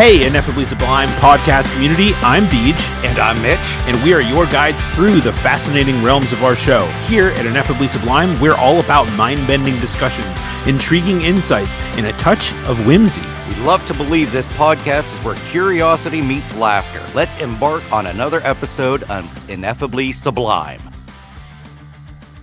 [0.00, 2.80] Hey, Ineffably Sublime podcast community, I'm Deej.
[3.04, 3.58] And I'm Mitch.
[3.86, 6.86] And we are your guides through the fascinating realms of our show.
[7.02, 10.34] Here at Ineffably Sublime, we're all about mind bending discussions,
[10.66, 13.20] intriguing insights, and a touch of whimsy.
[13.50, 17.02] We love to believe this podcast is where curiosity meets laughter.
[17.14, 20.89] Let's embark on another episode of Ineffably Sublime.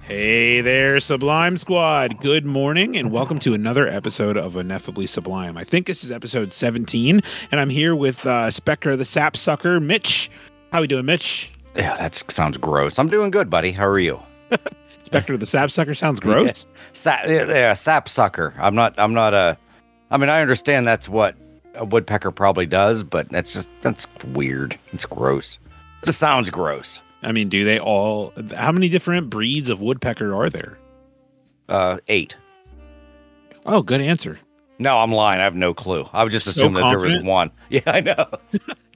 [0.08, 2.22] Hey there, Sublime Squad.
[2.22, 5.58] Good morning and welcome to another episode of Ineffably Sublime.
[5.58, 7.22] I think this is episode 17,
[7.52, 10.32] and I'm here with uh, Spectre the Sap Sucker, Mitch.
[10.72, 11.52] How we doing, Mitch?
[11.76, 12.98] Yeah, that sounds gross.
[12.98, 13.72] I'm doing good, buddy.
[13.74, 14.18] How are you?
[15.04, 16.66] Spectre the Sap Sucker sounds gross.
[16.94, 18.54] Sa- yeah, sap sucker.
[18.60, 18.96] I'm not.
[18.98, 19.58] I'm not a.
[20.10, 21.36] I mean, I understand that's what
[21.76, 24.80] a woodpecker probably does, but that's just that's weird.
[24.94, 25.60] It's gross.
[26.08, 27.02] It sounds gross.
[27.24, 28.34] I mean, do they all?
[28.56, 30.78] How many different breeds of woodpecker are there?
[31.68, 32.36] Uh, eight.
[33.66, 34.40] Oh, good answer.
[34.80, 35.42] No, I'm lying.
[35.42, 36.08] I have no clue.
[36.14, 37.52] I would just so assume that there was one.
[37.70, 38.28] Yeah, I know.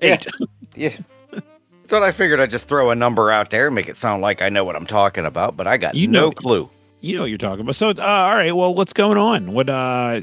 [0.02, 0.26] eight.
[0.76, 0.90] Yeah.
[0.94, 0.98] yeah.
[1.32, 2.40] That's what I figured.
[2.40, 4.76] I'd just throw a number out there and make it sound like I know what
[4.78, 6.70] I'm talking about, but I got you no know, clue.
[7.02, 7.76] You know what you're talking about.
[7.76, 8.56] So, uh, all right.
[8.56, 9.54] Well, what's going on?
[9.54, 9.70] What?
[9.70, 10.22] uh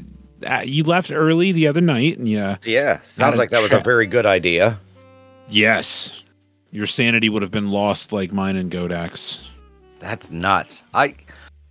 [0.63, 2.57] You left early the other night, and yeah.
[2.65, 4.79] Yeah, sounds like that was a very good idea.
[5.49, 6.23] Yes,
[6.71, 9.43] your sanity would have been lost like mine and Godak's.
[9.99, 10.83] That's nuts.
[10.93, 11.15] I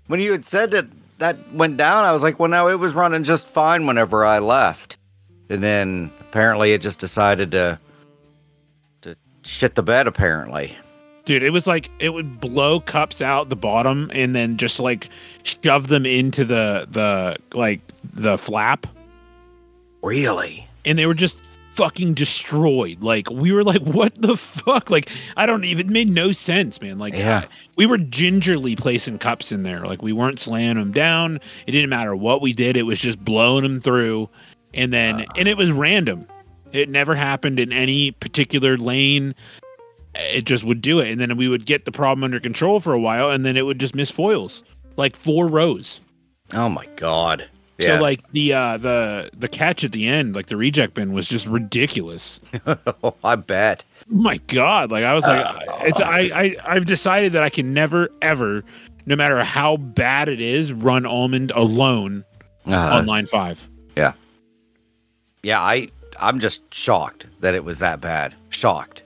[0.07, 0.87] when you had said that
[1.19, 4.39] that went down, I was like, well, no, it was running just fine whenever I
[4.39, 4.99] left,
[5.49, 7.79] and then apparently it just decided to
[9.03, 10.07] to shit the bed.
[10.07, 10.77] Apparently,
[11.25, 15.09] dude, it was like it would blow cups out the bottom and then just like
[15.43, 17.81] shove them into the the like
[18.15, 18.87] the flap.
[20.03, 20.69] Really?
[20.85, 21.39] And they were just
[21.79, 23.01] fucking destroyed.
[23.03, 24.91] Like we were like, what the fuck?
[24.91, 26.99] Like I don't even it made no sense, man.
[26.99, 27.47] Like yeah.
[27.77, 29.87] we were gingerly placing cups in there.
[29.87, 31.37] Like we weren't slamming them down.
[31.67, 32.77] It didn't matter what we did.
[32.77, 34.29] It was just blowing them through,
[34.75, 35.27] and then uh.
[35.37, 36.27] and it was random.
[36.73, 39.35] It never happened in any particular lane.
[40.15, 42.93] It just would do it, and then we would get the problem under control for
[42.93, 44.65] a while, and then it would just miss foils,
[44.97, 46.01] like four rows.
[46.53, 47.49] Oh my god!
[47.81, 48.01] So yeah.
[48.01, 51.47] like the uh the the catch at the end, like the reject bin was just
[51.47, 52.41] ridiculous.
[52.67, 53.85] oh, I bet.
[54.09, 57.73] My god, like I was like uh, it's I, I I've decided that I can
[57.73, 58.65] never ever
[59.07, 62.25] no matter how bad it is run almond alone
[62.67, 63.69] uh, on line 5.
[63.97, 64.13] Yeah.
[65.43, 65.89] Yeah, I
[66.21, 68.35] I'm just shocked that it was that bad.
[68.51, 69.03] Shocked.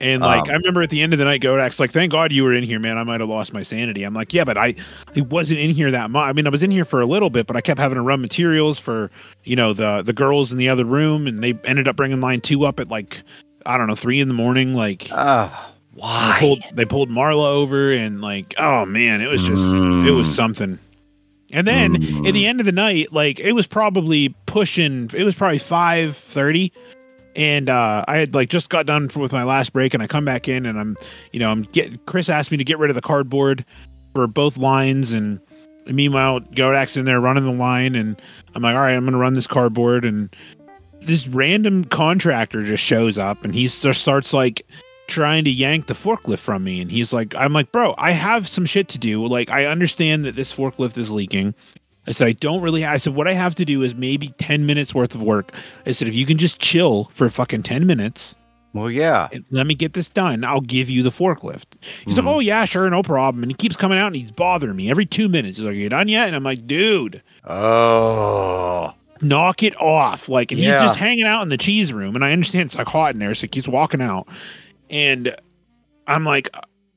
[0.00, 2.32] And like um, I remember at the end of the night, Godak's like, "Thank God
[2.32, 2.98] you were in here, man.
[2.98, 4.74] I might have lost my sanity." I'm like, "Yeah, but I,
[5.16, 6.28] I wasn't in here that much.
[6.28, 8.02] I mean, I was in here for a little bit, but I kept having to
[8.02, 9.10] run materials for,
[9.44, 12.40] you know, the the girls in the other room, and they ended up bringing line
[12.40, 13.22] two up at like,
[13.64, 14.74] I don't know, three in the morning.
[14.74, 16.34] Like, oh, why?
[16.34, 20.06] They pulled, they pulled Marla over, and like, oh man, it was just, mm.
[20.06, 20.34] it was mm.
[20.34, 20.78] something.
[21.52, 22.26] And then mm.
[22.26, 26.16] at the end of the night, like it was probably pushing, it was probably five
[26.16, 26.72] thirty
[27.36, 30.24] and uh, I had like just got done with my last break, and I come
[30.24, 30.96] back in, and I'm,
[31.32, 33.64] you know, I'm get Chris asked me to get rid of the cardboard
[34.14, 35.40] for both lines, and,
[35.86, 38.20] meanwhile Godak's in there running the line, and
[38.54, 40.34] I'm like, all right, I'm gonna run this cardboard, and
[41.00, 44.66] this random contractor just shows up, and he just starts like
[45.06, 48.48] trying to yank the forklift from me, and he's like, I'm like, bro, I have
[48.48, 49.26] some shit to do.
[49.26, 51.54] Like, I understand that this forklift is leaking.
[52.06, 52.84] I said, I don't really.
[52.84, 55.52] I said, what I have to do is maybe 10 minutes worth of work.
[55.86, 58.34] I said, if you can just chill for fucking 10 minutes.
[58.74, 59.28] Well, yeah.
[59.50, 60.44] Let me get this done.
[60.44, 61.76] I'll give you the forklift.
[62.04, 63.44] He's mm like, oh, yeah, sure, no problem.
[63.44, 65.58] And he keeps coming out and he's bothering me every two minutes.
[65.58, 66.26] He's like, are you done yet?
[66.26, 67.22] And I'm like, dude.
[67.44, 68.92] Oh.
[69.20, 70.28] Knock it off.
[70.28, 70.72] Like, and yeah.
[70.72, 72.16] he's just hanging out in the cheese room.
[72.16, 73.32] And I understand it's like hot in there.
[73.34, 74.28] So he keeps walking out.
[74.90, 75.34] And
[76.08, 76.48] I'm like,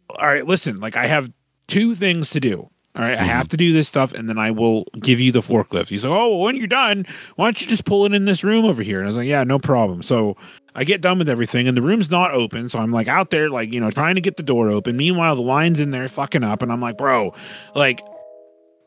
[0.10, 1.32] all right, listen, like, I have
[1.68, 2.70] two things to do.
[2.98, 3.26] All right, mm-hmm.
[3.26, 5.88] I have to do this stuff, and then I will give you the forklift.
[5.88, 8.44] He's like, "Oh, well, when you're done, why don't you just pull it in this
[8.44, 10.36] room over here?" And I was like, "Yeah, no problem." So
[10.74, 12.70] I get done with everything, and the room's not open.
[12.70, 14.98] So I'm like out there, like you know, trying to get the door open.
[14.98, 17.36] Meanwhile, the line's in there fucking up, and I'm like, "Bro,
[17.76, 18.02] like,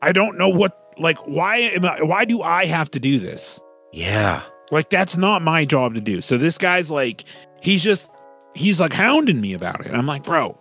[0.01, 3.61] I don't know what, like, why am I, why do I have to do this?"
[3.93, 4.41] Yeah,
[4.71, 6.21] like that's not my job to do.
[6.21, 7.23] So this guy's like,
[7.61, 8.11] he's just,
[8.55, 9.87] he's like hounding me about it.
[9.87, 10.57] And I'm like, "Bro."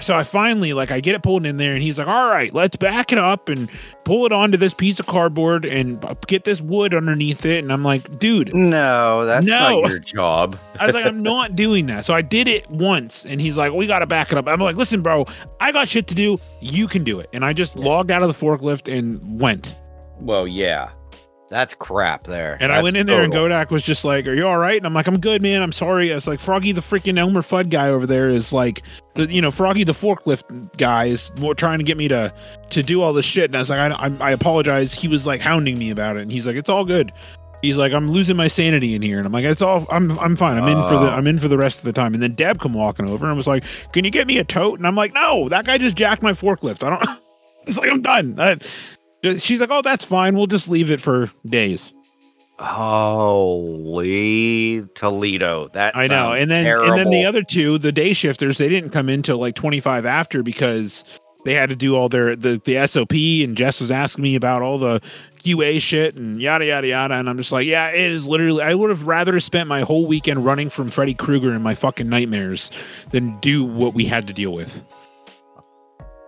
[0.00, 2.52] So I finally like I get it pulled in there and he's like, "All right,
[2.52, 3.70] let's back it up and
[4.04, 7.84] pull it onto this piece of cardboard and get this wood underneath it." And I'm
[7.84, 9.80] like, "Dude, no, that's no.
[9.80, 13.24] not your job." I was like, "I'm not doing that." So I did it once
[13.24, 15.26] and he's like, "We got to back it up." I'm like, "Listen, bro,
[15.60, 16.38] I got shit to do.
[16.60, 19.76] You can do it." And I just logged out of the forklift and went.
[20.20, 20.90] Well, yeah.
[21.48, 22.56] That's crap there.
[22.60, 24.76] And That's I went in there and Godak was just like, Are you all right?
[24.76, 25.62] And I'm like, I'm good, man.
[25.62, 26.08] I'm sorry.
[26.08, 28.82] It's like Froggy the freaking Elmer Fudd guy over there is like
[29.14, 32.32] the you know, Froggy the forklift guy is more trying to get me to
[32.70, 33.44] to do all this shit.
[33.44, 34.92] And I was like, I, I, I apologize.
[34.94, 36.22] He was like hounding me about it.
[36.22, 37.12] And he's like, It's all good.
[37.62, 40.36] He's like, I'm losing my sanity in here, and I'm like, it's all, I'm, I'm
[40.36, 40.58] fine.
[40.58, 41.16] I'm in for the, Oh.
[41.16, 42.12] I'm in for the rest of the time.
[42.12, 44.78] And then Deb come walking over and was like, Can you get me a tote?
[44.78, 46.82] And I'm like, No, that guy just jacked my forklift.
[46.82, 47.20] I don't.
[47.66, 48.38] it's like I'm done.
[48.38, 48.56] I,
[49.38, 50.36] she's like, Oh, that's fine.
[50.36, 51.92] We'll just leave it for days.
[53.44, 55.68] Holy Toledo!
[55.72, 56.32] That I know.
[56.32, 56.90] And then, terrible.
[56.90, 60.06] and then the other two, the day shifters, they didn't come in till like 25
[60.06, 61.04] after because
[61.44, 63.12] they had to do all their the the SOP.
[63.12, 65.00] And Jess was asking me about all the
[65.42, 67.14] QA shit and yada yada yada.
[67.14, 68.62] And I'm just like, yeah, it is literally.
[68.62, 72.08] I would have rather spent my whole weekend running from Freddy Krueger and my fucking
[72.08, 72.70] nightmares
[73.10, 74.82] than do what we had to deal with.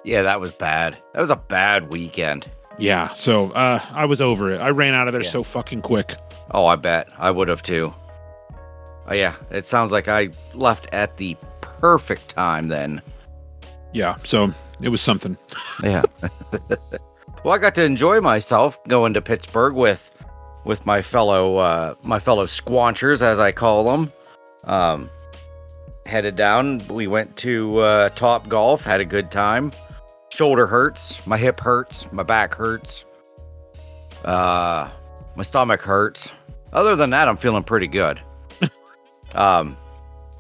[0.05, 0.99] yeah, that was bad.
[1.15, 2.51] That was a bad weekend.
[2.79, 3.15] Yeah.
[3.15, 4.61] So uh, I was over it.
[4.61, 5.31] I ran out of there Yeah.
[5.31, 6.17] so fucking quick.
[6.51, 7.95] Oh, I bet I would have too.
[9.09, 13.01] Oh yeah, it sounds like I left at the perfect time then.
[13.93, 14.17] Yeah.
[14.25, 15.37] So it was something.
[15.83, 16.03] Yeah.
[17.45, 20.11] well, I got to enjoy myself going to Pittsburgh with
[20.65, 24.13] with my fellow uh, my fellow squanchers, as I call them.
[24.65, 25.09] Um,
[26.05, 26.87] headed down.
[26.89, 28.85] We went to uh, Top Golf.
[28.85, 29.73] Had a good time.
[30.37, 31.27] Shoulder hurts.
[31.27, 32.13] My hip hurts.
[32.13, 33.07] My back hurts.
[34.23, 34.91] Uh,
[35.35, 36.31] my stomach hurts.
[36.75, 38.21] Other than that, I'm feeling pretty good.
[39.35, 39.79] um,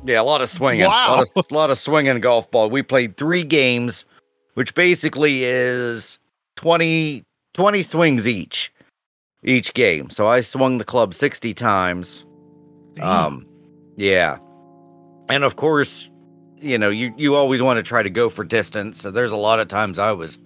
[0.04, 0.84] yeah, a lot of swinging.
[0.84, 1.16] A Wow.
[1.16, 2.69] lot of, a lot of swinging golf ball.
[2.69, 4.04] We played three games
[4.52, 6.19] which basically is
[6.56, 8.72] 20, 20 swings each
[9.44, 10.08] each game.
[10.10, 12.25] So I swung the club 60 times.
[13.00, 13.46] Um
[13.96, 14.38] yeah.
[15.31, 16.10] And of course,
[16.60, 19.00] you know, you you always want to try to go for distance.
[19.00, 20.38] So there's a lot of times I was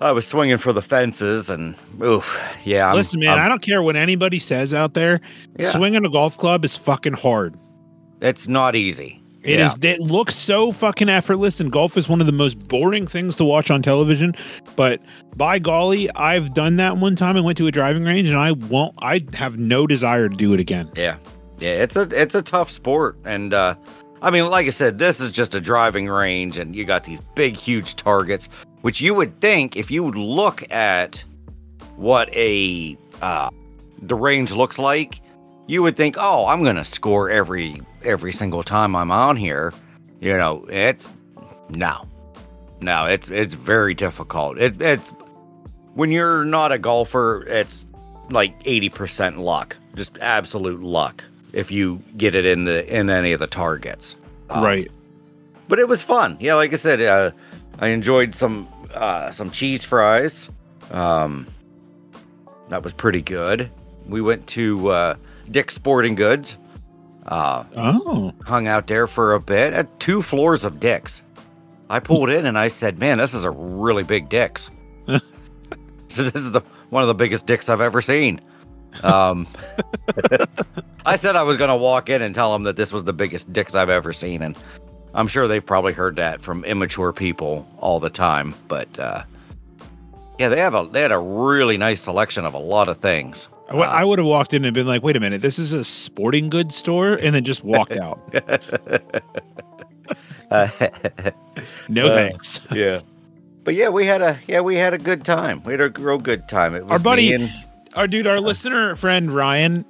[0.00, 2.86] I was swinging for the fences and oof, yeah.
[2.86, 5.20] I'm- Listen, man, I'm- I don't care what anybody says out there.
[5.58, 5.70] Yeah.
[5.70, 7.54] Swinging a golf club is fucking hard.
[8.20, 9.20] it's not easy.
[9.42, 9.66] It yeah.
[9.66, 9.76] is.
[9.82, 13.44] It looks so fucking effortless, and golf is one of the most boring things to
[13.44, 14.36] watch on television.
[14.76, 15.00] But
[15.34, 17.36] by golly, I've done that one time.
[17.36, 18.94] I went to a driving range, and I won't.
[19.00, 20.88] I have no desire to do it again.
[20.94, 21.16] Yeah.
[21.58, 23.74] Yeah, it's a it's a tough sport and uh
[24.22, 27.20] I mean like I said this is just a driving range and you got these
[27.20, 28.48] big huge targets
[28.80, 31.22] which you would think if you would look at
[31.96, 33.50] what a uh
[34.02, 35.20] the range looks like
[35.66, 39.72] you would think oh I'm to score every every single time I'm on here.
[40.20, 41.10] You know, it's
[41.68, 42.06] no.
[42.80, 44.58] No, it's it's very difficult.
[44.58, 45.10] It it's
[45.94, 47.86] when you're not a golfer, it's
[48.30, 49.76] like 80% luck.
[49.94, 51.22] Just absolute luck
[51.52, 54.16] if you get it in the in any of the targets.
[54.50, 54.90] Um, right.
[55.68, 56.36] But it was fun.
[56.40, 57.30] Yeah, like I said, uh,
[57.78, 60.50] I enjoyed some uh, some cheese fries.
[60.90, 61.46] Um,
[62.68, 63.70] that was pretty good.
[64.06, 65.14] We went to uh,
[65.50, 66.58] Dick's Sporting Goods.
[67.26, 71.22] Uh, Oh, hung out there for a bit at two floors of Dick's.
[71.88, 74.70] I pulled in and I said, "Man, this is a really big Dick's."
[76.08, 78.40] so this is the one of the biggest dicks I've ever seen.
[79.02, 79.46] Um,
[81.04, 83.12] I said I was going to walk in and tell them that this was the
[83.12, 84.56] biggest dicks I've ever seen, and
[85.14, 88.54] I'm sure they've probably heard that from immature people all the time.
[88.68, 89.22] But uh,
[90.38, 93.48] yeah, they have a they had a really nice selection of a lot of things.
[93.70, 96.50] I would have walked in and been like, "Wait a minute, this is a sporting
[96.50, 98.20] goods store," and then just walked out.
[101.88, 102.60] No Uh, thanks.
[102.72, 103.00] yeah.
[103.64, 105.62] But yeah, we had a yeah we had a good time.
[105.62, 106.74] We had a real good time.
[106.74, 107.50] It was Our buddy- and-
[107.94, 109.84] Our dude, our listener friend Ryan,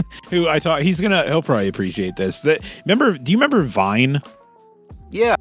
[0.30, 2.40] who I thought he's gonna, he'll probably appreciate this.
[2.40, 3.18] That remember?
[3.18, 4.20] Do you remember Vine?
[5.10, 5.36] yeah,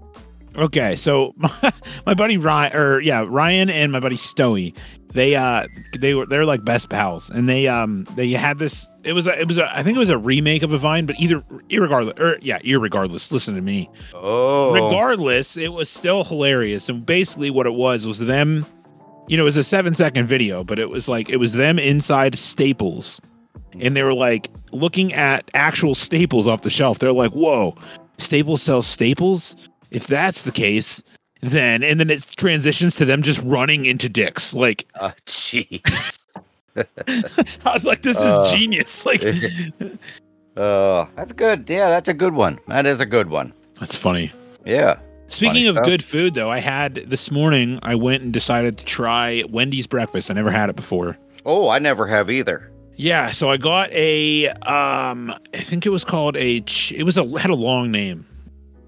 [0.58, 1.74] Okay, so my,
[2.06, 4.74] my buddy Ryan, or yeah, Ryan and my buddy Stoey,
[5.14, 5.68] they uh
[6.00, 8.88] they were they're like best pals, and they um they had this.
[9.04, 11.06] It was a, it was a I think it was a remake of a Vine,
[11.06, 13.32] but either irregardless or yeah, irregardless.
[13.32, 13.90] Listen to me.
[14.16, 18.66] oh, Regardless, it was still hilarious, and basically what it was was them.
[19.28, 21.78] You know, it was a seven second video, but it was like it was them
[21.78, 23.22] inside Staples,
[23.80, 27.00] and they were like looking at actual Staples off the shelf.
[27.00, 27.76] They're like, "Whoa,
[28.18, 29.56] Staples sells Staples."
[29.92, 31.02] If that's the case,
[31.42, 34.54] then and then it transitions to them just running into dicks.
[34.54, 36.28] Like oh, jeez.
[36.78, 39.24] I was like, "This is Uh, genius!" Like
[40.56, 41.70] Oh, that's good.
[41.70, 42.60] Yeah, that's a good one.
[42.68, 43.54] That is a good one.
[43.80, 44.32] that's funny.
[44.66, 44.98] Yeah.
[45.30, 45.86] Speaking Funny of stuff.
[45.86, 47.80] good food, though, I had this morning.
[47.84, 50.32] I went and decided to try Wendy's breakfast.
[50.32, 51.18] I never had it before.
[51.46, 52.72] Oh, I never have either.
[52.98, 56.58] Yeah, so I got a um I think it was called a
[56.92, 58.26] it was a had a long name.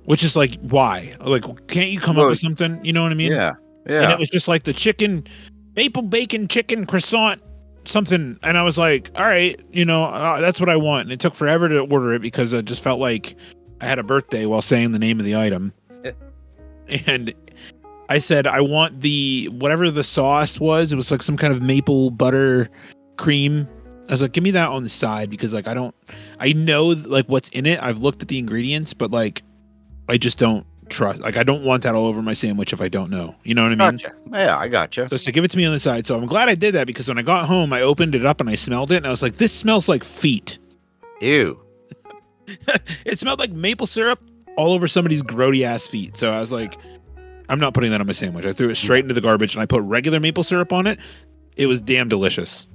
[0.06, 1.16] Which is like why?
[1.22, 2.84] Like can't you come Well, up with something?
[2.84, 3.32] You know what I mean?
[3.32, 3.54] yeah.
[3.88, 4.04] Yeah.
[4.04, 5.26] And it was just like the chicken
[5.76, 7.42] maple bacon chicken croissant
[7.86, 11.12] something and I was like, "All right, you know, uh, that's what I want." And
[11.14, 13.36] it took forever to order it because I just felt like
[13.82, 15.72] I had a birthday while saying the name of the item.
[17.08, 17.34] and
[18.10, 20.92] I said, "I want the whatever the sauce was.
[20.92, 22.70] It was like some kind of maple butter
[23.18, 23.68] cream
[24.10, 25.94] I was like, give me that on the side because like I don't,
[26.40, 27.80] I know like what's in it.
[27.82, 29.44] I've looked at the ingredients, but like,
[30.08, 31.20] I just don't trust.
[31.20, 33.36] Like I don't want that all over my sandwich if I don't know.
[33.44, 33.98] You know what I mean?
[33.98, 34.16] Gotcha.
[34.32, 35.08] Yeah, I gotcha.
[35.10, 36.08] So said, give it to me on the side.
[36.08, 38.42] So I'm glad I did that because when I got home, I opened it up
[38.42, 40.58] and I smelled it and I was like, this smells like feet.
[41.22, 41.60] Ew.
[43.06, 44.20] it smelled like maple syrup
[44.58, 46.18] all over somebody's grody ass feet.
[46.18, 46.78] So I was like,
[47.48, 48.46] I'm not putting that on my sandwich.
[48.46, 51.00] I threw it straight into the garbage and I put regular maple syrup on it.
[51.58, 52.66] It was damn delicious.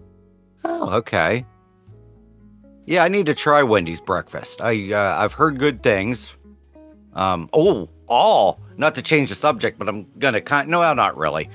[0.64, 1.44] Oh, okay.
[2.86, 4.60] Yeah, I need to try Wendy's breakfast.
[4.60, 6.36] I uh, I've heard good things.
[7.14, 7.48] Um.
[7.52, 10.68] Oh, all not to change the subject, but I'm gonna kind.
[10.68, 11.48] No, not really.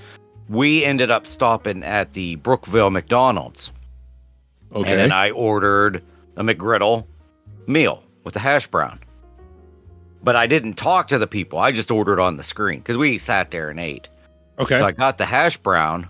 [0.48, 3.72] We ended up stopping at the Brookville McDonald's,
[4.74, 4.90] Okay.
[4.90, 6.04] and then I ordered
[6.38, 7.06] a McGriddle
[7.68, 9.00] meal with a hash brown.
[10.24, 11.60] But I didn't talk to the people.
[11.60, 14.10] I just ordered on the screen because we sat there and ate.
[14.58, 14.78] okay.
[14.78, 16.10] So I got the hash brown,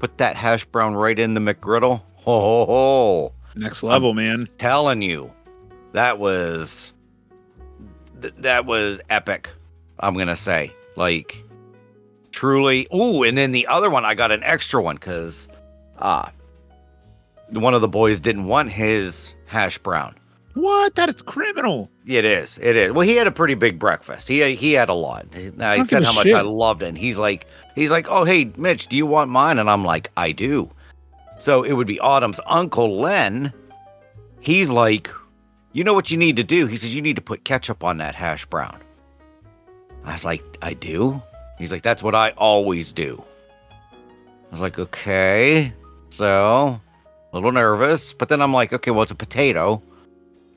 [0.00, 2.02] put that hash brown right in the McGriddle.
[2.16, 3.32] Ho ho ho!
[3.54, 4.48] Next level, man.
[4.58, 5.32] Telling you,
[5.92, 6.92] that was
[8.20, 9.50] th- that was epic.
[10.00, 11.44] I'm gonna say, like,
[12.32, 12.88] truly.
[12.94, 15.46] Ooh, and then the other one, I got an extra one because,
[15.98, 16.30] uh,
[17.50, 20.14] one of the boys didn't want his hash brown.
[20.54, 20.96] What?
[20.96, 21.90] That is criminal.
[22.06, 22.58] It is.
[22.58, 22.92] It is.
[22.92, 24.26] Well, he had a pretty big breakfast.
[24.26, 25.26] He had, he had a lot.
[25.56, 26.36] Now, he said how much shit.
[26.36, 26.88] I loved it.
[26.88, 29.58] And he's like, he's like, oh hey, Mitch, do you want mine?
[29.58, 30.70] And I'm like, I do.
[31.38, 33.52] So it would be Autumn's uncle Len.
[34.40, 35.10] He's like,
[35.72, 36.66] you know what you need to do?
[36.66, 38.80] He says you need to put ketchup on that hash brown.
[40.04, 41.22] I was like, I do.
[41.58, 43.22] He's like, that's what I always do.
[43.82, 45.72] I was like, okay.
[46.08, 46.80] So
[47.32, 49.80] a little nervous, but then I'm like, okay, well, it's a potato.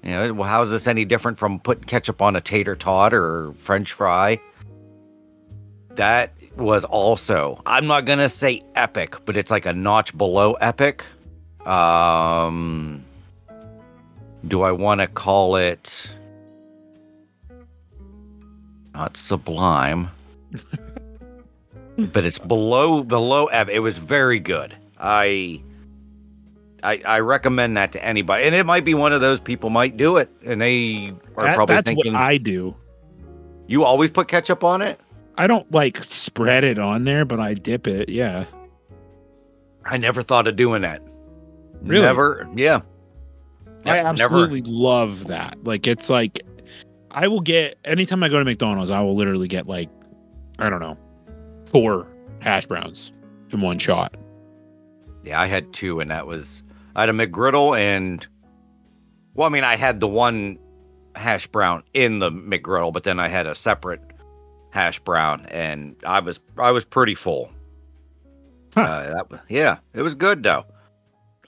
[0.04, 3.14] You know, well, how is this any different from putting ketchup on a tater tot
[3.14, 4.42] or French fry?
[5.92, 11.06] That was also, I'm not gonna say epic, but it's like a notch below epic.
[11.66, 13.06] Um,
[14.46, 16.14] do I want to call it
[18.94, 20.10] not sublime?
[21.98, 23.74] but it's below below epic.
[23.74, 24.76] It was very good.
[25.00, 25.62] I
[26.84, 29.96] I, I recommend that to anybody, and it might be one of those people might
[29.98, 32.76] do it, and they are That- probably that's thinking what I do.
[33.68, 35.00] you always put ketchup on it.
[35.38, 38.10] I don't like spread it on there, but I dip it.
[38.10, 38.46] Yeah.
[39.86, 41.02] I never thought of doing that.
[41.82, 42.04] Really?
[42.04, 42.48] Never.
[42.56, 42.82] Yeah.
[43.86, 45.58] I Never- absolutely love that.
[45.64, 46.44] Like it's like
[47.12, 49.90] I will get anytime I go to McDonald's, I will literally get like
[50.60, 50.98] I don't know,
[51.66, 52.08] four
[52.40, 53.12] hash browns
[53.52, 54.16] in one shot.
[55.24, 56.62] Yeah, I had two, and that was
[56.96, 58.26] I had a McGriddle and
[59.34, 60.60] well, I mean, I had the one
[61.16, 64.02] hash brown in the McGriddle, but then I had a separate
[64.72, 67.52] hash brown, and I was I was pretty full.
[68.76, 68.82] Huh.
[68.82, 70.66] Uh, that, yeah, it was good though.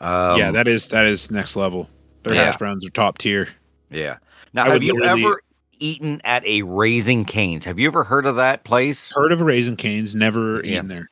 [0.02, 1.90] Um, yeah, that is that is next level.
[2.24, 2.46] Their Yeah.
[2.46, 3.48] hash browns are top tier.
[3.90, 4.18] yeah.
[4.54, 5.42] Now, I have you ever
[5.80, 7.66] eaten at a Raising Cane's?
[7.66, 9.12] Have you ever heard of that place?
[9.14, 10.16] Heard of Raising Cane's?
[10.16, 10.76] Never Yeah.
[10.78, 11.10] eaten there.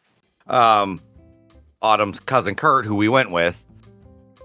[0.47, 1.01] um,
[1.81, 3.65] Autumn's cousin Kurt, who we went with.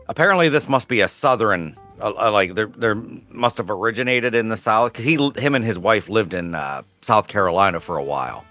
[0.09, 4.49] Apparently, this must be a southern, uh, uh, like there, there must have originated in
[4.49, 8.03] the south because he, him, and his wife lived in uh, South Carolina for a
[8.03, 8.45] while.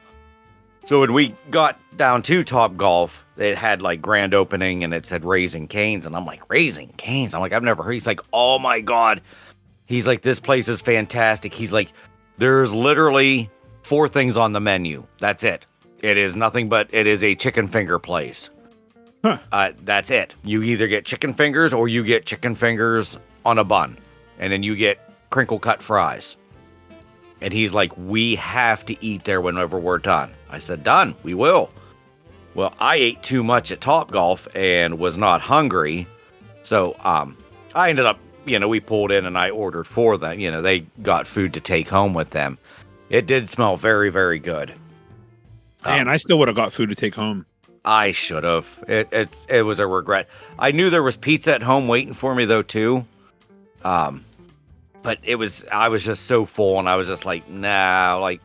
[0.86, 5.06] So when we got down to Top Golf, it had like grand opening and it
[5.06, 7.34] said Raising Cane's, and I'm like Raising Cane's.
[7.34, 7.92] I'm like I've never heard.
[7.92, 9.22] He's like, oh my god.
[9.86, 11.54] He's like, this place is fantastic.
[11.54, 11.92] He's like,
[12.38, 13.50] there's literally
[13.84, 15.06] four things on the menu.
[15.20, 15.66] That's it.
[16.04, 18.50] It is nothing but it is a chicken finger place.
[19.24, 19.40] Huh.
[19.52, 20.34] Uh, that's it.
[20.44, 23.98] You either get chicken fingers or you get chicken fingers on a bun,
[24.40, 26.38] and then you get crinkle cut fries.
[27.42, 31.16] And he's like, "We have to eat there whenever we're done." I said, "Done.
[31.24, 31.70] We will."
[32.54, 36.08] Well, I ate too much at Top Golf and was not hungry,
[36.64, 37.38] so um,
[37.76, 40.40] I ended up, you know, we pulled in and I ordered for them.
[40.40, 42.58] You know, they got food to take home with them.
[43.10, 44.74] It did smell very, very good.
[45.86, 47.46] Man, Um, I still would have got food to take home.
[47.88, 48.84] I should have.
[48.86, 50.28] It it's it was a regret.
[50.60, 53.06] I knew there was pizza at home waiting for me though too.
[53.82, 54.26] Um
[55.04, 58.42] but it was I was just so full and I was just like, nah, like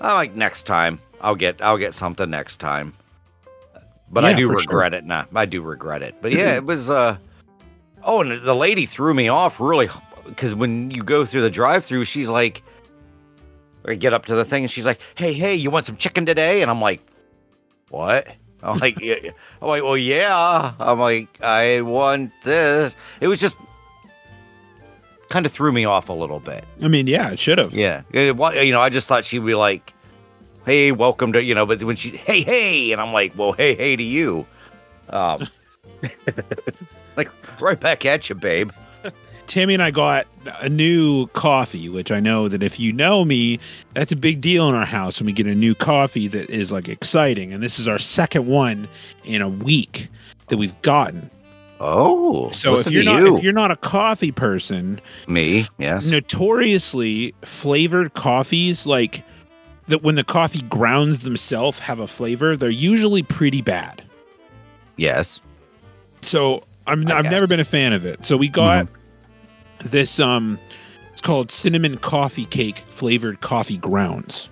[0.00, 1.00] I'm like next time.
[1.20, 2.94] I'll get I'll get something next time.
[4.08, 4.68] But I do for sure.
[4.68, 5.04] regret it.
[5.04, 6.14] Nah, I do regret it.
[6.22, 7.18] But yeah, it was uh
[8.04, 9.88] Oh, and the lady threw me off really
[10.26, 12.62] because when you go through the drive-through, she's like
[13.84, 16.24] I get up to the thing and she's like, "Hey, hey, you want some chicken
[16.24, 17.00] today?" And I'm like,
[17.90, 18.28] "What?"
[18.62, 19.16] I'm like, yeah.
[19.22, 20.72] yeah." I'm like, well, yeah.
[20.78, 22.96] I'm like, I want this.
[23.20, 23.56] It was just
[25.28, 26.64] kind of threw me off a little bit.
[26.82, 27.74] I mean, yeah, it should have.
[27.74, 28.02] Yeah.
[28.12, 29.92] It, you know, I just thought she'd be like,
[30.64, 33.74] hey, welcome to, you know, but when she, hey, hey, and I'm like, well, hey,
[33.74, 34.46] hey to you.
[35.08, 35.48] Um,
[37.16, 38.70] like right back at you, babe.
[39.46, 40.26] Tammy and I got
[40.60, 43.58] a new coffee, which I know that if you know me,
[43.94, 46.70] that's a big deal in our house when we get a new coffee that is
[46.72, 47.52] like exciting.
[47.52, 48.88] And this is our second one
[49.24, 50.08] in a week
[50.48, 51.30] that we've gotten.
[51.78, 53.36] Oh, So if you're not you.
[53.36, 59.22] if you're not a coffee person, me, yes, notoriously flavored coffees like
[59.88, 64.02] that when the coffee grounds themselves have a flavor, they're usually pretty bad.
[64.96, 65.40] yes,
[66.22, 68.24] So I'm I've never been a fan of it.
[68.24, 68.88] So we got
[69.80, 70.58] this um
[71.12, 74.50] it's called cinnamon coffee cake flavored coffee grounds.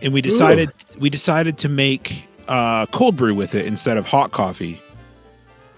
[0.00, 4.32] And we decided we decided to make uh cold brew with it instead of hot
[4.32, 4.80] coffee.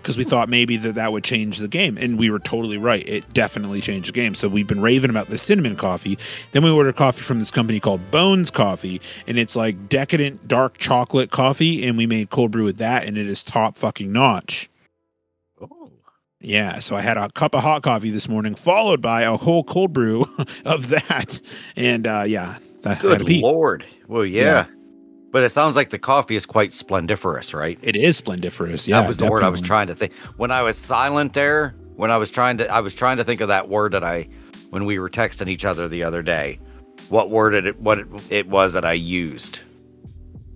[0.00, 3.06] Because we thought maybe that that would change the game and we were totally right.
[3.08, 4.34] It definitely changed the game.
[4.34, 6.16] So we've been raving about the cinnamon coffee.
[6.52, 10.78] Then we ordered coffee from this company called bones coffee and it's like decadent dark
[10.78, 14.70] chocolate coffee and we made cold brew with that and it is top fucking notch.
[16.40, 19.64] Yeah, so I had a cup of hot coffee this morning, followed by a whole
[19.64, 20.26] cold brew
[20.64, 21.40] of that,
[21.76, 23.84] and uh, yeah, to Good lord.
[24.06, 24.42] Well, yeah.
[24.42, 24.66] Yeah.
[25.30, 27.78] But it sounds like the coffee is quite splendiferous, right?
[27.82, 28.88] It is splendiferous.
[28.88, 30.14] Yeah, that was the word I was trying to think.
[30.38, 33.42] When I was silent there, when I was trying to, I was trying to think
[33.42, 34.26] of that word that I,
[34.70, 36.58] when we were texting each other the other day,
[37.10, 39.60] what word it, what it, it was that I used.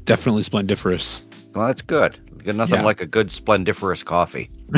[0.04, 1.22] Definitely splendiferous.
[1.54, 2.18] Well, that's good.
[2.46, 2.82] Nothing Yeah.
[2.84, 4.50] like a good splendiferous coffee.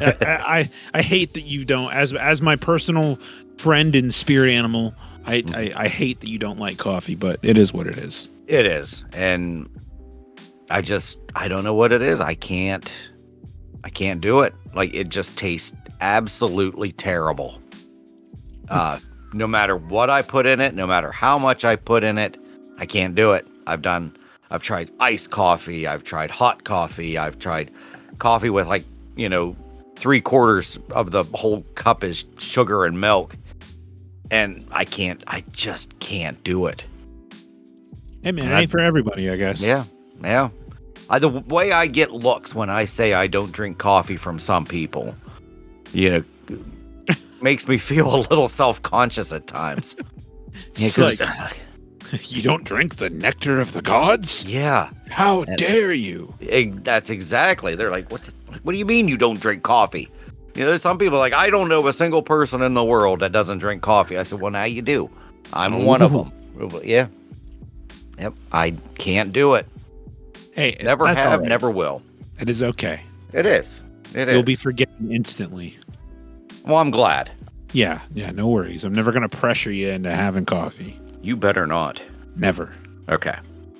[0.00, 3.18] I, I I hate that you don't as as my personal
[3.58, 4.94] friend and spirit animal.
[5.26, 5.54] I, Mm-hmm.
[5.54, 8.28] I I hate that you don't like coffee, but it is what it is.
[8.46, 9.68] It is, and
[10.70, 12.20] I just I don't know what it is.
[12.20, 12.90] I can't
[13.84, 14.54] I can't do it.
[14.74, 17.60] Like it just tastes absolutely terrible.
[18.70, 19.00] Uh
[19.34, 22.38] no matter what I put in it, no matter how much I put in it,
[22.78, 23.46] I can't do it.
[23.66, 24.16] I've done
[24.50, 27.70] I've tried iced coffee, I've tried hot coffee, I've tried
[28.18, 28.84] coffee with like,
[29.16, 29.56] you know,
[29.96, 33.36] three quarters of the whole cup is sugar and milk.
[34.30, 36.84] And I can't I just can't do it.
[38.22, 39.60] Hey man, it And I- ain't for everybody, I guess.
[39.60, 39.84] Yeah,
[40.22, 40.50] yeah.
[41.10, 44.66] I, the way I get looks when I say I don't drink coffee from some
[44.66, 45.16] people,
[45.92, 46.10] you
[46.50, 46.58] know,
[47.40, 49.96] makes me feel a little self conscious at times.
[50.76, 51.20] Yeah, 'cause-
[52.28, 54.44] You don't drink the nectar of the gods?
[54.44, 56.34] yeah, How And- dare you?
[56.40, 57.74] e- that's exactly.
[57.74, 58.22] They're like, what?
[58.24, 60.08] The, what do you mean you don't drink coffee?
[60.54, 63.20] You know, there's some people like I don't know a single person in the world
[63.20, 64.18] that doesn't drink coffee.
[64.18, 65.08] I said, well, now you do.
[65.52, 66.32] I'm one of them.
[66.84, 67.06] Yeah.
[68.18, 68.34] Yep.
[68.52, 69.66] I can't do it.
[70.52, 71.40] Hey, Never have.
[71.40, 71.48] right.
[71.48, 72.02] Never will.
[72.40, 73.00] It is okay.
[73.32, 73.82] It is.
[74.14, 75.78] It You'll be forgiven instantly.
[76.64, 77.30] well, I'm glad.
[77.72, 78.82] Yeah, yeah, no worries.
[78.82, 80.98] I'm never gonna pressure you into having coffee.
[81.22, 82.02] You better not.
[82.36, 82.72] Never.
[83.08, 83.34] Okay.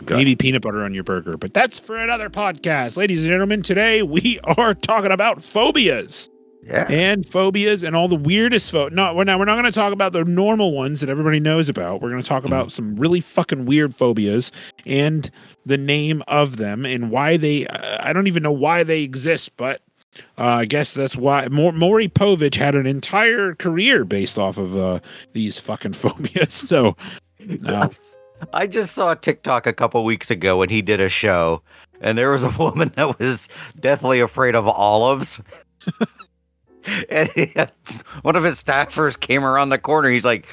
[0.05, 0.16] Good.
[0.16, 2.96] Maybe peanut butter on your burger, but that's for another podcast.
[2.96, 6.29] Ladies and gentlemen, today we are talking about phobias
[6.62, 6.87] Yeah.
[6.88, 10.12] and phobias and all the weirdest pho No, we're not we're not gonna talk about
[10.12, 12.01] the normal ones that everybody knows about.
[12.01, 14.51] We're gonna talk about some really fucking weird phobias
[14.87, 15.31] and
[15.66, 19.57] the name of them and why they uh, I don't even know why they exist,
[19.57, 19.81] but
[20.38, 24.77] uh, I guess that's why Mor- Maury Povich had an entire career based off of
[24.77, 25.01] uh,
[25.33, 26.55] these fucking phobias.
[26.55, 26.96] So,
[27.66, 27.88] uh,
[28.53, 31.62] I just saw a TikTok a couple weeks ago when he did a show,
[32.01, 33.48] and there was a woman that was
[33.79, 35.40] deathly afraid of olives.
[37.11, 37.72] and had-
[38.22, 40.09] one of his staffers came around the corner.
[40.11, 40.46] He's like,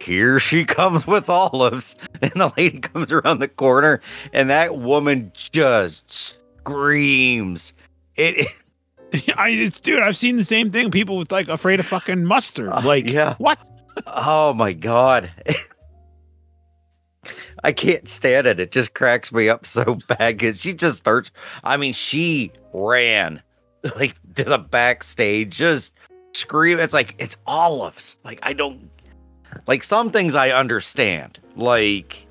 [0.00, 1.96] Here she comes with olives.
[2.20, 4.00] And the lady comes around the corner,
[4.32, 7.74] and that woman just screams.
[8.16, 8.46] It,
[9.36, 10.90] I, it's, dude, I've seen the same thing.
[10.90, 12.68] People with like afraid of fucking mustard.
[12.68, 13.34] Uh, Like, yeah.
[13.38, 13.58] what?
[14.06, 15.30] Oh my god.
[17.62, 18.58] I can't stand it.
[18.58, 21.30] It just cracks me up so bad because she just starts.
[21.62, 23.42] I mean, she ran
[23.96, 25.92] like to the backstage, just
[26.32, 26.78] scream.
[26.78, 28.16] It's like it's olives.
[28.24, 28.90] Like I don't
[29.66, 32.26] like some things I understand, like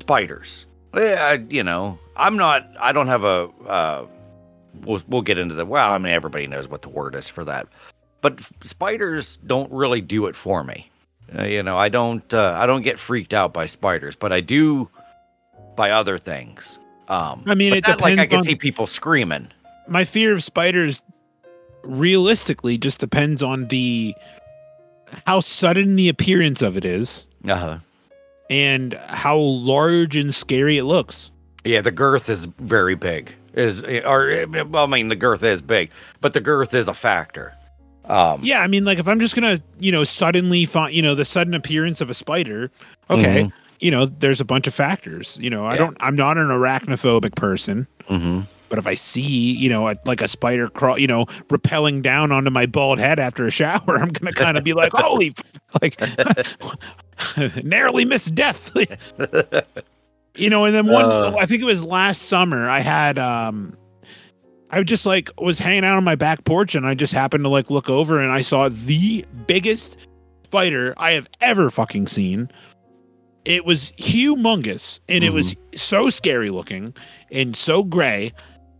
[0.00, 0.66] spiders.
[0.94, 2.68] Yeah, I, you know, I'm not.
[2.78, 3.50] I don't have a.
[3.66, 4.06] Uh,
[4.84, 5.66] we'll we'll get into the.
[5.66, 7.68] Well, I mean, everybody knows what the word is for that,
[8.20, 10.90] but spiders don't really do it for me.
[11.38, 12.32] Uh, you know, I don't.
[12.32, 14.88] Uh, I don't get freaked out by spiders, but I do
[15.76, 16.78] by other things.
[17.08, 19.48] Um, I mean, it not like I can on- see people screaming.
[19.88, 21.02] My fear of spiders
[21.82, 24.14] realistically just depends on the
[25.26, 27.78] how sudden the appearance of it is Uh-huh.
[28.50, 31.30] and how large and scary it looks.
[31.64, 33.34] Yeah, the girth is very big.
[33.52, 37.54] Is or well, I mean, the girth is big, but the girth is a factor.
[38.06, 41.14] Um, Yeah, I mean, like if I'm just gonna, you know, suddenly find, you know,
[41.14, 42.70] the sudden appearance of a spider.
[43.10, 45.38] Okay, you know, there's a bunch of factors.
[45.40, 45.78] You know, I Yeah.
[45.78, 47.86] don't, I'm not an arachnophobic person.
[48.08, 48.46] mhm.
[48.70, 52.32] But if I see, you know, a, like a spider crawl, you know, repelling down
[52.32, 55.60] onto my bald head after a shower, I'm gonna kind of be like, holy, f-,
[55.82, 55.98] like,
[57.64, 58.72] narrowly missed death.
[60.36, 61.36] you know, and then one, Uh.
[61.38, 63.76] I think it was last summer, I had, um,
[64.74, 67.48] I just like was hanging out on my back porch and I just happened to
[67.48, 69.96] like look over and I saw the biggest
[70.42, 72.50] spider I have ever fucking seen.
[73.44, 76.92] It was humongous and it was so scary looking
[77.30, 78.32] and so gray.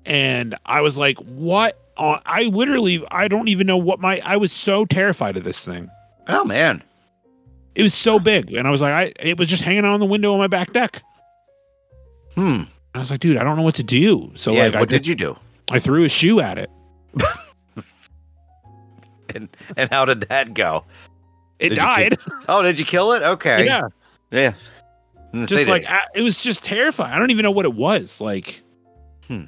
[0.05, 1.79] And I was like, what?
[1.97, 5.65] Uh, I literally, I don't even know what my, I was so terrified of this
[5.65, 5.89] thing.
[6.27, 6.83] Oh man.
[7.77, 8.53] It was so big.
[8.53, 10.49] And I was like, I, it was just hanging out on the window on my
[10.49, 11.05] back deck.
[12.35, 12.63] Hmm.
[12.97, 14.33] I was like, dude, I don't know what to do.
[14.35, 14.65] So yeah.
[14.65, 15.37] like, I, what did just- you do?
[15.71, 16.71] I threw a shoe at it.
[19.35, 20.85] And and how did that go?
[21.59, 22.19] It Did died.
[22.49, 23.23] Oh, did you kill it?
[23.23, 23.67] Okay.
[23.67, 23.89] Yeah.
[24.31, 24.55] Yeah.
[25.35, 27.13] Just like I, it was just terrifying.
[27.13, 28.63] I don't even know what it was like.
[29.27, 29.45] Hmm.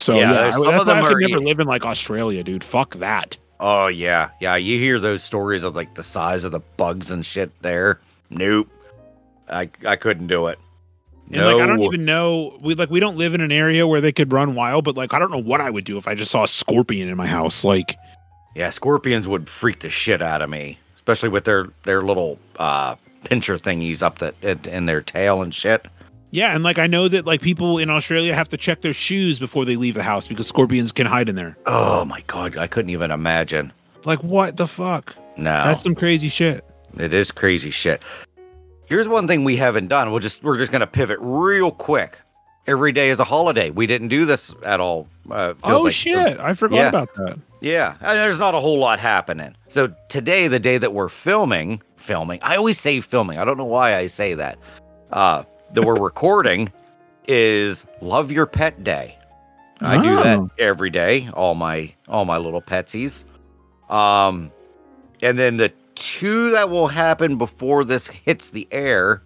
[0.00, 2.42] So Yeah, yeah, I, some of them I could are- never live in like Australia,
[2.42, 2.64] dude.
[2.64, 3.36] Fuck that.
[3.60, 4.56] Oh yeah, yeah.
[4.56, 8.00] You hear those stories of like the size of the bugs and shit there.
[8.28, 8.68] Nope.
[9.48, 10.58] I I couldn't do it.
[11.32, 14.00] And like I don't even know we like we don't live in an area where
[14.00, 16.14] they could run wild, but like I don't know what I would do if I
[16.14, 17.64] just saw a scorpion in my house.
[17.64, 17.96] Like
[18.54, 22.96] Yeah, scorpions would freak the shit out of me, especially with their their little uh
[23.24, 25.86] pincher thingies up that in, in their tail and shit.
[26.30, 29.38] yeah, and like I know that like people in Australia have to check their shoes
[29.38, 31.56] before they leave the house because scorpions can hide in there.
[31.64, 33.72] Oh my god, I couldn't even imagine.
[34.04, 35.16] Like what the fuck?
[35.38, 36.64] No, That's some crazy shit.
[36.98, 38.02] it is crazy shit.
[38.94, 40.12] Here's one thing we haven't done.
[40.12, 42.20] We'll just we're just gonna pivot real quick.
[42.64, 43.70] Every day is a holiday.
[43.70, 45.08] We didn't do this at all.
[45.28, 46.38] Uh, Oh like- shit!
[46.38, 46.88] I forgot Yeah.
[46.90, 47.38] about that.
[47.60, 49.56] Yeah, and there's not a whole lot happening.
[49.66, 52.38] So today, the day that we're filming, filming.
[52.40, 53.36] I always say filming.
[53.36, 54.60] I don't know why I say that.
[55.10, 56.70] Uh, that we're recording
[57.26, 59.18] is Love Your Pet Day.
[59.80, 60.50] I do that Oh.
[60.56, 61.28] every day.
[61.34, 63.24] All my all my little petsies.
[63.90, 64.52] Um,
[65.20, 69.22] and then the two that will happen before this hits the air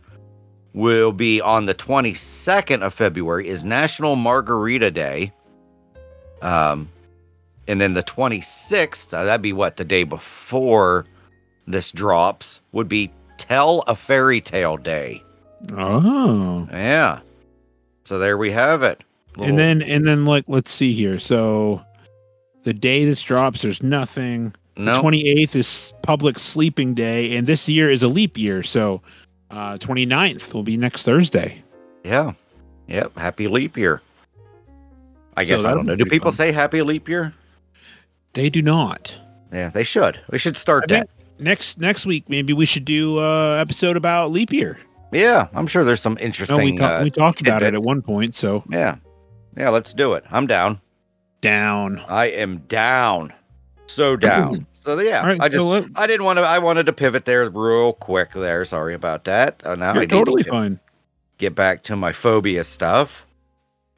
[0.74, 5.33] will be on the 22nd of February is National Margarita Day.
[6.42, 6.88] Um,
[7.66, 11.04] and then the 26th, uh, that'd be what the day before
[11.66, 15.22] this drops would be Tell a Fairy Tale Day.
[15.76, 16.68] Oh.
[16.70, 17.20] Yeah.
[18.04, 19.02] So there we have it.
[19.37, 21.18] Little- And then and then like let's see here.
[21.18, 21.83] So
[22.64, 24.54] the day this drops, there's nothing.
[24.78, 28.62] No, Twenty eighth is public sleeping day, and this year is a leap year.
[28.62, 29.02] So
[29.50, 31.62] uh 29th will be next Thursday.
[32.04, 32.32] yeah,
[32.86, 33.16] yep.
[33.18, 34.00] Happy leap year.
[35.36, 35.96] I So guess I don't know.
[35.96, 36.36] Do people fun.
[36.36, 37.32] say happy leap year?
[38.34, 39.16] They do not.
[39.52, 40.20] Yeah, they should.
[40.30, 41.10] We should start I that.
[41.38, 44.78] next next week maybe we should do uh episode about leap year.
[45.12, 46.74] Yeah, I'm sure there's some No, interesting.
[46.74, 48.34] we, talk, uh, we talked about it at one point.
[48.34, 48.96] So yeah,
[49.56, 49.70] yeah.
[49.70, 50.24] Let's do it.
[50.30, 50.80] I'm down.
[51.40, 52.02] down.
[52.08, 53.32] I am down.
[53.88, 54.66] So down.
[54.74, 56.42] So yeah, right, I just so I didn't want to.
[56.42, 58.33] I wanted to pivot there real quick.
[58.33, 59.61] There, sorry about that.
[59.66, 60.81] Uh, now I you're to totally get, fine.
[61.38, 63.27] get back to my phobia stuff.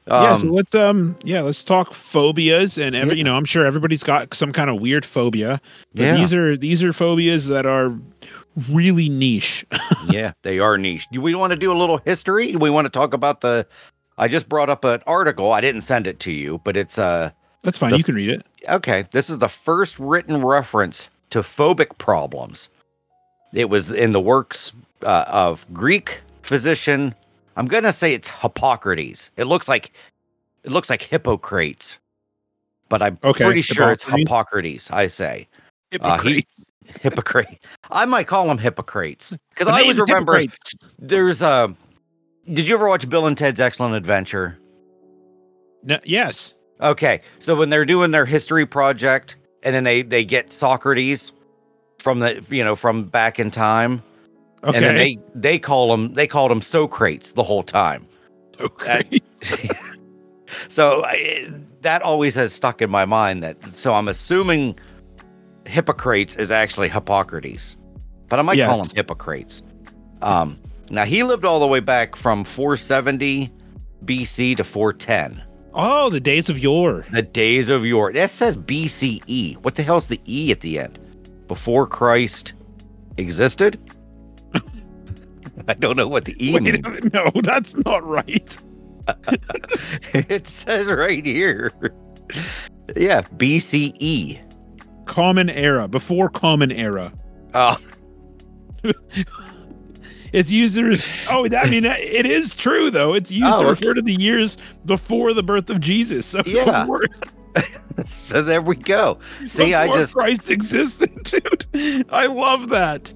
[0.07, 3.17] yeah, Um, so let's um yeah, let's talk phobias and every Yeah.
[3.19, 5.61] you know, I'm sure everybody's got some kind of weird phobia.
[5.93, 7.93] But yeah, these are these are phobias that are
[8.69, 9.65] really niche.
[10.09, 11.07] yeah, they are niche.
[11.11, 12.51] Do we want to do a little history?
[12.53, 13.67] Do we want to talk about the?
[14.17, 15.51] I just brought up an article.
[15.53, 17.31] I didn't send it to you, but it's uh
[17.63, 17.91] That's fine.
[17.91, 18.45] The- you can read it.
[18.69, 19.05] okay.
[19.11, 22.69] This is the first written reference to phobic problems.
[23.53, 27.13] It was in the works uh, of Greek physician.
[27.57, 29.29] I'm gonna say it's Hippocrates.
[29.37, 29.91] It looks like
[30.63, 31.99] it looks like Hippocrates,
[32.89, 34.87] but I'm Okay, pretty sure it's Hippocrates.
[34.87, 34.91] Hippocrates.
[34.91, 35.47] I say
[35.99, 36.47] Uh, he-
[37.01, 37.65] Hippocrates.
[37.91, 40.75] I might call him Hippocrates because I always remember Hippocrates.
[40.97, 41.75] there's a.
[42.51, 44.57] Did you ever watch Bill and Ted's Excellent Adventure?
[45.83, 46.53] No, yes.
[46.81, 51.31] Okay, so when they're doing their history project, and then they they get Socrates
[51.99, 54.01] from the you know from back in time,
[54.63, 54.77] Okay.
[54.77, 58.07] and then they they call him they called him Socrates the whole time.
[58.59, 59.03] okay.
[60.67, 61.49] So I,
[61.81, 63.41] that always has stuck in my mind.
[63.41, 64.77] That so I'm assuming
[65.65, 67.77] Hippocrates is actually Hippocrates,
[68.27, 69.61] but I might call him Hippocrates.
[70.21, 73.49] Um, now he lived all the way back from 470
[74.05, 75.41] BC to 410.
[75.73, 77.05] Oh, the days of yore.
[77.11, 78.11] The days of yore.
[78.13, 79.57] That says BCE.
[79.57, 80.99] What the hell's the E at the end?
[81.47, 82.53] Before Christ
[83.17, 83.79] existed?
[85.67, 87.03] I don't know what the E Wait, means.
[87.13, 88.57] no, that's not right.
[90.13, 91.71] it says right here.
[92.95, 94.39] Yeah, BCE.
[95.05, 97.11] Common era, before common era.
[97.53, 97.77] Oh,
[100.33, 100.85] It's used to.
[100.85, 103.13] Res- oh, I mean, it is true though.
[103.13, 103.69] It's used Oh, to okay.
[103.69, 106.25] refer to the years before the birth of Jesus.
[106.25, 106.81] So Yeah.
[106.81, 107.03] before,
[108.05, 109.19] so there we go.
[109.45, 111.11] See, I just Christ existed,
[111.73, 112.05] dude.
[112.09, 113.13] I love that.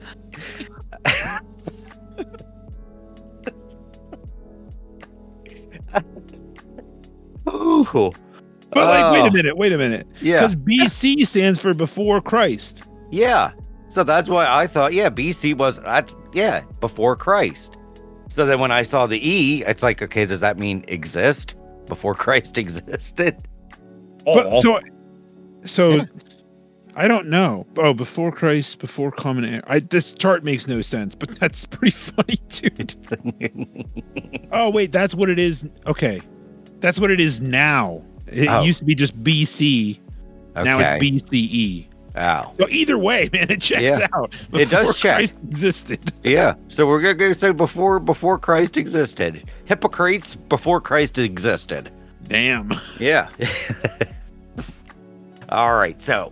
[7.49, 7.85] Ooh.
[8.71, 10.07] But like, wait Oh, a minute, wait a minute.
[10.21, 10.47] Yeah.
[10.47, 12.83] Because BC stands for before Christ.
[13.11, 13.51] Yeah.
[13.95, 17.77] So that's why I thought, yeah, BC was, that, yeah, before Christ.
[18.27, 21.55] So then when I saw the E, it's like, okay, does that mean exist
[21.87, 23.47] before Christ existed?
[24.25, 24.81] But so,
[25.65, 26.05] so Yeah.
[26.97, 27.65] I don't know.
[27.77, 29.63] Oh, before Christ, before common era.
[29.67, 32.95] I this chart makes no sense, but that's pretty funny, dude.
[34.51, 35.63] Oh wait, that's what it is.
[35.87, 36.21] Okay,
[36.81, 38.01] that's what it is now.
[38.27, 38.61] It Oh.
[38.61, 39.99] used to be just BC.
[40.57, 40.63] Okay.
[40.65, 41.87] Now it's BCE.
[42.17, 44.07] Oh, So either way, man, it checks Yeah.
[44.13, 44.33] out.
[44.53, 45.15] It does check.
[45.17, 46.13] Christ existed.
[46.23, 46.53] yeah.
[46.69, 49.43] So we're gonna go say before before Christ existed.
[49.65, 51.91] Hippocrates before Christ existed.
[52.27, 52.73] Damn.
[52.99, 53.29] Yeah.
[55.49, 56.01] all right.
[56.01, 56.31] So,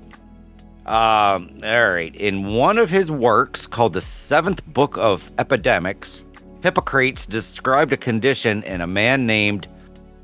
[0.85, 2.13] um, all right.
[2.15, 6.23] In one of his works called the Seventh Book of Epidemics,
[6.63, 9.67] Hippocrates described a condition in a man named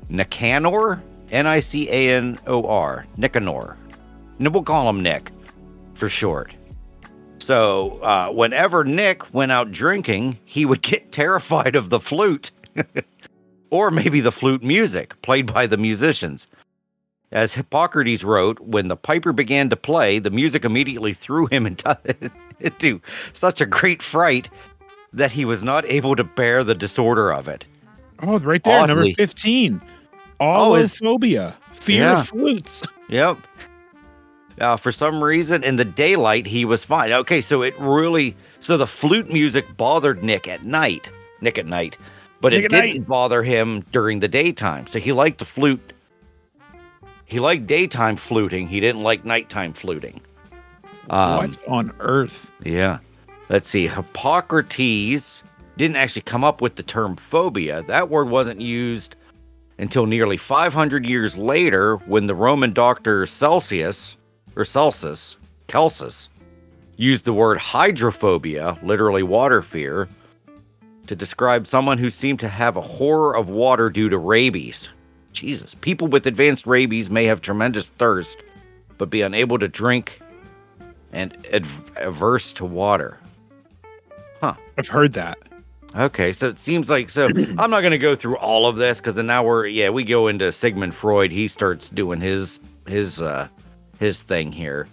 [0.08, 3.76] Nicanor, N I C A N O R, Nicanor.
[4.38, 5.30] And we'll call him Nick
[6.00, 6.52] for short.
[7.38, 12.50] So, uh, whenever Nick went out drinking, he would get terrified of the flute
[13.70, 16.48] or maybe the flute music played by the musicians.
[17.32, 21.96] As Hippocrates wrote, when the piper began to play, the music immediately threw him into,
[22.58, 23.00] into
[23.32, 24.50] such a great fright
[25.12, 27.66] that he was not able to bear the disorder of it.
[28.22, 29.14] Oh, right there, number Oddly.
[30.40, 32.20] Oh, is- Aulophobia, fear Yeah.
[32.20, 32.82] of flutes.
[33.08, 33.38] Yep.
[34.60, 37.12] Uh, for some reason, in the daylight, he was fine.
[37.12, 41.10] Okay, so it really, so the flute music bothered Nick at night.
[41.40, 41.96] Nick at night,
[42.40, 44.86] but Nick it didn't bother him during the daytime.
[44.86, 45.94] So he liked the flute.
[47.24, 48.68] He liked daytime fluting.
[48.68, 50.20] He didn't like nighttime fluting.
[51.08, 52.52] Um, what on earth?
[52.64, 52.98] Yeah.
[53.48, 53.88] Let's see.
[53.88, 55.42] Hippocrates
[55.76, 57.82] didn't actually come up with the term phobia.
[57.84, 59.16] That word wasn't used
[59.78, 64.16] until nearly 500 years later when the Roman doctor Celsius,
[64.56, 65.36] or Celsus,
[65.68, 66.28] Celsus,
[66.96, 70.08] used the word hydrophobia, literally water fear,
[71.06, 74.90] to describe someone who seemed to have a horror of water due to rabies.
[75.32, 78.42] Jesus, people with advanced rabies may have tremendous thirst,
[78.98, 80.20] but be unable to drink
[81.12, 83.18] and adv- averse to water.
[84.40, 84.54] Huh.
[84.78, 85.38] I've heard that.
[85.96, 87.26] Okay, so it seems like so.
[87.58, 90.04] I'm not going to go through all of this because then now we're yeah we
[90.04, 91.32] go into Sigmund Freud.
[91.32, 93.48] He starts doing his his uh
[94.00, 94.88] his thing here.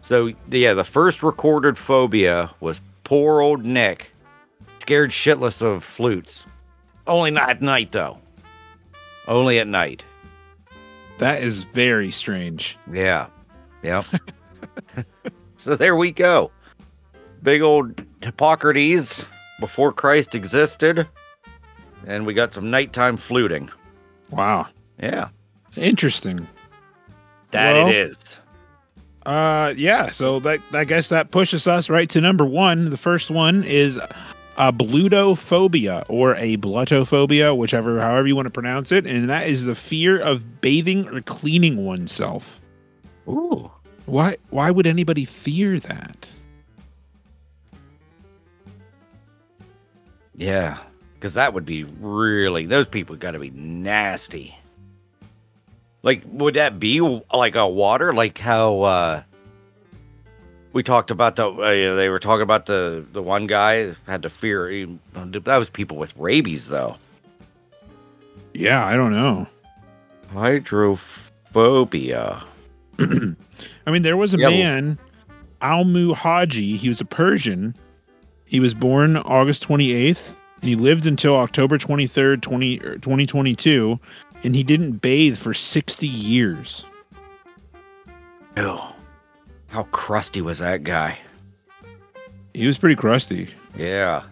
[0.00, 4.10] So yeah, the first recorded phobia was poor old Nick,
[4.80, 6.46] scared shitless of flutes.
[7.06, 8.18] Only not at night though.
[9.28, 10.04] Only at night.
[11.18, 12.76] That is very strange.
[12.90, 13.28] Yeah.
[13.82, 14.06] Yep.
[15.56, 16.50] so there we go.
[17.42, 19.26] Big old Hippocrates
[19.60, 21.06] before Christ existed.
[22.06, 23.68] And we got some nighttime fluting.
[24.30, 24.68] Wow.
[25.00, 25.28] Yeah.
[25.76, 26.46] Interesting.
[27.50, 28.37] that Well- it is.
[29.28, 30.10] Uh, yeah.
[30.10, 32.88] So that I guess that pushes us right to number one.
[32.88, 34.00] The first one is
[34.56, 40.18] ablutophobia or ablutophobia, whichever, however you want to pronounce it, and that is the fear
[40.18, 42.58] of bathing or cleaning oneself.
[43.28, 43.70] Ooh.
[44.06, 44.38] Why?
[44.48, 46.30] Why would anybody fear that?
[50.36, 50.78] Yeah.
[51.16, 54.57] Because that would be really, those people got to be nasty.
[56.08, 58.14] Like, would that be like a water?
[58.14, 59.22] Like how, uh,
[60.72, 63.94] we talked about the, uh, you know, they were talking about the, the one guy
[64.06, 64.70] had to fear.
[64.70, 66.96] He, that was people with rabies, though.
[68.54, 69.46] Yeah, I don't know.
[70.32, 72.42] Hydrophobia.
[72.98, 74.98] I mean, there was a Yeah, man,
[75.60, 76.78] Amou Haji.
[76.78, 77.76] He was a Persian.
[78.46, 80.34] He was born August 28th.
[80.60, 83.98] And he lived until October 23rd, 20, er, 2022.
[84.44, 86.84] And he didn't bathe for 60 years.
[88.56, 88.78] Ew.
[89.68, 91.18] How crusty was that guy?
[92.54, 93.48] He was pretty crusty.
[93.76, 94.22] Yeah.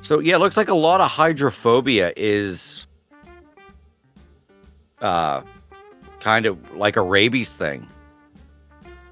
[0.00, 2.86] So yeah, it looks like a lot of hydrophobia is
[5.00, 5.42] uh
[6.20, 7.86] kind of like a rabies thing.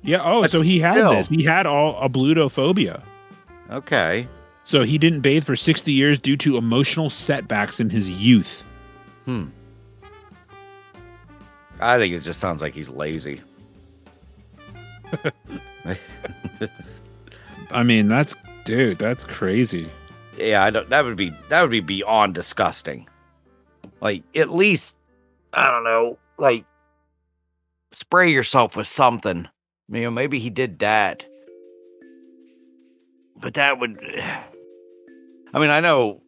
[0.02, 0.22] Yeah.
[0.24, 1.28] Oh, But so he had this.
[1.28, 3.02] He had all ablutophobia.
[3.70, 4.26] Okay.
[4.68, 8.66] So he didn't bathe for 60 years due to emotional setbacks in his youth.
[9.24, 9.46] Hmm.
[11.80, 13.40] I think it just sounds like he's lazy.
[17.70, 18.34] I mean, that's
[18.68, 19.88] Dude, that's crazy.
[20.36, 20.90] Yeah, I don't.
[20.90, 23.08] That would be that would be beyond disgusting.
[24.02, 24.98] Like at least
[25.54, 26.18] I don't know.
[26.36, 26.66] Like
[27.92, 29.48] spray yourself with something.
[29.88, 31.24] You know, maybe he did that.
[33.34, 33.98] But that would.
[35.54, 36.22] I mean, I know.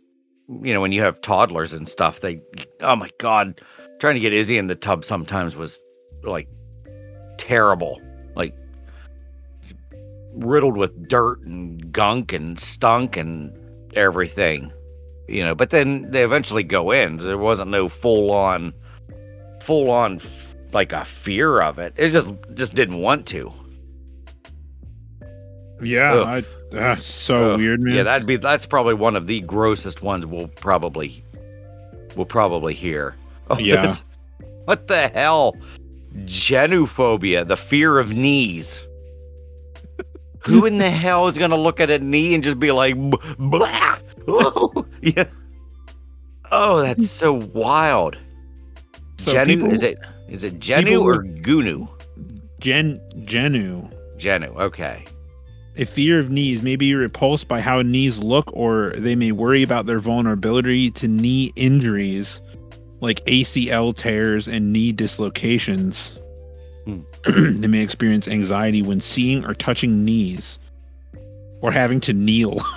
[0.48, 2.40] You know, when you have toddlers and stuff, they.
[2.80, 3.60] Oh my god,
[4.00, 5.80] trying to get Izzy in the tub sometimes was
[6.24, 6.48] like
[7.38, 8.00] terrible.
[8.34, 8.56] Like
[10.34, 13.56] riddled with dirt and gunk and stunk and
[13.94, 14.72] everything.
[15.28, 17.18] You know, but then they eventually go in.
[17.18, 18.74] There wasn't no full on
[19.62, 20.20] full on
[20.72, 21.94] like a fear of it.
[21.96, 23.52] It just just didn't want to.
[25.82, 26.44] Yeah, Ugh.
[26.44, 27.58] I, that's so Ugh.
[27.58, 27.94] weird, man.
[27.94, 31.24] Yeah, that'd be that's probably one of the grossest ones we'll probably
[32.16, 33.16] we'll probably hear.
[33.48, 33.82] Oh, Yeah.
[33.82, 34.04] this-
[34.64, 35.56] what the hell?
[36.24, 38.84] Genuphobia, the fear of knees.
[40.46, 42.94] Who in the hell is gonna look at a knee and just be like,
[43.38, 43.98] blah?
[44.28, 45.24] Oh, yeah.
[46.52, 48.16] Oh, that's so wild.
[49.18, 51.88] So Genu, people- is it is it Genu or Gunu?
[52.60, 53.88] Gen Genu.
[54.18, 55.04] Genu, okay.
[55.76, 59.62] A fear of knees may be repulsed by how knees look, or they may worry
[59.62, 62.40] about their vulnerability to knee injuries
[63.00, 66.18] like ACL tears and knee dislocations.
[66.84, 67.00] Hmm.
[67.60, 70.58] they may experience anxiety when seeing or touching knees
[71.60, 72.60] or having to kneel.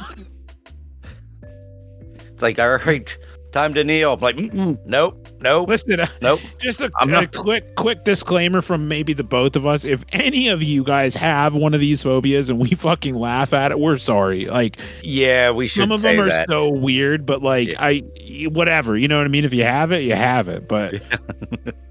[2.34, 3.16] It's like, all right,
[3.52, 4.14] time to kneel.
[4.14, 6.40] I'm like, Mm-mm, nope, nope, Listen, uh, nope.
[6.60, 9.84] just a, a not- quick quick disclaimer from maybe the both of us.
[9.86, 13.72] If any of you guys have one of these phobias and we fucking laugh at
[13.72, 14.46] it, we're sorry.
[14.46, 16.48] Like Yeah, we should some of them are that.
[16.50, 17.78] so weird, but like Yeah.
[17.84, 19.46] I whatever, you know what I mean?
[19.46, 20.68] If you have it, you have it.
[20.68, 20.96] But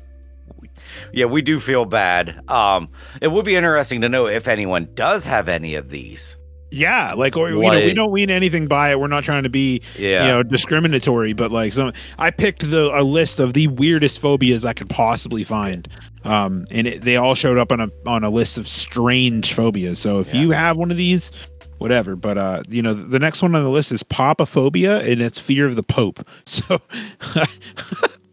[1.13, 2.49] yeah, we do feel bad.
[2.51, 2.89] Um,
[3.21, 6.37] it would be interesting to know if anyone does have any of these.
[6.73, 8.99] Yeah, like or you know, we don't mean anything by it.
[8.99, 12.91] We're not trying to be Yeah, you know discriminatory, but like some I picked the
[12.99, 15.87] a list of the weirdest phobias I could possibly find.
[16.25, 19.99] Um, and it, they all showed up on a on a list of strange phobias.
[19.99, 20.41] So if Yeah.
[20.41, 21.31] you have one of these,
[21.79, 22.17] whatever.
[22.17, 25.67] But uh, you know, the next one on the list is popophobia, and it's fear
[25.67, 26.27] of the Pope.
[26.47, 26.81] So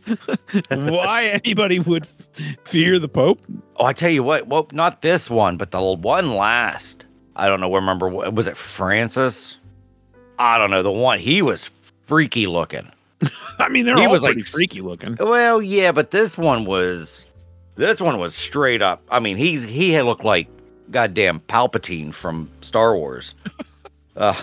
[0.71, 3.41] why anybody would f- fear the Pope?
[3.77, 4.47] Oh, I tell you what.
[4.47, 7.05] Well, not this one, but the one last.
[7.39, 7.73] I don't know.
[7.73, 8.07] Remember?
[8.07, 9.57] Was it Francis?
[10.37, 10.83] I don't know.
[10.83, 11.67] The one he was
[12.05, 12.89] freaky looking.
[13.59, 15.17] I mean, they're He all was, like, pretty freaky looking.
[15.19, 17.25] Well, yeah, but this one was.
[17.75, 19.01] This one was straight up.
[19.09, 20.47] I mean, he's he had looked like
[20.91, 23.35] goddamn Palpatine from Star Wars.
[24.17, 24.33] uh,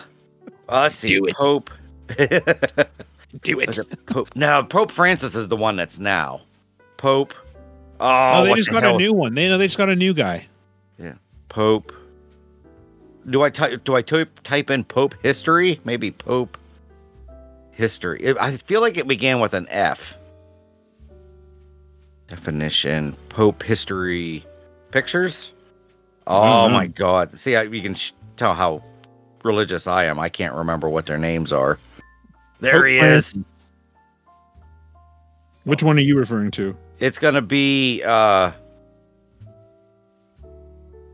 [0.69, 1.09] let's see.
[1.17, 1.35] Do it.
[1.35, 1.71] Pope.
[3.43, 4.31] Do Was it Pope?
[4.35, 6.41] No, Pope Francis is the one that's now.
[6.97, 7.35] Pope.
[8.01, 8.95] Oh, Oh, they just the got hell?
[8.95, 9.35] a new one.
[9.35, 10.47] They know they just got a new guy.
[10.99, 11.15] Yeah,
[11.51, 11.93] Pope.
[13.29, 13.85] Do I type?
[13.85, 15.81] Do I type type in Pope history?
[15.85, 16.57] Maybe Pope
[17.73, 18.21] history.
[18.23, 20.17] It- I feel like it began with an F.
[22.29, 24.45] Definition: Pope history
[24.91, 25.53] pictures.
[26.27, 26.75] Oh know.
[26.75, 27.37] my God!
[27.39, 28.83] See, I, you can sh- tell how
[29.45, 30.19] religious I am.
[30.19, 31.79] I can't remember what their names are.
[32.61, 33.03] There Pope he is.
[33.03, 33.39] Francis.
[35.65, 36.77] Which one are you referring to?
[37.01, 38.53] It's gonna be uh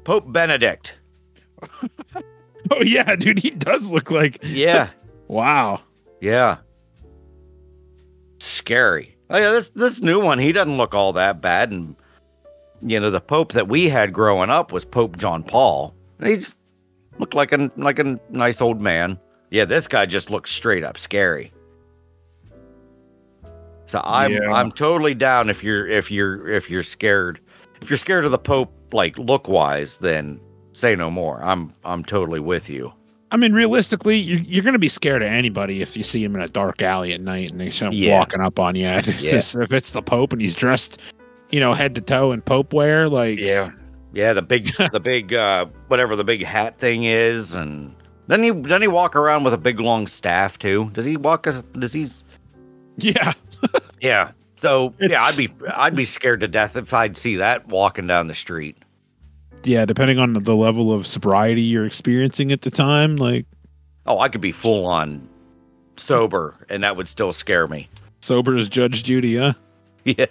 [0.05, 0.97] Pope Benedict.
[2.71, 4.89] Oh yeah, dude, he does look like Yeah,
[5.29, 5.81] wow.
[6.21, 6.59] yeah.
[8.39, 9.17] Scary.
[9.31, 11.71] Oh yeah, this this new one, he doesn't look all that bad.
[11.71, 11.97] And
[12.81, 15.95] you know, the Pope that we had growing up was Pope John Paul.
[16.23, 16.57] He just
[17.19, 19.19] looked like a like a nice old man.
[19.51, 21.53] Yeah, this guy just looks straight up scary.
[23.87, 24.53] So I'm Yeah.
[24.53, 27.41] I'm totally down if you're if you're if you're scared.
[27.81, 30.41] If you're scared of the Pope like look wise, then
[30.73, 31.43] say no more.
[31.43, 32.93] I'm I'm totally with you.
[33.31, 36.35] I mean, realistically, you're, you're going to be scared of anybody if you see him
[36.37, 38.19] in a dark alley at night and they're Yeah.
[38.19, 38.87] walking up on you.
[39.07, 39.31] It's Yeah.
[39.31, 41.01] just, if it's the Pope and he's dressed,
[41.51, 43.71] you know, head to toe in Pope wear, like Yeah.
[44.13, 47.95] Yeah, the big the big uh whatever the big hat thing is and
[48.29, 50.91] doesn't he doesn't he walk around with a big long staff too?
[50.93, 51.45] Does he walk
[51.79, 52.07] does he
[52.99, 53.33] yeah,
[54.03, 54.33] Yeah.
[54.57, 58.07] So It's- yeah, I'd be I'd be scared to death if I'd see that walking
[58.07, 58.77] down the street.
[59.65, 59.85] Yeah.
[59.85, 63.47] Depending on the level of sobriety you're experiencing at the time, like
[64.07, 65.29] Oh, I could be full on
[65.97, 67.89] sober and that would still scare me.
[68.21, 69.53] sober as Judge Judy, huh?
[70.05, 70.27] Yeah.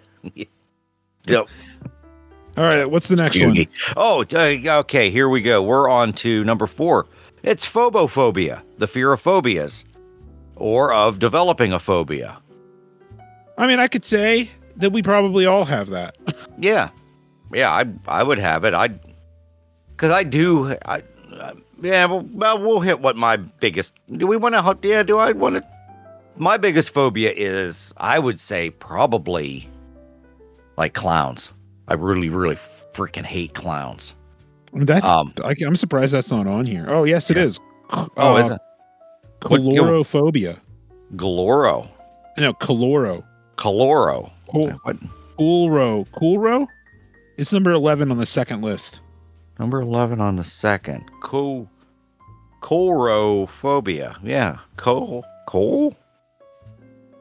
[1.28, 1.48] Yep.
[2.58, 3.66] All right, what's the next one?
[3.96, 5.10] Oh, uh, okay.
[5.10, 5.62] Here we go.
[5.64, 7.08] We're on to number four.
[7.44, 9.86] It's phobophobia, the fear of phobias,
[10.58, 12.40] or of developing a phobia.
[13.58, 16.18] I mean, I could say that we probably all have that.
[16.60, 16.90] Yeah,
[17.54, 17.72] yeah.
[17.72, 18.74] I I would have it.
[18.74, 18.90] I
[20.02, 20.76] because I do.
[20.84, 21.04] I
[21.40, 23.94] uh, yeah, well, well, we'll hit what my biggest.
[24.12, 24.88] Do we want to?
[24.88, 25.64] Yeah, do I want to?
[26.38, 29.70] My biggest phobia is, I would say, probably
[30.76, 31.54] like clowns.
[31.88, 34.16] I really, really freaking hate clowns.
[34.74, 35.06] That's.
[35.06, 36.86] Um, I, am surprised that's not on here.
[36.88, 37.44] Oh yes, it yeah.
[37.44, 37.60] is.
[37.92, 38.60] Oh, uh, is it?
[39.42, 40.60] Calorophobia.
[41.16, 41.88] Gloro.
[42.38, 43.24] No, caloro.
[43.58, 44.32] Caloro.
[44.50, 44.72] Cool.
[44.84, 44.98] What?
[45.38, 46.08] Coolro.
[46.10, 46.68] Coolro?
[47.38, 49.02] It's number 11 on the second list.
[49.62, 51.04] Number 11 on the second.
[51.22, 51.70] Cool.
[52.64, 54.18] Chlorophobia.
[54.24, 54.58] Yeah.
[54.76, 55.24] Coal.
[55.46, 55.96] Coal?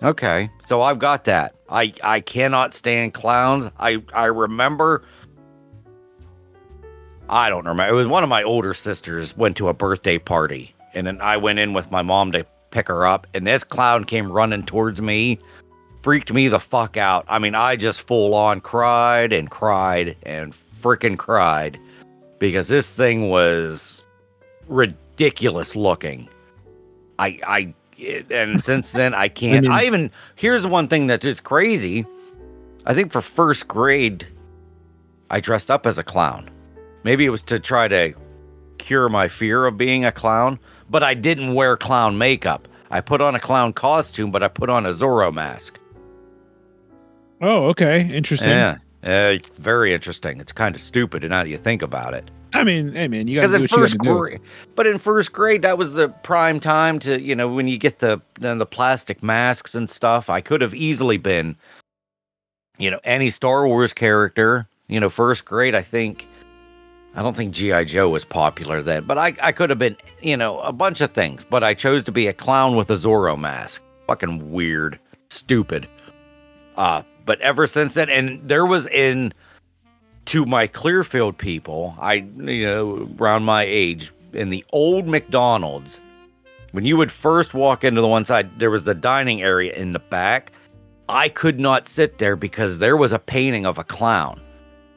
[0.02, 0.48] Okay.
[0.64, 1.54] So I've got that.
[1.68, 3.68] I I cannot stand clowns.
[3.78, 5.02] I I remember
[7.28, 7.92] I don't remember.
[7.92, 11.36] It was one of my older sisters went to a birthday party and then I
[11.36, 15.02] went in with my mom to pick her up and this clown came running towards
[15.02, 15.38] me
[16.00, 17.26] freaked me the fuck out.
[17.28, 21.78] I mean, I just full on cried and cried and freaking cried
[22.40, 24.02] because this thing was
[24.66, 26.28] ridiculous looking.
[27.20, 29.58] I, I, it, and since then I can't.
[29.58, 32.04] I, mean, I even here's one thing that is crazy.
[32.84, 34.26] I think for first grade,
[35.30, 36.50] I dressed up as a clown.
[37.04, 38.14] Maybe it was to try to
[38.78, 42.66] cure my fear of being a clown, but I didn't wear clown makeup.
[42.90, 45.78] I put on a clown costume, but I put on a Zorro mask.
[47.40, 48.10] Oh, okay.
[48.12, 48.48] Interesting.
[48.48, 48.78] Yeah.
[49.02, 50.40] Uh, it's very interesting.
[50.40, 52.30] It's kind of stupid, and how do you think about it?
[52.52, 54.40] I mean, hey man, you got to in first grade.
[54.74, 58.00] But in first grade, that was the prime time to you know when you get
[58.00, 60.28] the the plastic masks and stuff.
[60.28, 61.56] I could have easily been,
[62.78, 64.68] you know, any Star Wars character.
[64.88, 65.74] You know, first grade.
[65.74, 66.26] I think.
[67.12, 70.36] I don't think GI Joe was popular then, but I I could have been you
[70.36, 71.44] know a bunch of things.
[71.44, 73.82] But I chose to be a clown with a Zorro mask.
[74.06, 74.98] Fucking weird,
[75.28, 75.88] stupid.
[76.76, 79.32] Uh, but ever since then, and there was in
[80.24, 86.00] to my Clearfield people, I you know around my age in the old McDonald's,
[86.72, 89.92] when you would first walk into the one side, there was the dining area in
[89.92, 90.50] the back.
[91.08, 94.40] I could not sit there because there was a painting of a clown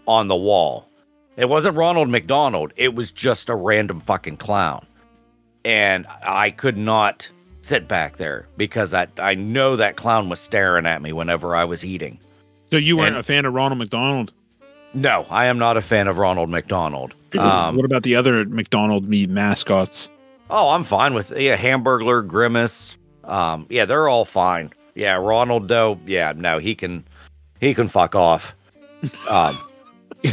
[0.08, 0.90] on the wall.
[1.38, 4.88] It wasn't Ronald McDonald, it was just a random fucking clown.
[5.64, 7.30] And I could not
[7.62, 11.66] sit back there because I I know that clown was staring at me whenever I
[11.66, 12.18] was eating.
[12.74, 14.34] So you weren't and, a fan of Ronald McDonald?
[14.96, 17.14] No, I am not a fan of Ronald McDonald.
[17.38, 20.10] Um, what about the other McDonald meat mascots?
[20.50, 22.98] Oh, I'm fine with yeah, Hamburglar, Grimace.
[23.26, 24.74] Um, yeah, they're all fine.
[24.96, 27.06] Yeah, Ronald though, yeah, no, he can
[27.60, 28.56] he can fuck off.
[29.30, 29.56] Um,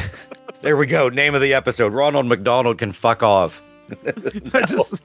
[0.63, 1.11] there we go.
[1.11, 3.63] Name of the episode: Ronald McDonald can fuck off.
[4.55, 5.03] I just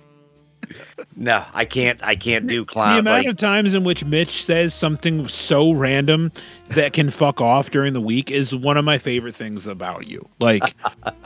[1.18, 2.04] no, I can't.
[2.04, 2.94] I can't do clown.
[2.94, 6.32] The amount like, of times in which Mitch says something so random
[6.70, 10.28] that can fuck off during the week is one of my favorite things about you.
[10.40, 10.76] Like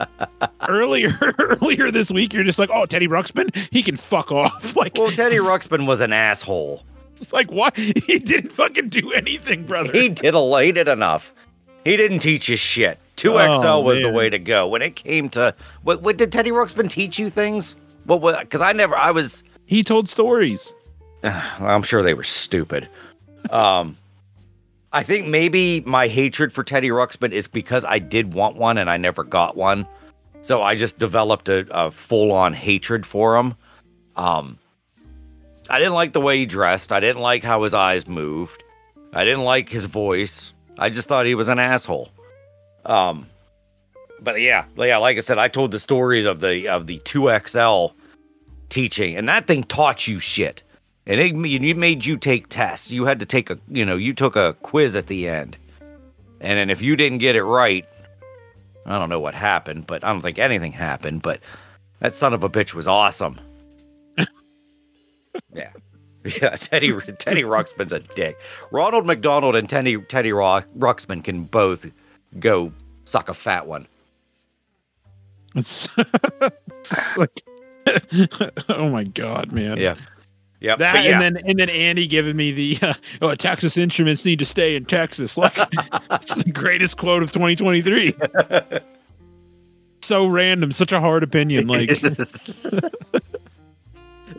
[0.68, 4.96] earlier, earlier this week, you're just like, "Oh, Teddy Ruxpin, he can fuck off." Like,
[4.96, 6.84] well, Teddy Ruxpin was an asshole.
[7.32, 7.76] Like, what?
[7.76, 9.92] He didn't fucking do anything, brother.
[9.92, 11.34] He did it enough.
[11.84, 12.98] He didn't teach you shit.
[13.16, 14.10] Two XL oh, was man.
[14.10, 16.00] the way to go when it came to what.
[16.00, 17.76] What did Teddy Ruxpin teach you things?
[18.06, 18.40] What?
[18.40, 18.96] Because I never.
[18.96, 20.74] I was he told stories.
[21.22, 22.88] I'm sure they were stupid.
[23.50, 23.96] Um,
[24.92, 28.90] I think maybe my hatred for Teddy Ruxpin is because I did want one and
[28.90, 29.86] I never got one.
[30.40, 33.54] So I just developed a, a full on hatred for him.
[34.16, 34.58] Um,
[35.68, 36.90] I didn't like the way he dressed.
[36.90, 38.64] I didn't like how his eyes moved.
[39.12, 40.52] I didn't like his voice.
[40.78, 42.10] I just thought he was an asshole.
[42.84, 43.28] Um,
[44.20, 47.30] but yeah, yeah, like I said, I told the stories of the of the two
[47.46, 47.94] XL
[48.70, 50.62] teaching, and that thing taught you shit.
[51.06, 52.92] And it, it made you take tests.
[52.92, 55.58] You had to take a, you know, you took a quiz at the end.
[56.40, 57.86] And then if you didn't get it right,
[58.86, 61.22] I don't know what happened, but I don't think anything happened.
[61.22, 61.40] But
[61.98, 63.40] that son of a bitch was awesome.
[65.52, 65.72] yeah.
[66.42, 68.38] Yeah, Teddy Teddy Ruxpin's a dick.
[68.70, 71.90] Ronald McDonald and Teddy Teddy Rock, Ruxpin can both
[72.38, 72.72] go
[73.04, 73.86] suck a fat one.
[75.54, 75.88] It's,
[76.78, 77.40] it's like
[78.68, 79.78] oh my god, man.
[79.78, 79.96] Yeah.
[80.60, 81.12] Yeah, that yeah.
[81.12, 84.76] and then and then Andy giving me the uh, oh Texas Instruments need to stay
[84.76, 85.38] in Texas.
[85.38, 85.56] Like
[86.10, 88.14] it's the greatest quote of 2023.
[90.02, 91.66] so random, such a hard opinion.
[91.66, 91.90] Like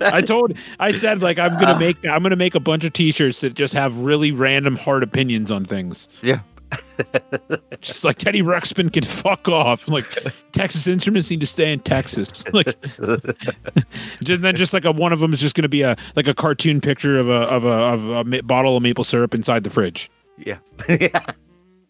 [0.02, 3.42] I told, I said like I'm gonna make I'm gonna make a bunch of T-shirts
[3.42, 6.08] that just have really random hard opinions on things.
[6.22, 6.42] Yeah,
[7.82, 9.88] just like Teddy Ruxpin can fuck off.
[9.88, 10.06] Like
[10.52, 12.44] Texas Instruments need to stay in Texas.
[12.54, 12.76] Like
[14.24, 16.28] just, then just like a one of them is just going to be a like
[16.28, 19.64] a cartoon picture of a of a of a ma- bottle of maple syrup inside
[19.64, 20.12] the fridge.
[20.38, 20.58] Yeah.
[20.90, 21.26] yeah.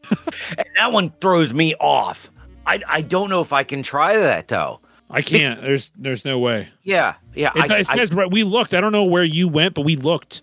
[0.10, 2.30] and that one throws me off.
[2.68, 4.82] I I don't know if I can try that though.
[5.10, 5.62] I can't.
[5.62, 6.70] There's there's no way.
[6.84, 7.52] Yeah, yeah.
[7.56, 8.32] It, I, it says right.
[8.32, 8.74] We looked.
[8.74, 10.42] I don't know where you went, but we looked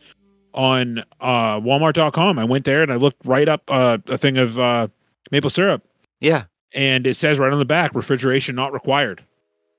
[0.58, 2.38] on uh Walmart.com.
[2.38, 4.88] I went there and I looked right up uh, a thing of uh,
[5.30, 5.84] maple syrup,
[6.20, 6.44] yeah,
[6.74, 9.24] and it says right on the back, refrigeration not required.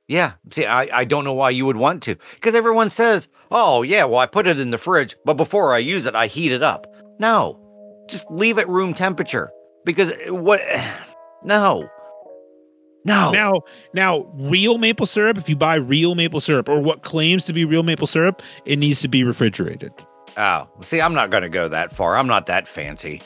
[0.07, 0.34] yeah.
[0.49, 4.05] See, I, I don't know why you would want to, because everyone says, "Oh, yeah,
[4.05, 6.63] well, I put it in the fridge, but before I use it, I heat it
[6.63, 6.88] up."
[7.19, 7.59] No,
[8.09, 9.51] just leave it room temperature,
[9.86, 10.61] because what?
[11.41, 11.88] No,
[13.05, 13.32] no.
[13.32, 13.61] Now,
[13.93, 15.38] now, real maple syrup.
[15.38, 18.75] If you buy real maple syrup or what claims to be real maple syrup, it
[18.77, 19.93] needs to be refrigerated.
[20.39, 22.15] Oh, see, I'm not going to go that far.
[22.17, 23.21] I'm not that fancy.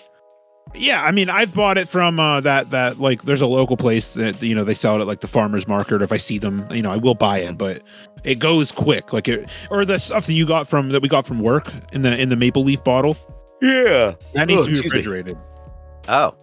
[0.74, 4.16] Yeah, I mean, I've bought it from uh, that that like there's a local place
[4.16, 6.02] that you know they sell it at like the farmers market.
[6.02, 7.84] If I see them, you know, I will buy it, but
[8.24, 9.14] it goes quick.
[9.14, 12.02] Like it or the stuff that you got from that we got from work in
[12.02, 13.16] the in the maple leaf bottle
[13.62, 14.16] Yeah.
[14.34, 15.38] that needs Oh, to be refrigerated.
[16.08, 16.34] Oh,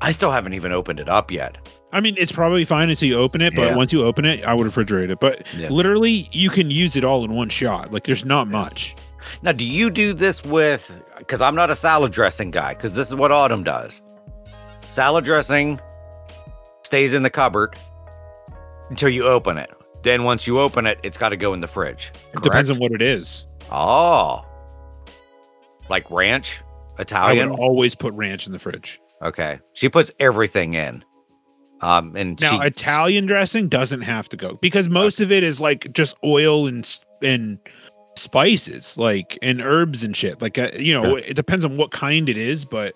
[0.00, 1.58] I still haven't even opened it up yet.
[1.92, 3.76] I mean, it's probably fine until you open it, but Yeah.
[3.76, 5.18] once you open it, I would refrigerate it.
[5.18, 5.68] But Yeah.
[5.68, 7.92] literally, you can use it all in one shot.
[7.92, 8.94] Like there's not much.
[9.42, 11.02] Now, do you do this with?
[11.18, 12.74] Because I'm not a salad dressing guy.
[12.74, 14.02] Because this is what Autumn does.
[14.88, 15.80] Salad dressing
[16.82, 17.76] stays in the cupboard
[18.90, 19.70] until you open it.
[20.02, 22.12] Then once you open it, it's got to go in the fridge.
[22.34, 23.46] It depends on what it is.
[23.70, 24.44] Oh,
[25.88, 26.60] like ranch,
[26.98, 27.48] Italian.
[27.48, 29.00] I would always put ranch in the fridge.
[29.22, 31.04] Okay, she puts everything in.
[31.80, 35.60] Um, and Now, she, Italian dressing doesn't have to go because most of it is
[35.60, 36.88] like just oil and
[37.22, 37.58] and
[38.16, 40.40] spices, like and herbs and shit.
[40.42, 42.94] Like uh, you know, it depends on what kind it is, but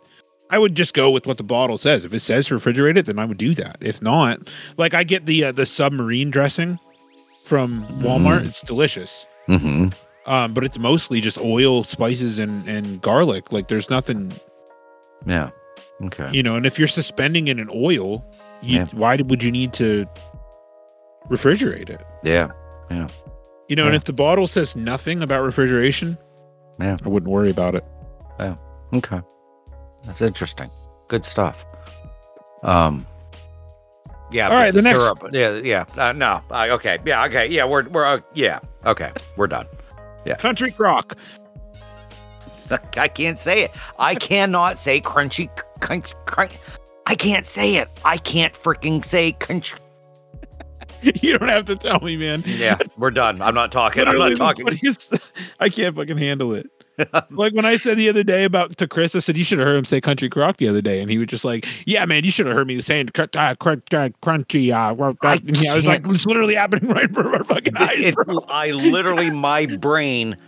[0.51, 2.05] I would just go with what the bottle says.
[2.05, 3.79] If it says refrigerated, then I would do that.
[3.81, 6.79] If not, like I get the uh, the submarine dressing
[7.45, 8.43] from Walmart.
[8.43, 8.47] Mm.
[8.49, 9.27] It's delicious.
[9.49, 9.93] Mhm.
[10.27, 13.53] Um, but it's mostly just oil, spices, and and garlic.
[13.53, 14.33] Like there's nothing,
[15.25, 15.51] yeah,
[16.07, 16.57] okay, you know.
[16.57, 18.25] And if you're suspending it in oil,
[18.61, 18.87] you, Yeah.
[18.93, 20.05] why would you need to
[21.29, 22.01] refrigerate it?
[22.25, 22.49] Yeah,
[22.91, 23.07] yeah,
[23.69, 26.17] You know, and if the bottle says nothing about refrigeration,
[26.79, 26.97] Yeah.
[27.05, 27.85] I wouldn't worry about it.
[28.95, 29.21] okay.
[30.05, 30.71] That's interesting.
[31.09, 31.65] Good stuff.
[32.63, 33.07] Um.
[34.31, 34.49] Yeah.
[34.49, 35.29] All right, the next- syrup.
[35.33, 35.85] Yeah, yeah.
[35.97, 36.41] Uh, no.
[36.51, 36.99] Uh, okay.
[37.05, 37.25] Yeah.
[37.27, 37.49] Okay.
[37.49, 37.65] Yeah.
[37.65, 38.61] We're we're uh, yeah.
[38.85, 39.11] Okay.
[39.37, 39.67] We're done.
[40.25, 40.37] Yeah.
[40.37, 41.17] Country crock.
[42.97, 43.71] I can't say it.
[43.99, 45.49] I cannot say crunchy
[45.81, 46.53] crunch crunch.
[47.07, 47.89] I can't say it.
[48.05, 49.79] I can't freaking say country.
[51.23, 52.43] you don't have to tell me, man.
[52.47, 53.41] Yeah, we're done.
[53.43, 54.07] I'm not talking.
[54.07, 54.67] I'm not talking.
[54.67, 55.15] funniest-
[55.61, 56.69] I can't fucking handle it.
[57.31, 59.69] like when I said the other day about to Chris, I said you should have
[59.69, 62.25] heard him say country crock the other day, and he was just like, "Yeah, man,
[62.25, 65.69] you should have heard me saying cr- uh, cr- uh, crunchy." Uh, uh, I and
[65.69, 68.39] I was like, "It's literally happening right in front of our fucking eyes." It- bro."
[68.49, 70.39] I literally, my brain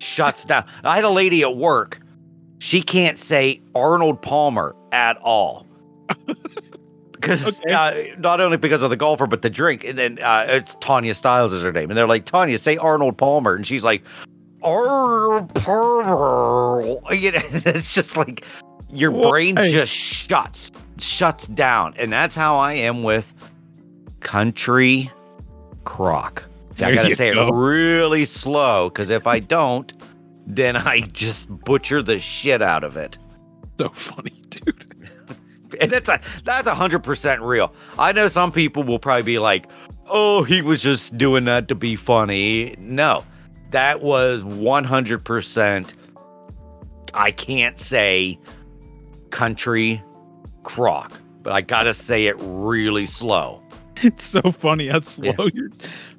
[0.00, 0.64] shuts down.
[0.84, 2.00] I had a lady at work.
[2.58, 5.66] She can't say Arnold Palmer at all.
[7.26, 7.72] Because Okay.
[8.12, 11.14] uh, not only because of the golfer, but the drink, and then uh, it's Tanya
[11.14, 14.02] Styles is her name, and they're like Tanya, say Arnold Palmer, and she's like
[14.62, 16.96] Arnold Palmer.
[17.12, 18.44] You know, it's just like
[18.90, 19.72] your Well, brain hey.
[19.72, 23.34] just shuts shuts down, and that's how I am with
[24.20, 25.10] country
[25.84, 26.44] crock.
[26.80, 27.48] I gotta say go.
[27.48, 29.92] it really slow because if I don't,
[30.46, 33.16] then I just butcher the shit out of it.
[33.78, 34.94] so funny, dude.
[35.80, 37.72] And that's a that's a hundred percent real.
[37.98, 39.66] I know some people will probably be like,
[40.08, 43.24] "Oh, he was just doing that to be funny." No,
[43.70, 45.94] that was one hundred percent.
[47.14, 48.38] I can't say
[49.30, 50.02] country
[50.64, 51.12] crock,
[51.42, 53.62] but I gotta say it really slow.
[54.02, 55.48] It's so funny how slow Yeah.
[55.54, 55.70] you're.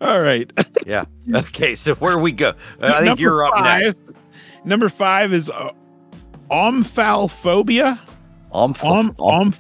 [0.02, 0.52] All right.
[0.88, 1.06] Yeah.
[1.36, 2.54] Okay, so where we go?
[2.82, 4.02] I think Number you're up five, next.
[4.66, 5.72] Number five is uh,
[6.50, 8.00] omphalphobia.
[8.52, 9.52] Om- Om- om-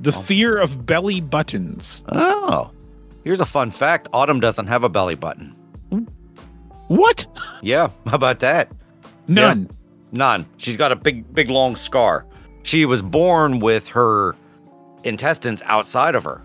[0.00, 2.02] the Om- fear of belly buttons.
[2.10, 2.70] Oh,
[3.24, 5.54] here's a fun fact: Autumn doesn't have a belly button.
[6.88, 7.26] What?
[7.62, 8.70] Yeah, how about that?
[9.28, 9.70] None.
[10.12, 10.46] None.
[10.58, 12.26] She's got a big, big, long scar.
[12.62, 14.36] She was born with her
[15.02, 16.42] intestines outside of her.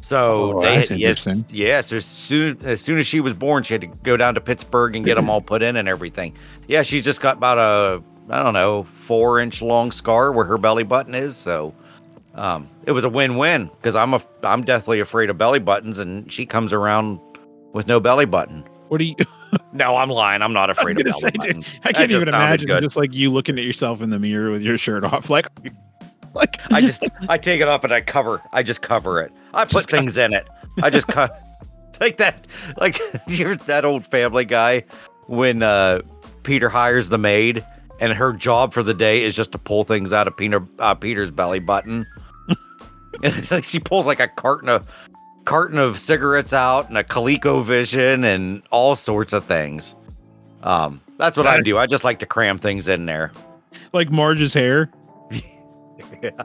[0.00, 1.92] So Oh, they, yes, yes.
[1.92, 4.96] As soon as soon as she was born, she had to go down to Pittsburgh
[4.96, 6.34] and get them all put in and everything.
[6.68, 10.58] Yeah, she's just got about a I don't know four inch long scar where her
[10.58, 11.36] belly button is.
[11.36, 11.74] So
[12.34, 15.98] um, it was a win win because I'm a I'm deathly afraid of belly buttons,
[15.98, 17.20] and she comes around
[17.72, 18.64] with no belly button.
[18.88, 19.16] What do you?
[19.72, 20.42] No, I'm lying.
[20.42, 21.80] I'm not afraid of gonna belly say, buttons.
[21.82, 22.84] I can't even imagine good.
[22.84, 25.46] just like you looking at yourself in the mirror with your shirt off, like,
[26.34, 28.40] like I just I take it off and I cover.
[28.52, 29.32] I just cover it.
[29.52, 30.46] I put co- things in it.
[30.82, 31.32] I just cut
[32.00, 32.46] like that.
[32.76, 34.84] Like you're that old Family Guy
[35.26, 36.02] when uh,
[36.44, 37.64] Peter hires the maid
[38.00, 40.94] and her job for the day is just to pull things out of Peter uh,
[40.94, 42.06] Peter's belly button.
[43.22, 44.90] and it's like she pulls like a carton of
[45.44, 49.94] carton of cigarettes out and a ColecoVision and all sorts of things.
[50.62, 51.78] Um, that's what I do.
[51.78, 53.32] I just like to cram things in there.
[53.92, 54.90] Like Marge's hair.
[56.22, 56.42] yeah.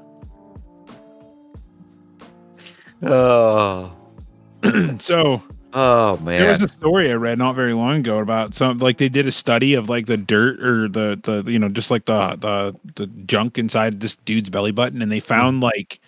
[3.03, 3.95] Oh,
[4.99, 5.41] so
[5.75, 8.97] oh man, there was a story I read not very long ago about some like
[8.97, 12.05] they did a study of like the dirt or the the you know just like
[12.05, 15.25] the the the junk inside this dude's belly button and they hmm.
[15.25, 15.99] found like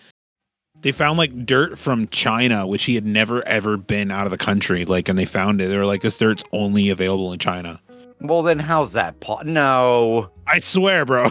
[0.80, 4.38] they found like dirt from China which he had never ever been out of the
[4.38, 7.80] country like and they found it they were like this dirt's only available in China.
[8.20, 9.20] well, then how's that?
[9.20, 11.30] Po- no, I swear, bro.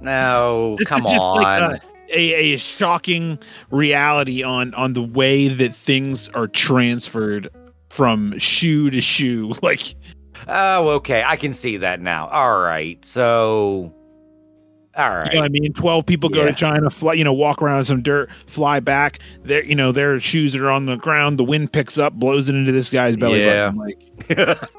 [0.00, 1.42] no, This come on.
[1.42, 3.38] like A, a shocking
[3.70, 7.48] reality on on the way that things are transferred
[7.90, 9.52] from shoe to shoe.
[9.62, 9.94] Like
[10.48, 11.22] oh, okay.
[11.22, 12.26] I can see that now.
[12.28, 13.04] All right.
[13.04, 13.94] So,
[14.96, 15.26] all right.
[15.26, 15.72] You know what I mean?
[15.74, 19.18] Twelve people go to China, fly, you know, walk around some dirt, fly back.
[19.42, 21.38] Their, you know, their shoes are on the ground.
[21.38, 23.70] The wind picks up, blows it into this guy's belly Yeah.
[23.70, 23.94] button.
[24.30, 24.70] Like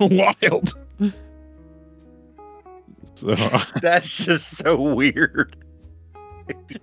[0.40, 0.74] wild.
[3.16, 3.34] So
[3.82, 5.56] That's just so weird.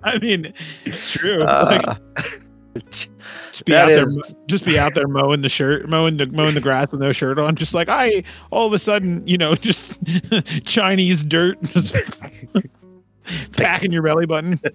[0.04, 0.54] I mean,
[0.86, 1.40] it's true.
[1.40, 1.96] like, Uh,
[3.56, 6.26] just be that out there, is- just be out there mowing the shirt, mowing the
[6.28, 7.56] mowing the grass with no shirt on.
[7.56, 9.94] Just like I, all of a sudden, you know, just
[10.66, 11.96] Chinese dirt, just
[13.58, 14.60] packing your belly button.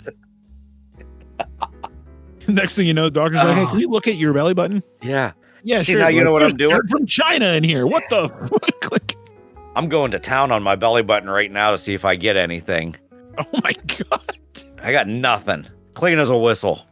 [2.48, 3.66] Next thing you know, the doctor's like, "Hey, Oh.
[3.66, 3.80] can ah.
[3.80, 5.32] you look at your belly button?" yeah.
[5.62, 6.00] Yeah, See, sure.
[6.00, 7.86] now you Like, know what "There's I'm doing?" from China in here.
[7.86, 8.90] What the fuck?
[8.90, 9.14] Like,
[9.76, 12.34] I'm going to town on my belly button right now to see if I get
[12.36, 12.96] anything.
[13.36, 13.74] oh my
[14.08, 14.38] god.
[14.82, 15.66] I got nothing.
[15.92, 16.86] Clean as a whistle.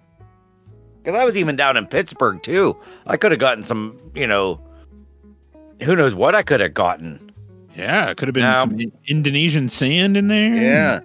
[1.09, 2.77] Because I was even down in Pittsburgh too.
[3.07, 4.61] I could have gotten some, you know,
[5.83, 7.33] who knows what I could have gotten.
[7.75, 10.55] Yeah, it could have been some Indonesian sand in there.
[10.55, 11.01] Yeah.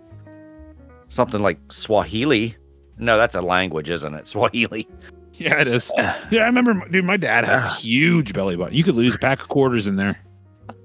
[1.08, 2.58] Something like Swahili.
[2.98, 4.28] No, that's a language, isn't it?
[4.34, 4.90] Swahili.
[5.36, 5.90] Yeah, it is.
[5.98, 7.06] Yeah, I remember, dude.
[7.06, 8.74] My dad has a huge belly button.
[8.74, 10.20] You could lose a pack of quarters in there.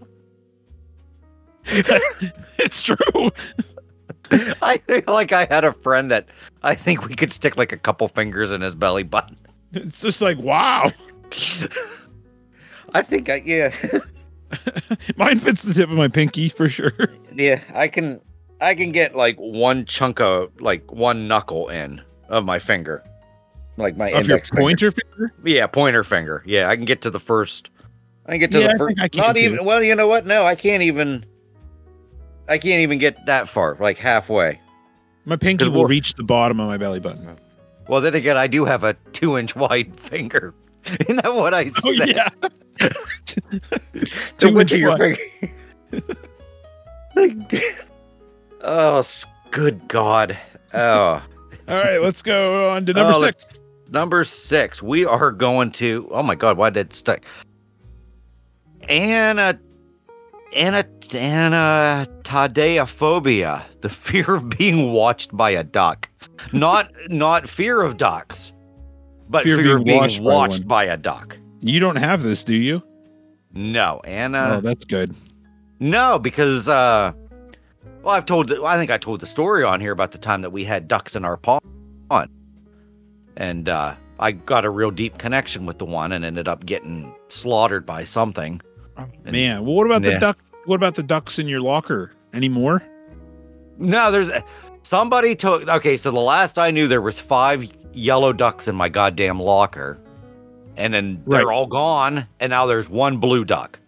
[1.67, 3.33] it's true.
[4.63, 6.29] I think like I had a friend that
[6.63, 9.37] I think we could stick like a couple fingers in his belly button.
[9.73, 10.91] It's just like wow.
[12.95, 13.75] I think I yeah.
[15.17, 16.93] Mine fits the tip of my pinky for sure.
[17.35, 18.21] Yeah, I can
[18.61, 23.05] I can get like one chunk of like one knuckle in of my finger.
[23.77, 24.63] Like my Of index finger.
[24.63, 25.33] pointer finger.
[25.45, 26.43] Yeah, pointer finger.
[26.47, 27.71] Yeah, I can get to the first
[28.27, 30.09] I can get to Yeah, the first think I can not even well, you know
[30.09, 30.27] what?
[30.27, 31.25] No, I can't even
[32.49, 34.61] I can't even get that far, like halfway.
[35.25, 37.37] My pinky will reach the bottom of my belly button.
[37.89, 40.55] Well then again, I do have a two inch wide finger.
[41.01, 42.09] Isn't that what I Oh said?
[42.09, 42.29] yeah.
[44.39, 45.19] Two inch of your finger.
[47.15, 47.55] Like-
[48.63, 49.03] oh,
[49.51, 50.39] good God.
[50.73, 51.23] Oh.
[51.69, 54.83] All right, let's go on to number Oh, 6 Number six.
[54.83, 56.09] We are going to.
[56.11, 56.59] Oh my God!
[56.59, 57.25] Why did it stuck?
[58.87, 59.59] Anna,
[60.55, 60.85] Anna,
[62.23, 66.09] Tadeophobia, the fear of being watched by a duck.
[66.53, 68.53] Not, not fear of ducks,
[69.29, 71.39] but fear, of being watched, watched by, by a duck.
[71.61, 72.83] You don't have this, do you?
[73.53, 74.57] No, Anna.
[74.59, 75.15] oh, that's good.
[75.81, 77.13] No, because uh
[78.03, 80.51] well I've told I think I told the story on here about the time that
[80.51, 81.61] we had ducks in our pond.
[83.37, 87.15] And uh I got a real deep connection with the one and ended up getting
[87.29, 88.61] slaughtered by something.
[89.25, 90.19] And- Man, well, what about the Yeah.
[90.19, 90.39] duck?
[90.67, 92.13] What about the ducks in your locker?
[92.35, 92.83] anymore?
[93.79, 94.31] No, there's
[94.83, 98.89] somebody took okay, so the last I knew there was five yellow ducks in my
[98.91, 99.99] goddamn locker.
[100.77, 101.55] And then they're Right.
[101.55, 103.79] all gone and now there's one blue duck.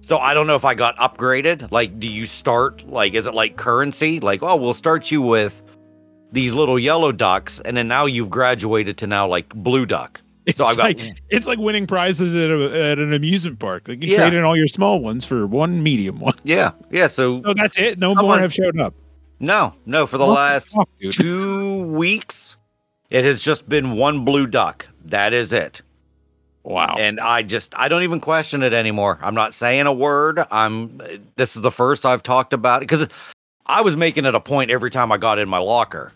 [0.00, 1.70] So I don't know if I got upgraded.
[1.70, 4.18] Like, do you start like is it like currency?
[4.20, 5.62] Like, oh, we'll start you with
[6.32, 10.20] these little yellow ducks, and then now you've graduated to now like blue duck.
[10.50, 13.88] It's So I've got like it's like winning prizes at, a, at an amusement park.
[13.88, 14.18] Like you Yeah.
[14.28, 16.34] trade in all your small ones for one medium one.
[16.44, 17.08] yeah, yeah.
[17.08, 17.98] So So that's it.
[17.98, 18.94] No more have showed up.
[19.40, 20.06] no, no.
[20.06, 22.56] For the What last fuck, two weeks,
[23.10, 24.88] it has just been one blue duck.
[25.04, 25.82] That is it.
[26.62, 26.96] Wow.
[26.98, 29.18] And I just I don't even question it anymore.
[29.22, 30.40] I'm not saying a word.
[30.50, 31.00] I'm
[31.36, 33.08] this is the first I've talked about it because
[33.66, 36.12] I was making it a point every time I got in my locker.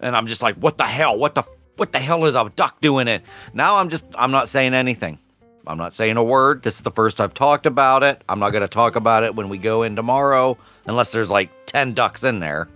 [0.00, 1.16] And I'm just like, what the hell?
[1.16, 1.44] What the
[1.76, 3.22] what the hell is a duck doing it?
[3.52, 5.18] Now I'm just I'm not saying anything.
[5.66, 6.62] I'm not saying a word.
[6.62, 8.22] This is the first I've talked about it.
[8.28, 11.94] I'm not gonna talk about it when we go in tomorrow, unless there's like 10
[11.94, 12.68] ducks in there.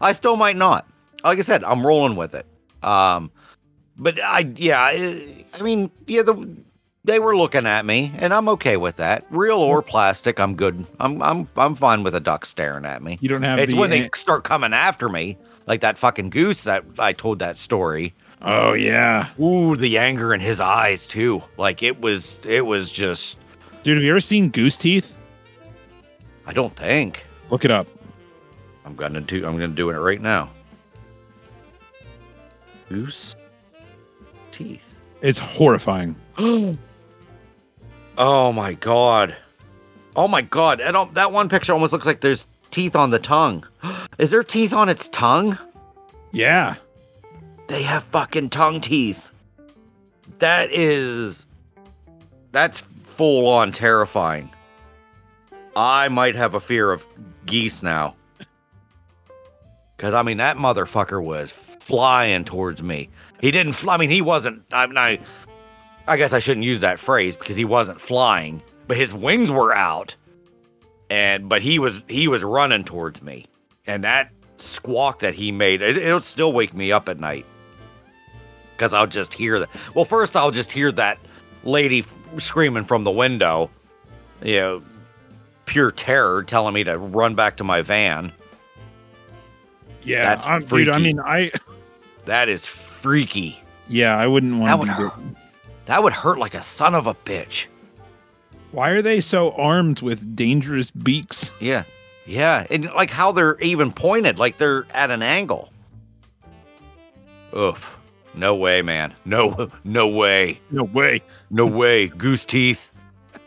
[0.00, 0.86] I still might not.
[1.22, 2.46] Like I said, I'm rolling with it.
[2.82, 3.30] Um
[3.96, 6.56] but I, yeah, I, I mean, yeah, the,
[7.04, 9.24] they were looking at me, and I'm okay with that.
[9.30, 10.86] Real or plastic, I'm good.
[10.98, 13.18] I'm, I'm, I'm fine with a duck staring at me.
[13.20, 15.36] you don't have It's when they start coming after me,
[15.66, 18.14] like that fucking goose that I told that story.
[18.44, 21.42] Oh yeah, Ooh, the anger in his eyes too.
[21.56, 23.40] Like it was, it was just.
[23.82, 23.96] dude.
[23.96, 25.14] Have you ever seen Goose Teeth?
[26.46, 27.86] I don't think Look it up.
[28.84, 29.46] I'm gonna do.
[29.46, 30.50] I'm gonna do it right now.
[32.88, 33.34] Goose
[34.50, 34.96] teeth.
[35.22, 36.16] It's horrifying.
[36.38, 36.76] oh
[38.18, 39.36] my god.
[40.16, 40.80] Oh my god.
[41.14, 43.66] That, one picture almost looks like there's teeth on the tongue.
[44.18, 45.58] Is there teeth on its tongue?
[46.32, 46.76] Yeah.
[47.66, 49.30] They have fucking tongue teeth.
[50.38, 51.46] That is.
[52.52, 54.50] That's full on terrifying.
[55.76, 57.06] I might have a fear of
[57.46, 58.14] geese now.
[59.96, 63.08] Because, I mean, that motherfucker was flying towards me.
[63.40, 63.94] He didn't fly.
[63.94, 64.62] I mean, he wasn't.
[64.72, 65.18] I mean, I,
[66.06, 69.74] I guess I shouldn't use that phrase because he wasn't flying, but his wings were
[69.74, 70.14] out.
[71.10, 73.46] And, but he was, he was running towards me.
[73.86, 77.46] And that squawk that he made, it, it'll still wake me up at night
[78.76, 79.70] because I'll just hear that.
[79.94, 81.18] Well, first I'll just hear that
[81.64, 83.70] lady f- screaming from the window,
[84.42, 84.82] you know,
[85.66, 88.32] pure terror, telling me to run back to my van.
[90.02, 90.22] Yeah.
[90.22, 90.88] That's I'm- dude.
[90.90, 91.50] I mean, I.
[92.26, 93.60] That is freaky.
[93.88, 94.92] Yeah, I wouldn't want That would to.
[94.92, 95.36] hurt.
[95.86, 97.66] That would hurt like a son of a bitch.
[98.72, 101.52] Why are they so armed with dangerous beaks?
[101.60, 101.84] Yeah,
[102.26, 105.70] yeah, and like how they're even pointed, like they're at an angle.
[107.56, 107.98] Oof.
[108.36, 109.14] No way, man.
[109.24, 110.60] No, no way.
[110.70, 111.22] No way.
[111.50, 112.08] No way.
[112.08, 112.90] Goose teeth.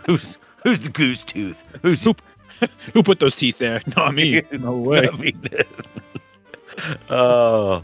[0.06, 1.64] Who's who's the goose tooth?
[1.82, 2.16] Who's Who-
[2.94, 3.82] Who put those teeth there?
[3.96, 4.42] Not me.
[4.52, 5.08] No way.
[5.08, 5.40] I mean,
[7.10, 7.84] oh,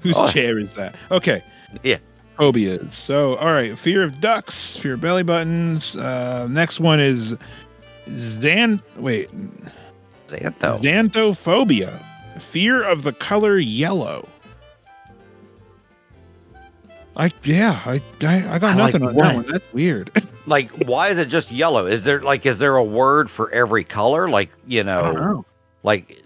[0.00, 0.28] Whose Oh.
[0.28, 0.94] chair is that?
[1.10, 1.42] Okay.
[1.82, 1.98] Yeah.
[2.38, 2.92] Phobias.
[2.94, 3.78] So, all right.
[3.78, 5.96] Fear of ducks, fear of belly buttons.
[5.96, 7.34] Uh, next one is
[8.10, 8.82] Zan.
[8.96, 9.30] Wait.
[10.26, 10.82] Xantho.
[10.82, 12.02] Xanthophobia.
[12.40, 14.28] Fear of the color yellow.
[17.16, 19.22] I yeah, I I, I got I like nothing on what?
[19.24, 19.46] that one.
[19.50, 20.10] That's weird.
[20.48, 21.86] Like, why is it just yellow?
[21.86, 24.28] Is there like, is there a word for every color?
[24.28, 25.44] Like, you know, know.
[25.82, 26.22] like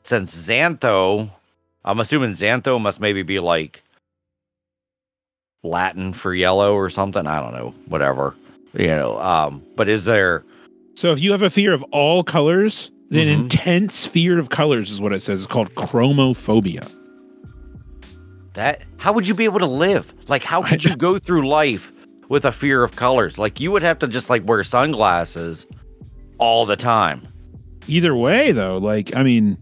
[0.00, 1.30] since xantho,
[1.84, 3.82] I'm assuming xantho must maybe be like
[5.62, 7.26] Latin for yellow or something.
[7.26, 7.74] I don't know.
[7.88, 8.34] Whatever.
[8.72, 9.20] You know.
[9.20, 9.62] Um.
[9.76, 10.44] But is there?
[10.94, 13.42] So if you have a fear of all colors, then Mhm.
[13.42, 15.42] intense fear of colors is what it says.
[15.42, 16.90] It's called chromophobia.
[18.54, 20.14] That how would you be able to live?
[20.28, 21.92] Like how could you go through life
[22.28, 23.38] with a fear of colors?
[23.38, 25.66] Like you would have to just like wear sunglasses
[26.38, 27.26] all the time.
[27.88, 29.56] Either way, though, like I mean,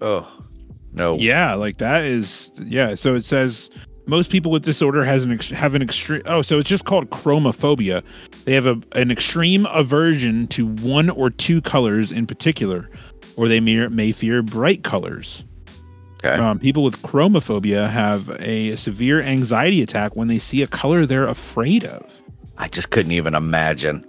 [0.00, 0.32] Oh.
[0.92, 1.16] No.
[1.18, 2.94] yeah, like that is yeah.
[2.94, 3.70] So it says
[4.06, 6.22] most people with disorder has an ex- have an extreme.
[6.24, 8.02] Oh, so it's just called chromophobia.
[8.44, 12.88] They have a an extreme aversion to one or two colors in particular,
[13.36, 15.44] or they may may fear bright colors.
[16.24, 16.34] Okay.
[16.34, 21.26] Um, people with chromophobia have a severe anxiety attack when they see a color they're
[21.28, 22.12] afraid of.
[22.56, 24.04] I just couldn't even imagine.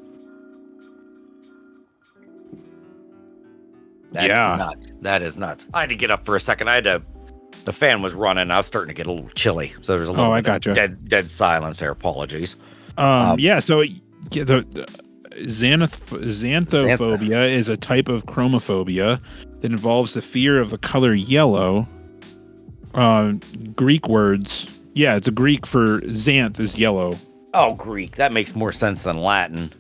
[4.12, 4.56] That's Yeah.
[4.58, 4.92] nuts.
[5.02, 5.68] That is nuts.
[5.74, 6.68] I had to get up for a second.
[6.70, 7.02] I had to.
[7.66, 8.50] The fan was running.
[8.50, 10.46] I was starting to get a little chilly, so there's a little Oh, I of
[10.46, 10.74] gotcha.
[10.74, 11.92] dead dead silence there.
[11.92, 12.56] Apologies.
[12.98, 13.82] Um, Um, yeah, so
[14.32, 14.88] the, the
[15.44, 19.20] xanth- xanthophobia is a type of chromophobia
[19.62, 21.88] that involves the fear of the color yellow.
[22.94, 23.34] Uh,
[23.76, 27.18] Greek words, yeah, it's a Greek for xanth is yellow.
[27.54, 28.16] Oh, Greek.
[28.18, 29.72] That makes more sense than Latin.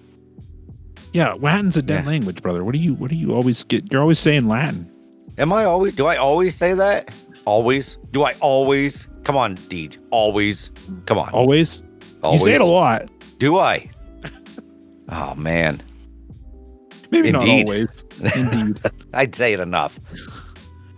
[1.13, 2.09] Yeah, Latin's a dead Yeah.
[2.09, 2.63] language, brother.
[2.63, 3.91] What do you what do you always get?
[3.91, 4.89] You're always saying Latin.
[5.37, 5.95] Am I always?
[5.95, 7.09] Do I always say that?
[7.45, 7.97] Always?
[8.11, 9.07] Do I always?
[9.23, 9.97] Come on, Deej.
[10.11, 10.69] Always.
[11.05, 11.29] Come on.
[11.29, 11.81] Always.
[12.21, 12.41] always.
[12.41, 13.09] You say it a lot.
[13.39, 13.89] Do I?
[15.09, 15.81] oh man,
[17.11, 17.65] Maybe Indeed.
[17.65, 18.05] not always.
[18.35, 18.79] Indeed.
[19.13, 19.99] I'd say it enough.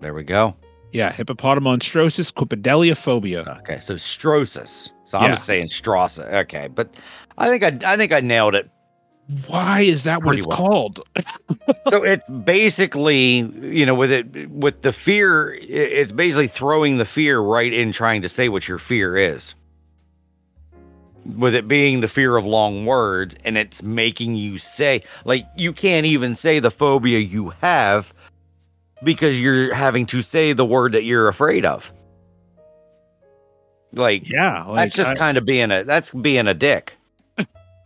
[0.00, 0.56] There we go.
[0.92, 3.58] Yeah, hippopotamonstrosis quipedeliophobia.
[3.58, 4.92] Okay, so strosis.
[5.04, 5.26] So Yeah.
[5.26, 6.18] I'm saying strauss.
[6.18, 6.94] Okay, but
[7.36, 8.70] I think I I think I nailed it.
[9.46, 10.56] Why is that what it's well.
[10.56, 11.02] called?
[11.90, 17.38] so it's basically you know with it with the fear it's basically throwing the fear
[17.40, 19.54] right in trying to say what your fear is
[21.36, 25.72] with it being the fear of long words and it's making you say like you
[25.74, 28.14] can't even say the phobia you have
[29.04, 31.92] because you're having to say the word that you're afraid of
[33.92, 36.94] like Yeah, like, that's just I- kind of being a that's being a dick.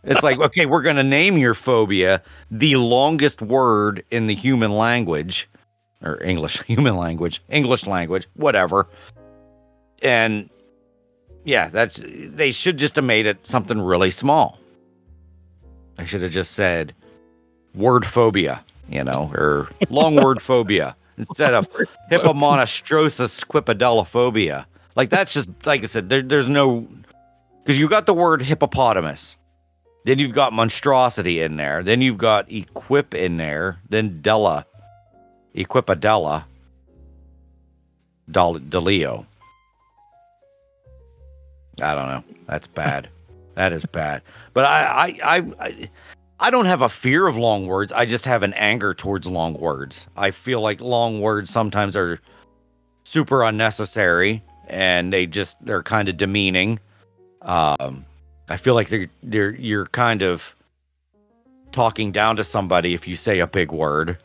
[0.03, 5.49] It's like, okay, we're gonna name your phobia the longest word in the human language,
[6.01, 8.87] or English human language, English language, whatever.
[10.01, 10.49] And
[11.45, 14.59] yeah, that's they should just have made it something really small.
[15.97, 16.93] I should have just said
[17.73, 21.69] word phobia, you know, or long word phobia instead of
[22.11, 24.65] hippomonostrosis quipadelophobia.
[24.95, 26.87] Like that's just like I said, there, there's no
[27.63, 29.37] because you got the word hippopotamus,
[30.05, 34.65] then you've got monstrosity in there, then you've got equip in there, then della,
[35.55, 36.45] equipadella,
[38.29, 39.25] Dal- delio.
[41.81, 42.23] I don't know.
[42.47, 43.09] That's bad.
[43.55, 44.21] that is bad.
[44.53, 45.89] But I, I, I, I,
[46.39, 47.91] I don't have a fear of long words.
[47.91, 50.07] I just have an anger towards long words.
[50.15, 52.19] I feel like long words sometimes are
[53.03, 56.79] super unnecessary and they just they're kind of demeaning.
[57.41, 58.05] Um,
[58.49, 60.55] I feel like they're they're you're kind of
[61.71, 64.17] talking down to somebody if you say a big word.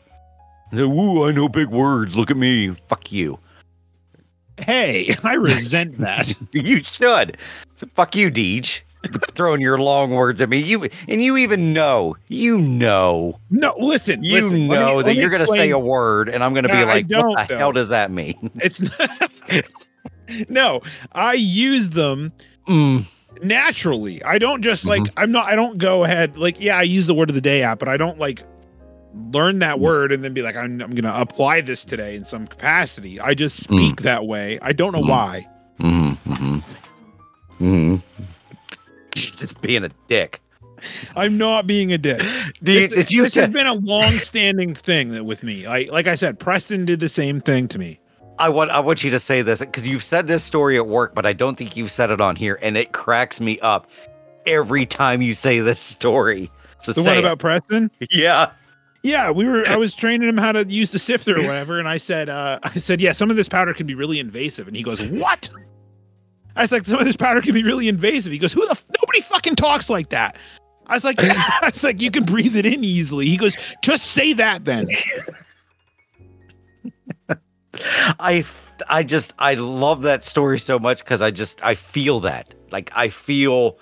[0.71, 2.15] They're, Woo, I know big words.
[2.15, 2.69] Look at me.
[2.87, 3.39] Fuck you.
[4.59, 6.33] hey, I resent that.
[6.51, 7.37] You should.
[7.75, 8.81] So fuck you, Deej.
[9.33, 10.57] Throwing your long words at me.
[10.59, 12.17] You and you even know.
[12.27, 13.39] You know.
[13.49, 16.53] No, listen, You listen, let me- know that you're gonna say a word, and I'm
[16.53, 17.57] gonna Nah, be like, "What the though.
[17.57, 19.31] hell does that mean?" It's not,
[20.49, 20.81] no.
[21.13, 22.33] I use them
[22.67, 23.05] Mm,
[23.43, 24.23] naturally.
[24.23, 25.03] I don't just Mm-hmm.
[25.03, 25.47] like I'm not.
[25.47, 26.77] I don't go ahead like yeah.
[26.77, 28.41] I use the word of the day app, but I don't like
[29.33, 29.59] learn Mm.
[29.61, 33.19] that word and then be like I'm, I'm gonna apply this today in some capacity.
[33.19, 33.77] I just Mm.
[33.85, 34.59] speak that way.
[34.61, 35.47] I don't know why.
[35.79, 37.95] mm-hmm, mm-hmm, mm-hmm.
[39.15, 40.41] Just being a dick.
[41.15, 42.19] I'm not being a dick.
[42.63, 45.67] Do you, this did you this has been a long-standing thing that with me.
[45.67, 47.99] Like like I said, Preston did the same thing to me.
[48.39, 51.13] I want I want you to say this because you've said this story at work,
[51.13, 53.87] but I don't think you've said it on here, and it cracks me up
[54.45, 56.49] every time you say this story.
[56.79, 57.19] So The one it.
[57.19, 57.91] about Preston.
[58.11, 58.51] yeah.
[59.03, 59.63] Yeah, we were.
[59.67, 62.59] I was training him how to use the sifter or whatever, and I said, uh,
[62.63, 65.49] I said, yeah, some of this powder can be really invasive, and he goes, what?
[66.55, 68.31] I was like, some of this powder can be really invasive.
[68.33, 68.71] He goes, who the?
[68.71, 70.35] F- Nobody fucking talks like that.
[70.87, 73.27] I was like, I was like, you can breathe it in easily.
[73.29, 74.87] He goes, just say that then.
[78.19, 78.45] I
[78.87, 82.91] I just I love that story so much because I just I feel that like
[82.95, 83.77] I feel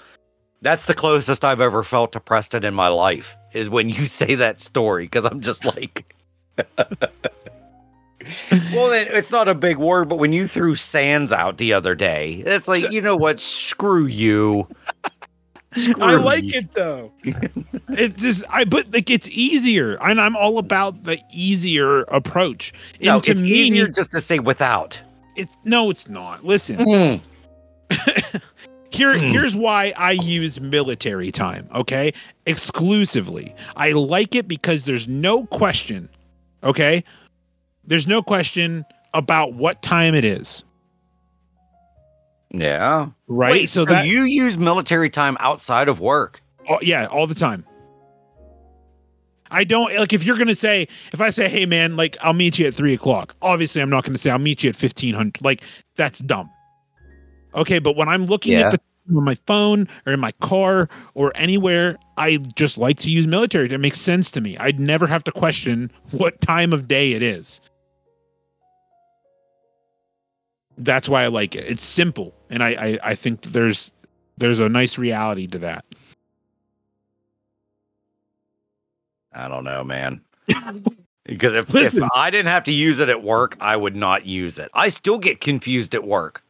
[0.61, 4.35] that's the closest I've ever felt to Preston in my life is when you say
[4.35, 6.13] that story because I'm just like.
[8.73, 11.93] well, it, it's not a big word, but when you threw sands out the other
[11.93, 13.39] day, it's like you know what?
[13.39, 14.67] Screw you.
[15.77, 17.11] Screw I like it though.
[17.89, 22.73] It just, I but like it's easier, and I'm all about the easier approach.
[23.01, 24.99] No, And to it's me, easier just to say without.
[25.35, 26.43] It's no, it's not.
[26.45, 27.21] Listen, Mm.
[28.89, 29.25] Here, Hmm.
[29.27, 32.13] here's why I use military time, okay?
[32.45, 33.53] Exclusively.
[33.75, 36.09] I like it because there's no question,
[36.63, 37.03] okay?
[37.85, 40.63] There's no question about what time it is,
[42.51, 43.09] Yeah.
[43.27, 43.51] right?
[43.51, 46.41] Wait, so that, you use military time outside of work.
[46.69, 47.65] all- yeah, all the time.
[49.49, 52.59] I don't like if you're gonna say if I say, hey man, like I'll meet
[52.59, 53.33] you at three o'clock.
[53.41, 55.41] Obviously, I'm not gonna say I'll meet you at fifteen hundred.
[55.41, 55.61] Like
[55.95, 56.49] that's dumb.
[57.55, 58.67] Okay, but when I'm looking Yeah.
[58.67, 58.79] at the
[59.15, 63.71] on my phone or in my car or anywhere, I just like to use military.
[63.71, 64.57] It makes sense to me.
[64.57, 67.61] I'd never have to question what time of day it is.
[70.77, 71.65] That's why I like it.
[71.65, 73.91] It's simple, and I I, I think there's
[74.37, 75.85] there's a nice reality to that.
[79.33, 80.21] I don't know, man.
[81.25, 84.57] because if, if I didn't have to use it at work, I would not use
[84.57, 84.69] it.
[84.73, 86.43] I still get confused at work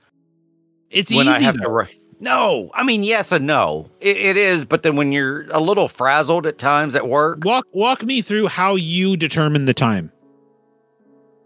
[0.90, 1.36] It's when easy.
[1.36, 1.64] I have though.
[1.66, 2.00] to write.
[2.20, 3.90] No, I mean yes and no.
[4.00, 7.66] It, it is, but then when you're a little frazzled at times at work, Walk
[7.74, 10.12] walk me through how you determine the time.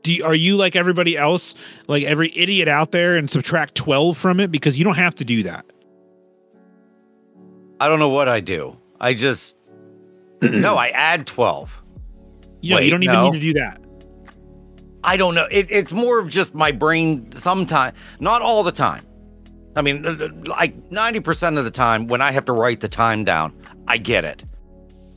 [0.03, 1.55] Do you, are you like everybody else,
[1.87, 5.25] like every idiot out there, and subtract twelve from it because you don't have to
[5.25, 5.65] do that.
[7.79, 8.77] I don't know what I do.
[8.99, 9.57] I just
[10.41, 11.81] no, I add twelve.
[12.61, 13.29] You Wait, you don't even no.
[13.29, 13.79] need to do that.
[15.03, 15.47] I don't know.
[15.49, 17.31] It, it's more of just my brain.
[17.31, 19.05] Sometimes, not all the time.
[19.75, 22.81] I mean, uh, uh, like ninety percent of the time, when I have to write
[22.81, 23.53] the time down,
[23.87, 24.45] I get it.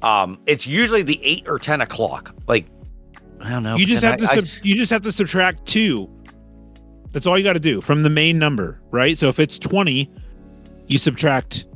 [0.03, 2.35] Um, it's usually the eight or ten o'clock.
[2.47, 2.66] Like,
[3.45, 3.76] I don't know.
[3.76, 6.11] you just have then to I- sub- you just have to subtract two.
[7.12, 9.16] That's all you got to do from the main number, right?
[9.16, 10.11] So if it's twenty,
[10.88, 11.66] you subtract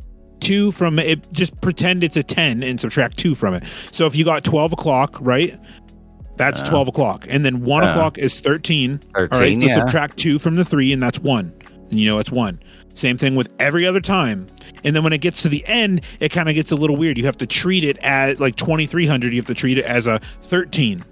[0.40, 1.32] two from it.
[1.32, 3.62] Just pretend it's a ten and subtract two from it.
[3.92, 5.58] So if you got twelve o'clock, right?
[6.36, 6.64] That's Uh.
[6.64, 7.90] twelve o'clock, and then one Uh.
[7.90, 9.00] o'clock is thirteen.
[9.14, 9.74] I, All right, so yeah.
[9.74, 11.52] subtract two from the three, and that's one.
[11.90, 12.58] And you know it's one.
[12.94, 14.48] Same thing with every other time.
[14.82, 17.16] And then when it gets to the end, it kind of gets a little weird.
[17.16, 20.20] You have to treat it as like 2300, you have to treat it as a
[20.42, 21.04] 13.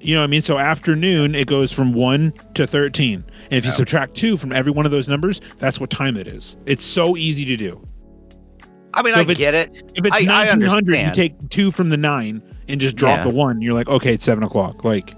[0.00, 0.42] You know what I mean?
[0.42, 3.24] So afternoon, it goes from 1 to 13.
[3.50, 3.76] And if you Yeah.
[3.76, 6.56] subtract 2 from every one of those numbers, that's what time it is.
[6.66, 7.80] It's so easy to do.
[8.94, 9.82] I mean, so I get it.
[9.94, 13.24] If it's I- I 1900, you take 2 from the 9 and just drop Yeah.
[13.24, 13.60] the 1.
[13.60, 14.84] You're like, okay, it's 7 o'clock.
[14.84, 15.14] Like,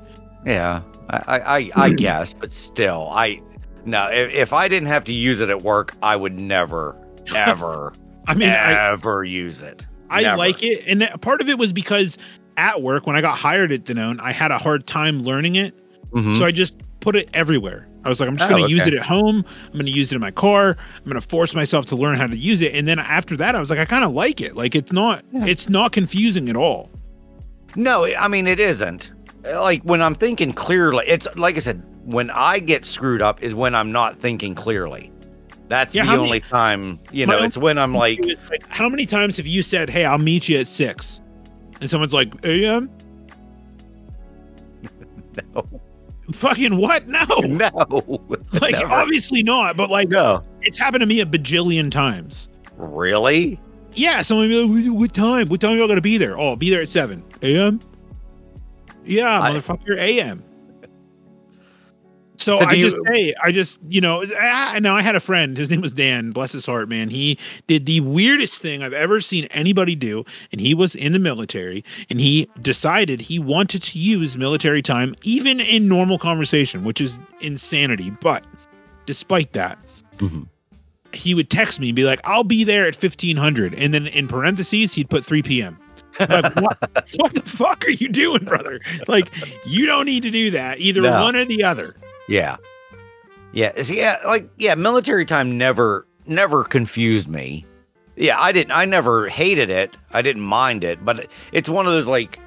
[0.46, 3.40] Yeah, I, I, I, I guess, but still, I
[3.84, 4.06] no.
[4.10, 6.96] If, if I didn't have to use it at work, I would never,
[7.34, 7.92] ever,
[8.26, 9.86] I mean, I, ever use it.
[10.08, 10.38] I Never.
[10.38, 12.18] like it, and part of it was because
[12.60, 15.74] at work when I got hired at Danone, I had a hard time learning it,
[16.12, 16.36] Mhm.
[16.36, 17.86] so I just put it everywhere.
[18.04, 19.44] I was like, I'm just Oh, going to use it at home.
[19.66, 20.76] I'm going to use it in my car.
[20.96, 23.54] I'm going to force myself to learn how to use it, and then after that,
[23.54, 24.56] I was like, I kind of like it.
[24.56, 25.46] Like it's not, Yeah.
[25.46, 26.90] it's not confusing at all.
[27.76, 29.12] No, I mean it isn't.
[29.44, 33.54] Like when I'm thinking clearly, it's like I said, when I get screwed up is
[33.54, 35.10] when I'm not thinking clearly.
[35.68, 38.18] That's Yeah, the how many- only time, you know, it's when I'm like,
[38.50, 41.20] Like, how many times have you said, "Hey, I'll meet you at 6?
[41.80, 42.90] And someone's like, "A.M."
[45.54, 45.66] no,
[46.32, 47.08] Fucking what?
[47.08, 48.20] No, no,
[48.60, 48.92] like never.
[48.92, 49.76] obviously not.
[49.76, 50.44] But like, no.
[50.62, 52.48] it's happened to me a bajillion times.
[52.76, 53.60] Really?
[53.94, 55.48] Yeah, someone be like, "What- what time?
[55.48, 56.38] What time y'all gonna be there?
[56.38, 57.80] Oh, I'll be there at seven a.m.
[59.04, 60.42] Yeah, I- motherfucker, a.m.
[62.40, 65.20] So, So I do just say, I just, you know, I, now I had a
[65.20, 65.58] friend.
[65.58, 66.30] His name was Dan.
[66.30, 67.10] Bless his heart, man.
[67.10, 71.18] He did the weirdest thing I've ever seen anybody do, and he was in the
[71.18, 76.98] military, and he decided he wanted to use military time even in normal conversation, which
[77.00, 78.10] is insanity.
[78.22, 78.42] But
[79.04, 79.78] despite that,
[80.16, 80.46] Mhm.
[81.12, 83.74] he would text me and be like, I'll be there at 1500.
[83.74, 85.78] And then in parentheses, he'd put 3 p.m.
[86.18, 86.78] Like, what,
[87.16, 88.80] what the fuck are you doing, brother?
[89.08, 89.30] Like,
[89.66, 90.78] you don't need to do that.
[90.80, 91.22] Either No.
[91.22, 91.94] one or the other.
[92.30, 92.58] Yeah.
[93.52, 93.82] Yeah.
[93.82, 97.66] See, yeah, uh, like yeah, military time never never confused me.
[98.14, 99.96] Yeah, I didn't I never hated it.
[100.12, 102.38] I didn't mind it, but it's one of those like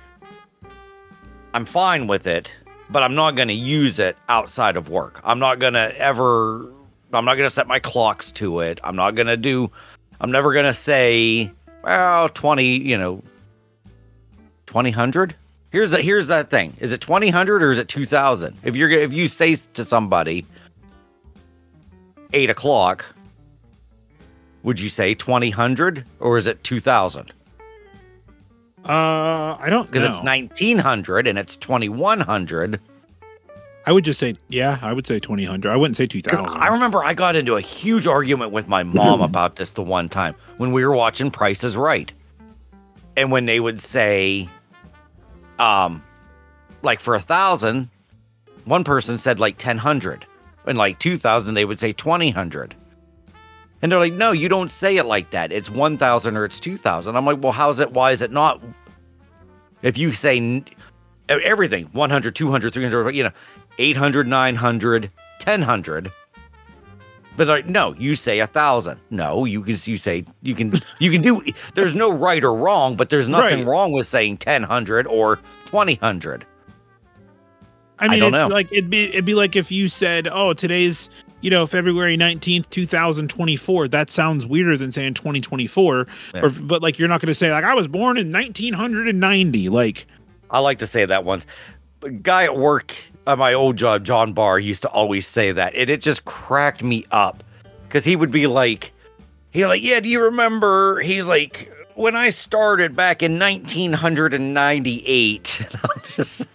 [1.53, 2.55] I'm fine with it,
[2.89, 5.19] but I'm not going to use it outside of work.
[5.25, 6.65] I'm not going to ever
[7.11, 8.79] I'm not going to set my clocks to it.
[8.85, 9.69] I'm not going to do
[10.21, 11.51] I'm never going to say
[11.83, 13.21] well 20, you know
[14.67, 15.35] 2000
[15.73, 16.77] Here's the here's that thing.
[16.79, 18.55] Is it twenty hundred or is it two thousand?
[18.63, 20.45] If you're if you say to somebody
[22.31, 23.03] eight o'clock,
[24.61, 27.33] would you say twenty hundred or is it two thousand?
[28.85, 32.79] Uh, I don't Because it's nineteen hundred and it's twenty one hundred.
[33.87, 35.65] I would just say, yeah, I would say 2000.
[35.65, 36.45] I wouldn't say 2000.
[36.47, 40.07] I remember I got into a huge argument with my mom about this the one
[40.07, 42.13] time when we were watching Price is Right.
[43.17, 44.47] And when they would say,
[45.63, 46.03] um,
[46.81, 47.89] like for a thousand,
[48.65, 50.25] one person said like ten hundred.
[50.65, 52.75] And like two thousand, they would say twenty hundred.
[53.81, 55.51] And they're like, no, you don't say it like that.
[55.51, 57.15] It's one thousand or it's two thousand.
[57.15, 57.91] I'm like, well, how's it?
[57.91, 58.61] Why is it not?
[59.81, 60.63] If you say
[61.29, 63.31] everything 100 200 300 you know
[63.77, 65.11] 800 900
[65.45, 66.11] 1000
[67.35, 71.11] but like no you say a thousand no you can you say you can you
[71.11, 71.43] can do
[71.75, 73.67] there's no right or wrong but there's nothing Right.
[73.67, 76.45] wrong with saying 1000 or 2000
[77.99, 78.53] I mean, don't it's know.
[78.53, 81.09] like it'd be it'd be like if you said, "Oh, today's
[81.41, 86.07] you know February nineteenth, two thousand twenty-four." That sounds weirder than saying twenty twenty-four.
[86.33, 86.41] Yeah.
[86.41, 89.07] Or but like you're not going to say like I was born in nineteen hundred
[89.07, 89.69] and ninety.
[89.69, 90.07] Like
[90.49, 91.45] i like to say that once
[92.01, 92.93] a guy at work
[93.25, 96.83] at my old job john barr used to always say that and it just cracked
[96.83, 97.43] me up
[97.87, 98.91] because he would be like
[99.51, 106.01] he like yeah do you remember he's like when I started back in 1998, I'm
[106.05, 106.47] just,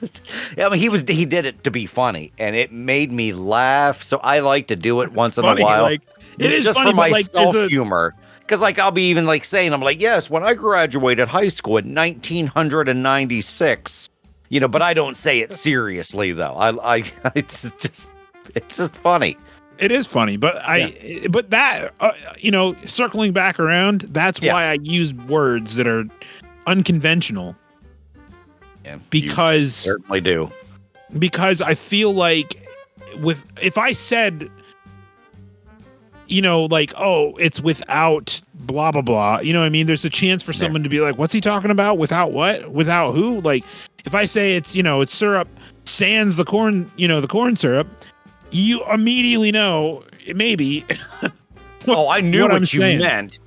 [0.57, 4.03] I mean, he was he did it to be funny, and it made me laugh.
[4.03, 6.03] So I like to do it once in a while, like,
[6.39, 8.15] it is just funny, for my like, self a- humor.
[8.41, 11.77] Because like I'll be even like saying, I'm like, yes, when I graduated high school
[11.77, 14.09] in 1996,
[14.49, 16.55] you know, but I don't say it seriously though.
[16.55, 18.11] I, I, it's just,
[18.55, 19.37] it's just funny.
[19.79, 24.53] It is funny, but I, but that, uh, you know, circling back around, that's Yeah.
[24.55, 26.05] why I use words that are
[26.67, 27.55] unconventional
[28.85, 30.51] Yeah, Because- certainly do.
[31.19, 32.57] because I feel like
[33.21, 34.51] with if I said,
[36.27, 39.87] you know, like, oh, it's without blah blah blah, you know what I mean?
[39.87, 40.59] There's a chance for Yeah.
[40.59, 41.99] someone to be like, what's he talking about?
[41.99, 42.71] Without what?
[42.73, 43.41] Without who?
[43.41, 43.65] Like,
[44.05, 45.49] if I say it's, you know, it's syrup
[45.85, 47.89] sans the corn, you know, the corn syrup,
[48.51, 50.85] you immediately know maybe.
[51.87, 52.99] Oh, I knew what what, you saying.
[52.99, 53.39] meant,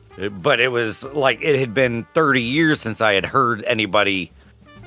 [0.42, 4.32] but it was like it had been 30 years since I had heard anybody.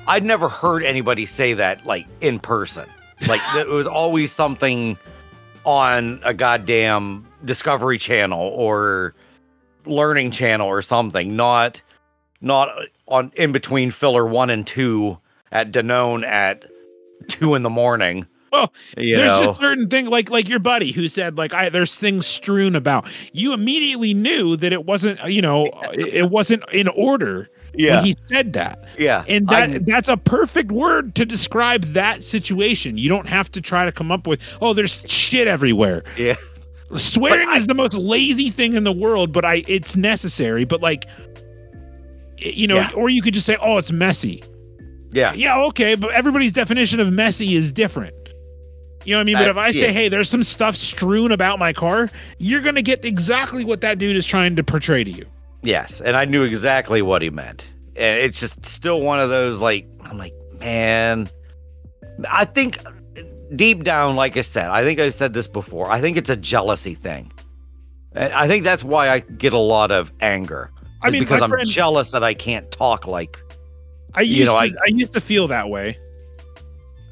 [0.07, 2.85] I'd never heard anybody say that like in person.
[3.27, 4.97] Like it was always something
[5.63, 9.13] on a goddamn Discovery Channel or
[9.85, 11.81] Learning Channel or something, not
[12.41, 12.69] not
[13.07, 15.17] on in between filler one and two
[15.51, 16.65] at Danone at
[17.27, 18.27] two in the morning.
[18.51, 21.67] Well, you there's know, just certain thing like like your buddy who said like I
[21.69, 23.05] there's things strewn about.
[23.33, 28.15] You immediately knew that it wasn't you know it wasn't in order yeah, when he
[28.27, 28.85] said that.
[28.97, 32.97] yeah, And I- that that's a perfect word to describe that situation.
[32.97, 36.03] You don't have to try to come up with oh there's shit everywhere.
[36.15, 36.35] yeah.
[36.95, 40.63] Swearing I- is the most lazy thing in the world, but I it's necessary.
[40.63, 41.07] But like
[42.37, 42.91] you know, Yeah.
[42.95, 44.43] or you could just say oh it's messy.
[45.15, 48.13] Yeah, Yeah, okay, but everybody's definition of messy is different.
[49.05, 49.35] You know what I mean?
[49.35, 49.87] but That- if I say, yeah.
[49.91, 53.97] hey, there's some stuff strewn about my car, you're going to get exactly what that
[53.99, 55.25] dude is trying to portray to you.
[55.61, 57.65] Yes, and I knew exactly what he meant.
[57.95, 61.29] And it's just still one of those like I'm like, man,
[62.29, 62.77] I think
[63.55, 65.89] deep down, like I said, I think I've said this before.
[65.89, 67.31] I think it's a jealousy thing.
[68.13, 70.71] And I think that's why I get a lot of anger.
[71.01, 73.39] I mean, because I'm friend, jealous that I can't talk like
[74.15, 75.97] I used, you know, to, I- I, used to feel that way.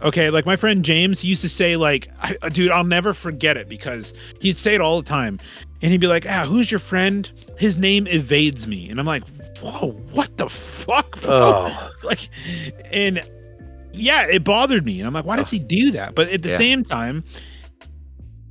[0.02, 3.14] Okay, like my friend James he used to say, like, I, uh, dude, I'll never
[3.14, 5.40] forget it because he'd say it all the time.
[5.82, 7.30] And he'd be like, ah, who's your friend?
[7.58, 8.90] His name evades me.
[8.90, 9.24] And I'm like,
[9.62, 11.22] whoa, what the fuck?
[11.22, 12.28] bro?" oh like
[12.92, 13.24] and
[13.94, 16.50] yeah it bothered me and i'm like why does he do that but at the
[16.50, 16.58] Yeah.
[16.58, 17.24] same time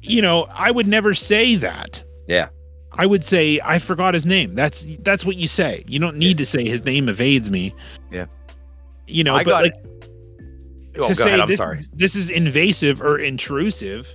[0.00, 2.48] you know i would never say that Yeah.
[2.92, 6.38] i would say i forgot his name that's that's what you say you don't need
[6.38, 8.01] to say his name evades me Yeah.
[9.12, 9.86] You know I but like it.
[10.98, 11.40] Oh, to go say ahead.
[11.40, 11.78] I'm this, sorry.
[11.78, 14.14] is- this is invasive or intrusive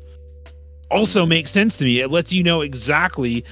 [0.91, 3.43] also makes sense to me it lets you know exactly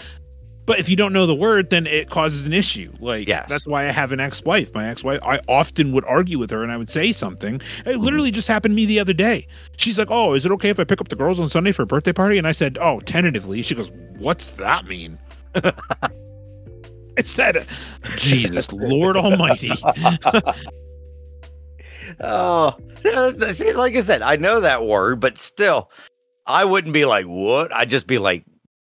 [0.66, 3.50] but if you don't know the word then it causes an issue like Yes.
[3.50, 6.72] that's why i have an ex-wife my ex-wife i often would argue with her and
[6.72, 7.90] i would say something Mm-hmm.
[7.90, 10.70] it literally just happened to me the other day she's like oh is it okay
[10.70, 12.78] if i pick up the girls on sunday for a birthday party and i said
[12.80, 15.20] oh tentatively she goes what's that mean
[17.18, 17.68] I said
[18.16, 19.72] jesus lord almighty
[22.20, 22.76] Oh,
[23.52, 25.90] see, like I said, I know that word, but still,
[26.46, 27.74] I wouldn't be like, what?
[27.74, 28.46] I'd just be like,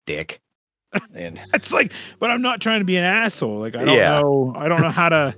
[0.06, 0.42] dick.
[1.14, 3.60] And It's like, but I'm not trying to be an asshole.
[3.60, 4.22] Like I don't Yeah.
[4.22, 4.54] know.
[4.56, 5.36] I don't know how to.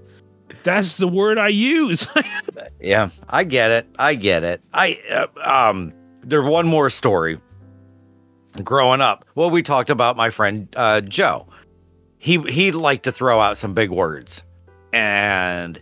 [0.63, 2.07] That's the word I use.
[2.79, 3.88] yeah, I get it.
[3.97, 4.61] I get it.
[4.73, 5.27] I, uh,
[5.69, 5.93] um,
[6.23, 7.39] there's one more story.
[8.64, 11.47] Growing up, well, we talked about my friend uh, Joe.
[12.18, 14.43] He he liked to throw out some big words,
[14.93, 15.80] and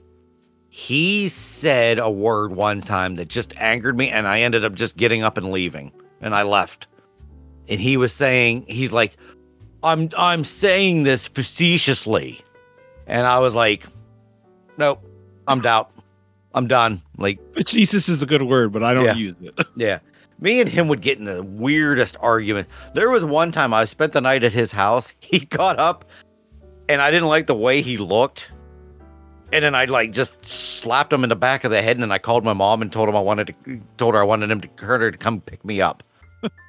[0.76, 4.98] he said a word one time that just angered me, and I ended up just
[4.98, 6.88] getting up and leaving, and I left.
[7.70, 9.16] And he was saying, he's like,
[9.84, 12.41] I'm I'm saying this facetiously,
[13.06, 13.86] and I was like,
[14.80, 15.00] nope,
[15.48, 15.91] I'm out.
[16.56, 17.04] I'm done.
[17.20, 19.14] Like, Jesus is a good word, but I don't Yeah.
[19.14, 19.54] use it.
[19.76, 20.00] yeah.
[20.40, 22.68] Me and him would get in the weirdest argument.
[22.95, 25.14] There was one time I spent the night at his house.
[25.20, 26.06] He got up
[26.90, 28.52] and I didn't like the way he looked.
[29.54, 32.12] And then I like just slapped him in the back of the head and then
[32.12, 34.62] I called my mom and told him I wanted to told her I wanted him
[34.62, 36.04] to her to come pick me up.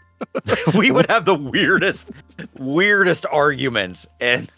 [0.75, 2.11] we would have the weirdest
[2.59, 4.51] weirdest arguments and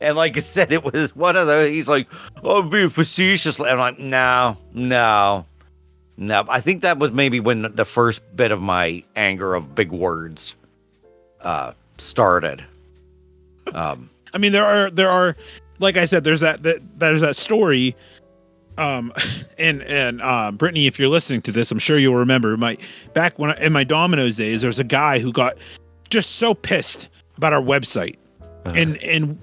[0.00, 1.70] and like I said, it was one of those.
[1.70, 2.08] He's like,
[2.42, 5.46] "Oh, I'm being facetious." and I'm like, "No, no,
[6.16, 9.92] no." I think that was maybe when the first bit of my anger of big
[9.92, 10.56] words
[11.40, 12.64] uh, started.
[13.72, 15.36] Um, I mean, there are there are,
[15.78, 17.96] like I said, there's that, that there's that story.
[18.78, 19.12] Um,
[19.58, 22.76] and and uh, Brittany, if you're listening to this, I'm sure you'll remember my
[23.12, 25.56] back when I, in my Domino's days, there was a guy who got
[26.10, 28.16] just so pissed about our website,
[28.64, 28.74] Uh-huh.
[28.76, 29.38] and and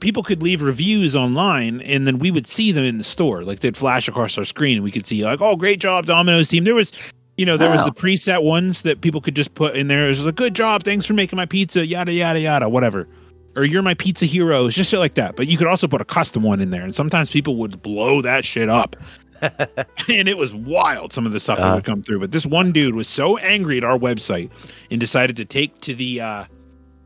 [0.00, 3.42] people could leave reviews online and then we would see them in the store.
[3.44, 6.48] Like they'd flash across our screen and we could see like, oh, great job, Domino's
[6.48, 6.64] team.
[6.64, 6.92] There was,
[7.38, 10.04] you know, there was the preset ones that people could just put in there.
[10.04, 13.08] It was like, good job, thanks for making my pizza, yada yada yada, whatever.
[13.56, 15.34] Or you're my pizza hero, it's just shit like that.
[15.34, 18.20] But you could also put a custom one in there, and sometimes people would blow
[18.22, 18.94] that shit up.
[19.42, 21.74] and it was wild some of the stuff that Uh.
[21.76, 22.20] would come through.
[22.20, 24.50] But this one dude was so angry at our website
[24.90, 26.44] and decided to take to the uh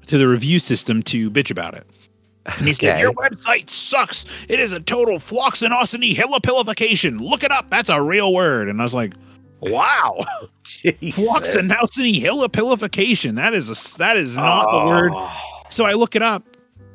[0.06, 1.86] to the review system to bitch about it.
[2.58, 4.24] And he said, Your website sucks.
[4.48, 7.20] It is a total floccinaucinihilipilification.
[7.20, 7.68] Look it up.
[7.70, 8.68] That's a real word.
[8.68, 9.12] And I was like,
[9.60, 10.24] Wow.
[10.64, 11.28] Jesus.
[11.28, 13.36] Floccinaucinihilipilification.
[13.36, 15.12] That is a that is not the word.
[15.70, 16.44] So I look it up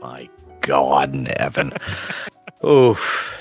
[0.00, 0.28] My
[0.60, 1.72] God in heaven.
[2.66, 3.36] Oof.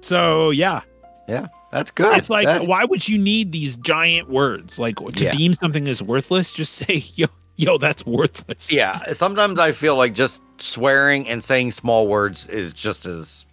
[0.00, 0.80] So yeah,
[1.28, 2.16] yeah, That's good.
[2.18, 4.78] it's like, That- why would you need these giant words?
[4.78, 5.32] Like to Yeah.
[5.32, 7.26] deem something as worthless, just say, "Yo,
[7.60, 9.12] yo, that's worthless." yeah.
[9.12, 13.46] Sometimes I feel like just swearing and saying small words is just as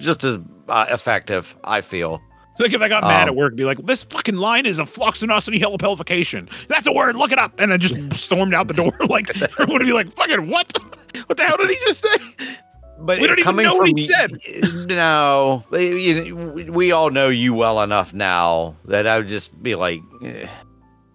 [0.00, 0.38] just as
[0.68, 1.54] uh, effective.
[1.64, 2.20] I feel.
[2.58, 4.84] Like if I got mad Um, at work, be like, "This fucking line is a
[4.84, 6.48] floccinaucinihilipilification.
[6.68, 7.16] That's a word.
[7.16, 8.92] Look it up." And I just stormed out the door.
[9.08, 10.72] Like everyone would be like, "Fucking what?
[11.26, 12.56] What the hell did he just say?"
[12.98, 17.28] But We don't even coming know what from he y- No, we- we all know
[17.30, 20.46] you well enough now that I would just be like, eh,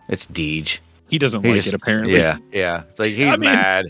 [0.09, 2.15] "It's Deej." He doesn't He like just- it apparently.
[2.15, 2.83] Yeah, yeah.
[2.89, 3.85] It's like he's I mean- mad.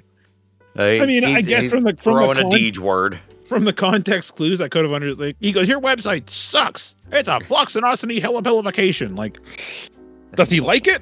[0.76, 3.20] Like, I mean, I guess from the- from the throwing a Deej word.
[3.46, 5.20] From the context clues, I could have understood.
[5.20, 6.96] Like, he goes, "Your website sucks.
[7.12, 9.40] It's a flux and floccinaucinihilipilification." Like,
[10.36, 11.02] does he like it?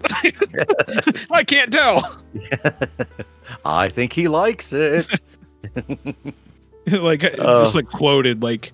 [1.32, 2.22] I can't tell.
[3.66, 5.20] I think he likes it.
[6.88, 7.64] like, Oh.
[7.64, 8.72] just like quoted, like.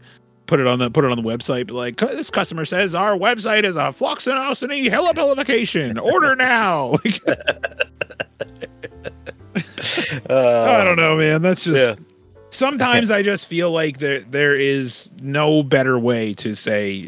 [0.52, 1.68] Put it on the put it on the website.
[1.68, 5.98] But like this customer says our website is a floccinaucinihilipilification.
[5.98, 6.96] Order now.
[9.54, 9.66] Like,
[10.30, 11.42] uh, I don't know, man.
[11.42, 11.96] That's just yeah.
[12.50, 17.08] sometimes I just feel like there there is no better way to say,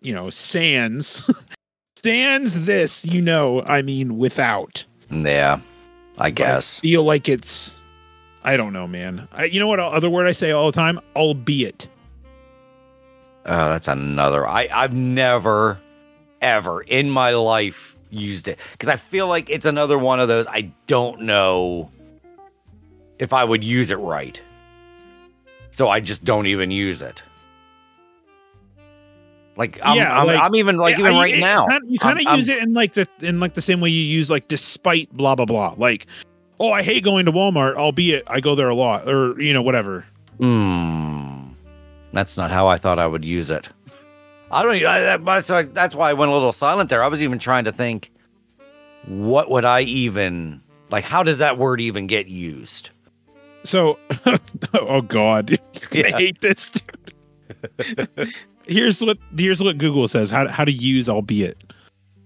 [0.00, 1.30] you know, sans
[2.04, 4.84] sans this, you know, I mean without.
[5.08, 5.60] Yeah,
[6.18, 6.80] I guess.
[6.80, 7.76] I feel like it's
[8.42, 9.28] I don't know, man.
[9.30, 10.98] I, you know what other word I say all the time?
[11.14, 11.86] Albeit.
[13.46, 14.46] Oh, that's another.
[14.46, 15.78] I I've never,
[16.40, 20.46] ever in my life used it because I feel like it's another one of those.
[20.48, 21.90] I don't know
[23.18, 24.40] if I would use it right,
[25.70, 27.22] so I just don't even use it.
[29.56, 31.66] Like I'm, Yeah, I'm, like- I'm even like even you- right it- now.
[31.88, 33.88] you kind I'm- of I'm- use it in like the in like the same way
[33.90, 35.74] you use like despite blah blah blah.
[35.78, 36.06] Like,
[36.60, 39.62] oh, I hate going to Walmart, albeit I go there a lot, or you know,
[39.62, 40.04] whatever.
[40.38, 41.25] Hmm.
[42.16, 43.68] That's not how I thought I would use it.
[44.50, 44.74] I don't.
[44.76, 45.62] I, that- that's why.
[45.62, 47.02] That's why I went a little silent there.
[47.02, 48.10] I was even trying to think,
[49.06, 50.60] what would I even
[50.90, 51.04] like?
[51.04, 52.90] How does that word even get used?
[53.64, 53.98] So,
[54.74, 55.58] oh god,
[55.92, 56.16] Yeah.
[56.16, 56.70] hate this.
[56.70, 58.08] Dude.
[58.66, 61.56] here's what here's what Google says: how how to use albeit.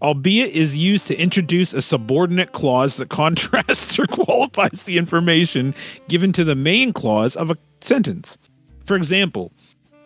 [0.03, 5.75] Albeit is used to introduce a subordinate clause that contrasts or qualifies the information
[6.09, 8.39] given to the main clause of a sentence.
[8.87, 9.53] For example,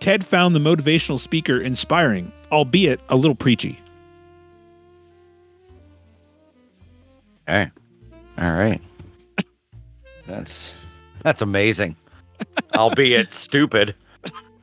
[0.05, 3.81] Ted found the motivational speaker inspiring, albeit a little preachy.
[7.47, 7.71] Hey,
[8.37, 8.83] all right.
[10.27, 10.77] That's
[11.23, 11.97] that's amazing,
[12.75, 13.95] albeit stupid.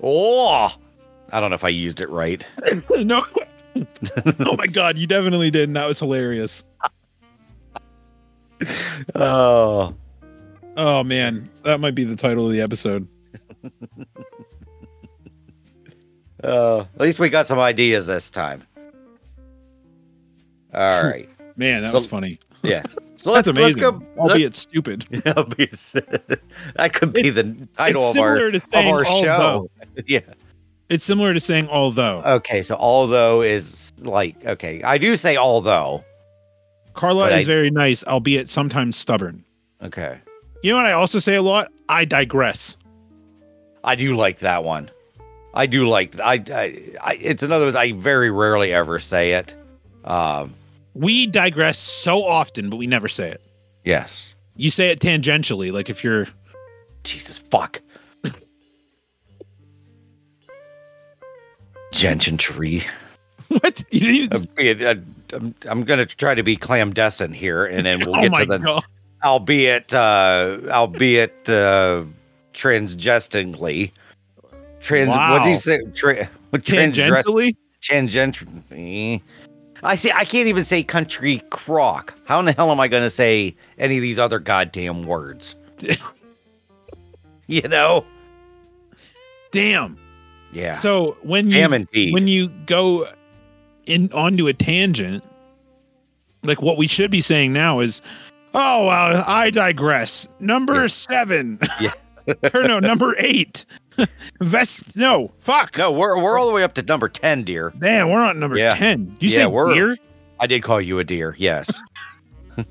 [0.03, 0.75] Oh,
[1.31, 2.45] I don't know if I used it right.
[2.91, 3.25] no.
[3.75, 6.63] oh my god, you definitely did, and that was hilarious.
[9.15, 9.95] Oh,
[10.77, 13.07] Oh man, that might be the title of the episode.
[16.43, 18.63] uh, at least we got some ideas this time.
[20.73, 21.29] All right.
[21.57, 22.39] Man, that So- was funny.
[22.63, 22.83] Yeah.
[23.17, 23.83] So That's let's, amazing.
[23.83, 24.07] let's go.
[24.17, 25.05] albeit stupid.
[25.11, 29.69] That could be the title of our of our show.
[30.07, 30.21] yeah.
[30.89, 32.23] It's similar to saying although.
[32.25, 32.63] Okay.
[32.63, 36.03] So although is like okay, I do say although.
[36.95, 39.43] Carla is I- very nice, albeit sometimes stubborn.
[39.83, 40.17] Okay.
[40.63, 41.71] You know what I also say a lot?
[41.89, 42.75] I digress.
[43.83, 44.89] I do like that one.
[45.53, 49.53] I do like I, I, I it's another I very rarely ever say it.
[50.05, 50.53] Um,
[50.93, 53.41] We digress so often, but we never say it.
[53.83, 54.33] yes.
[54.57, 56.27] You say it tangentially, like if you're
[57.03, 57.81] Jesus fuck.
[61.91, 62.83] Gentian tree.
[63.47, 63.83] what?
[63.91, 64.95] You didn't even, uh,
[65.35, 68.57] I'm, I'm gonna try to be clandestine here, and then we'll oh get to the
[68.59, 68.83] god!
[69.23, 72.03] albeit uh albeit uh
[72.53, 73.91] transgestingly
[74.81, 75.45] trans what do Wow.
[75.47, 76.29] you say Tra-
[76.63, 77.25] transgress
[77.81, 79.21] Tangentially,
[79.83, 83.03] i see i can't even say country crock how in the hell am i going
[83.03, 85.55] to say any of these other goddamn words
[87.47, 88.05] you know
[89.51, 89.97] damn.
[90.53, 93.07] yeah So when you damn indeed when you go
[93.87, 95.23] in onto a tangent,
[96.43, 97.99] like what we should be saying now is,
[98.53, 100.27] oh, uh, I digress.
[100.39, 100.87] Number Yeah.
[100.87, 101.59] seven.
[101.81, 101.91] Yeah.
[102.53, 103.65] or no, number eight.
[104.41, 104.95] Vest.
[104.95, 105.77] No, fuck.
[105.77, 108.57] no we're, we're all the way up to number 10 dear Man, we're on number
[108.57, 108.75] Yeah.
[108.75, 109.15] ten.
[109.19, 109.97] You Yeah, say we're- deer?
[110.39, 111.81] i did call you a deer yes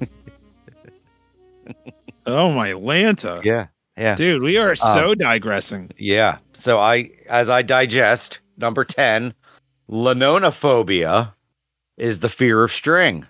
[2.26, 5.90] Oh my Lanta, yeah yeah dude, we are Um, so digressing.
[5.96, 6.38] Yeah.
[6.52, 9.34] So I, as I digest, number 10,
[9.90, 11.32] linonophobia
[11.96, 13.26] is the fear of string.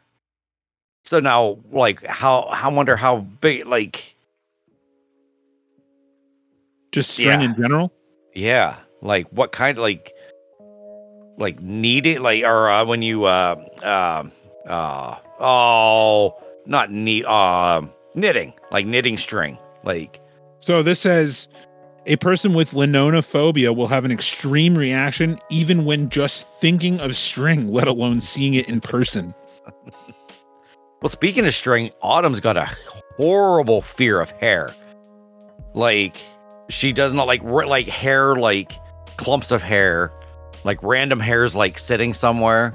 [1.05, 4.15] So now, like, how, I wonder how big, like,
[6.93, 7.43] Just string yeah.
[7.43, 7.93] in general.
[8.35, 10.13] yeah, like what kind of, like,
[11.39, 14.33] like kneading, like, or uh, when you, uh, um,
[14.67, 16.37] uh, oh,
[16.67, 17.83] not knee, uh,
[18.15, 20.21] knitting, like knitting string, like,
[20.59, 21.49] So this says
[22.07, 27.69] a person with linonophobia will have an extreme reaction even when just thinking of string,
[27.69, 29.35] let alone seeing it in person.
[31.03, 32.71] Well, speaking of string, Autumn's got a
[33.17, 34.75] horrible fear of hair.
[35.73, 36.17] Like
[36.71, 38.73] she does not like like hair, like
[39.17, 40.13] clumps of hair,
[40.65, 42.75] like random hairs, like sitting somewhere,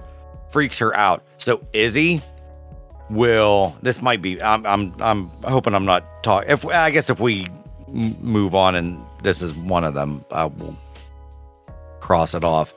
[0.50, 1.24] freaks her out.
[1.38, 2.22] So Izzy
[3.10, 3.76] will.
[3.82, 4.42] This might be.
[4.42, 4.66] I'm.
[4.66, 4.94] I'm.
[5.02, 6.50] I'm hoping I'm not talking.
[6.50, 7.48] If I guess if we
[7.88, 10.76] m- move on and this is one of them, I will
[12.00, 12.74] cross it off.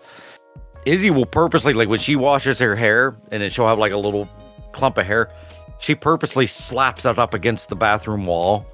[0.87, 3.97] Izzy will purposely like when she washes her hair and then she'll have like a
[3.97, 4.29] little
[4.73, 5.31] clump of hair.
[5.79, 8.67] She purposely slaps it up against the bathroom wall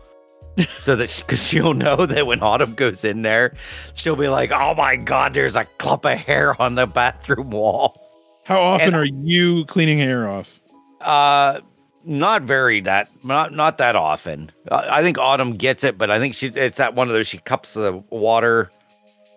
[0.78, 3.54] so that because she'll know that when Autumn goes in there,
[3.94, 8.00] she'll be like, "Oh my god, there's a clump of hair on the bathroom wall."
[8.44, 10.60] How often And- are you cleaning hair off?
[11.00, 11.60] Uh,
[12.04, 14.50] not very that not not that often.
[14.70, 17.26] I I think Autumn gets it, but I think she it's that one of those
[17.26, 18.70] she cups the water,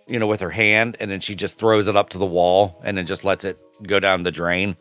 [0.08, 2.80] you know, with her hand, and then she just throws it up to the wall,
[2.84, 4.76] and then just lets it go down the drain.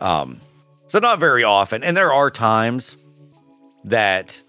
[0.00, 0.40] Um,
[0.88, 2.96] so not very often, and there are times
[3.84, 4.40] that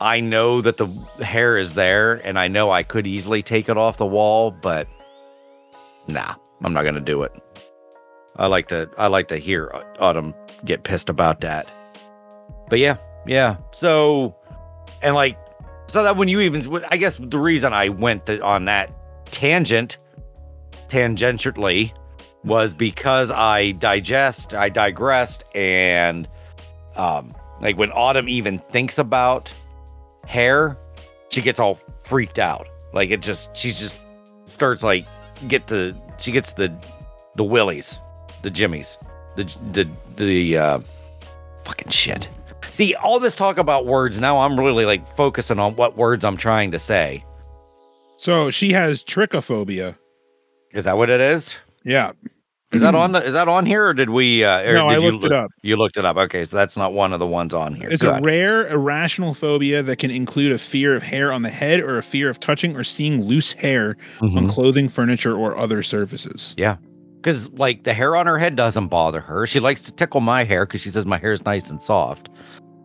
[0.00, 0.86] I know that the
[1.24, 4.88] hair is there, and I know I could easily take it off the wall, but
[6.06, 7.32] nah, I'm not gonna do it.
[8.36, 11.66] I like to I like to hear Autumn get pissed about that.
[12.68, 12.96] But yeah,
[13.26, 13.56] yeah.
[13.72, 14.36] So,
[15.02, 15.38] and like,
[15.86, 18.92] so that when you even, I guess the reason I went th- on that
[19.30, 19.98] tangent,
[20.88, 21.92] tangentially,
[22.44, 26.28] was because I digest, I digressed, and
[26.96, 29.54] um, like when Autumn even thinks about
[30.26, 30.76] hair,
[31.30, 32.66] she gets all freaked out.
[32.92, 34.00] Like it just, she just
[34.44, 35.06] starts like
[35.48, 36.72] get the, she gets the,
[37.36, 37.98] the willies,
[38.42, 38.98] the jimmies,
[39.36, 40.80] the the the uh,
[41.64, 42.28] fucking shit.
[42.70, 46.36] See, all this talk about words, now I'm really like focusing on what words I'm
[46.36, 47.24] trying to say.
[48.16, 49.96] So she has trichophobia.
[50.72, 51.56] Is that what it is?
[51.84, 52.12] Yeah.
[52.72, 54.98] Is that on the, is that on here or did we uh No, did I
[55.02, 55.50] you looked look- it up.
[55.62, 56.16] You looked it up.
[56.16, 57.88] Okay, so that's not one of the ones on here.
[57.90, 61.80] It's a rare irrational phobia that can include a fear of hair on the head
[61.80, 64.50] or a fear of touching or seeing loose hair on Mhm.
[64.50, 66.54] clothing, furniture, or other surfaces.
[66.56, 66.76] Yeah.
[67.22, 69.46] Cuz like the hair on her head doesn't bother her.
[69.46, 72.28] She likes to tickle my hair cuz she says my hair is nice and soft.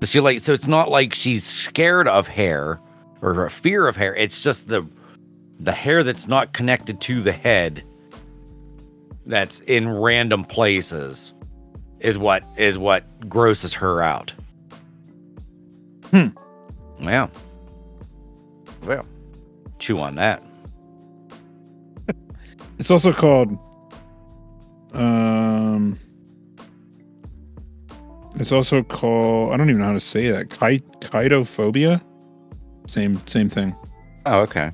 [0.02, 2.80] So she like so it's not like she's scared of hair
[3.22, 4.16] or a fear of hair.
[4.16, 4.84] It's just the
[5.60, 7.84] the hair that's not connected to the head
[9.26, 11.34] that's in random places
[12.00, 14.34] is what is what grosses her out.
[16.10, 16.28] Hmm.
[17.00, 17.28] Yeah.
[18.84, 19.06] Well,
[19.80, 20.44] chew on that.
[22.80, 23.56] It's also called
[24.94, 26.00] um
[28.36, 30.50] it's also called I don't even know how to say that.
[30.50, 32.02] Chi- Chitophobia?
[32.88, 33.76] Same same thing.
[34.26, 34.72] Oh, okay.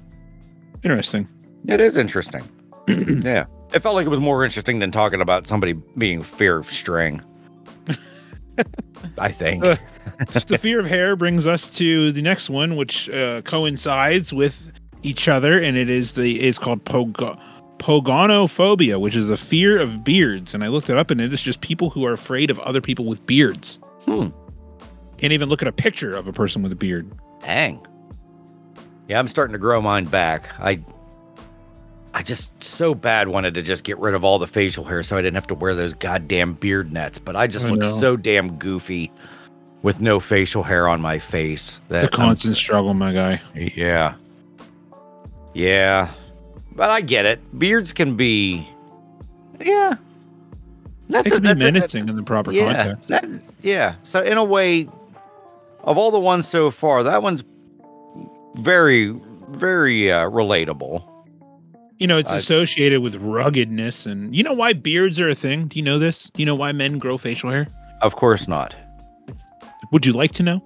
[0.84, 1.28] Interesting.
[1.68, 2.44] It is interesting.
[2.88, 3.46] yeah.
[3.74, 7.22] It felt like it was more interesting than talking about somebody being fear of string.
[9.18, 9.64] I think.
[9.64, 9.76] Uh,
[10.48, 14.72] the fear of hair brings us to the next one, which uh, coincides with
[15.04, 17.40] each other, and it is the it's called pogo-
[17.78, 20.54] pogonophobia, which is the fear of beards.
[20.54, 22.82] And I looked it up, and it is just people who are afraid of other
[22.82, 23.80] people with beards.
[24.06, 24.30] Hmm.
[25.18, 27.12] Can't even look at a picture of a person with a beard.
[27.42, 27.86] Dang.
[29.08, 30.48] Yeah, I'm starting to grow mine back.
[30.60, 30.84] I
[32.18, 35.16] I just so bad wanted to just get rid of all the facial hair so
[35.18, 37.92] I didn't have to wear those goddamn beard nets, but I just I look know.
[38.00, 39.12] so damn goofy
[39.84, 41.78] with no facial hair on my face.
[41.78, 43.40] It's a That I'm- constant struggle, my guy.
[43.56, 44.16] yeah.
[45.54, 46.10] Yeah.
[46.76, 47.40] But I get it.
[47.60, 48.68] Beards can be
[49.60, 49.96] Yeah.
[51.10, 53.08] That's be that's menacing in the proper yeah, context.
[53.10, 53.26] that,
[53.62, 53.94] yeah.
[54.02, 54.90] So in a way,
[55.84, 57.44] of all the ones so far, that one's
[58.56, 59.16] very,
[59.50, 61.04] very uh, relatable.
[62.00, 65.68] You know, it's I- associated with ruggedness, and you know why beards are a thing.
[65.68, 66.30] Do you know this?
[66.34, 67.68] Do you know why men grow facial hair?
[68.02, 68.76] Of course not.
[69.92, 70.64] Would you like to know?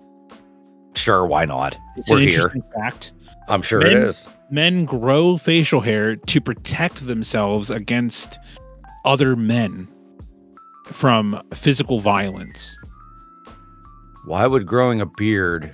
[0.96, 1.78] Sure, why not?
[1.96, 2.32] It's We're an here.
[2.34, 3.14] interesting fact.
[3.48, 4.28] I'm sure Men- it is.
[4.50, 8.38] Men grow facial hair to protect themselves against
[9.06, 9.88] other men
[10.88, 12.76] from physical violence.
[14.26, 15.72] Why would growing a beard?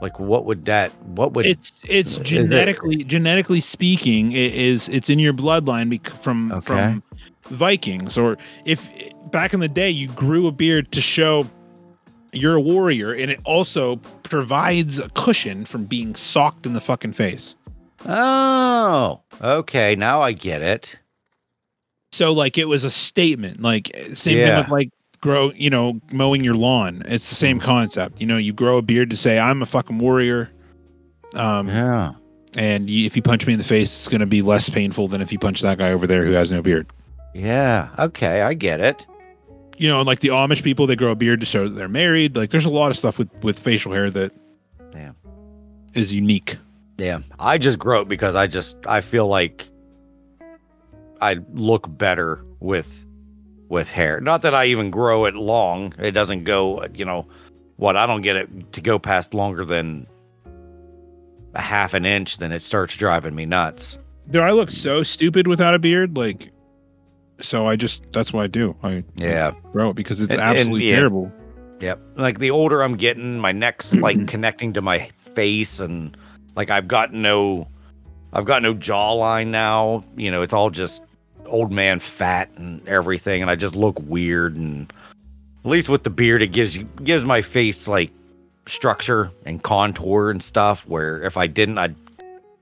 [0.00, 0.90] Like, what would that?
[1.04, 1.46] What would?
[1.46, 6.50] It's it's Is it- genetically genetically speaking, it is it's in your bloodline bec- from
[6.52, 6.60] Okay.
[6.60, 7.02] from
[7.44, 8.16] Vikings.
[8.16, 8.88] Or if
[9.30, 11.46] back in the day you grew a beard to show
[12.32, 17.12] you're a warrior, and it also provides a cushion from being socked in the fucking
[17.12, 17.56] face.
[18.06, 19.94] oh, okay.
[19.96, 20.96] Now I get it.
[22.12, 23.60] So like it was a statement.
[23.60, 24.90] Like same thing with like
[25.20, 27.02] grow, you know, mowing your lawn.
[27.06, 28.20] It's the same concept.
[28.20, 30.50] You know, you grow a beard to say I'm a fucking warrior.
[31.34, 32.14] Um, Yeah.
[32.56, 35.08] and you, if you punch me in the face, it's going to be less painful
[35.08, 36.86] than if you punch that guy over there who has no beard.
[37.34, 37.88] Yeah.
[37.98, 39.06] Okay, I get it.
[39.76, 42.36] You know, like the Amish people, they grow a beard to show that they're married.
[42.36, 44.32] Like, there's a lot of stuff with with facial hair that
[44.92, 45.12] yeah.
[45.94, 46.58] is unique.
[46.98, 49.66] Yeah, I just grow it because I just I feel like
[51.22, 53.06] I look better with
[53.70, 54.20] with hair.
[54.20, 55.94] Not that I even grow it long.
[55.98, 57.26] It doesn't go, you know,
[57.76, 60.06] what I don't get it to go past longer than
[61.54, 63.98] a half an inch, then it starts driving me nuts.
[64.30, 66.16] Do I look so stupid without a beard?
[66.16, 66.52] Like,
[67.40, 68.76] so I just that's what I do.
[68.82, 69.52] I Yeah.
[69.72, 70.96] grow it because it's And- and, absolutely yeah.
[70.96, 71.32] terrible.
[71.80, 72.00] Yep.
[72.16, 76.16] Like the older I'm getting, my neck's like connecting to my face and
[76.56, 77.66] like I've got no
[78.32, 80.04] I've got no jawline now.
[80.16, 81.02] You know, it's all just
[81.50, 84.92] old man fat and everything and I just look weird and
[85.64, 88.10] at least with the beard it gives you gives my face like
[88.66, 91.94] structure and contour and stuff where if I didn't I'd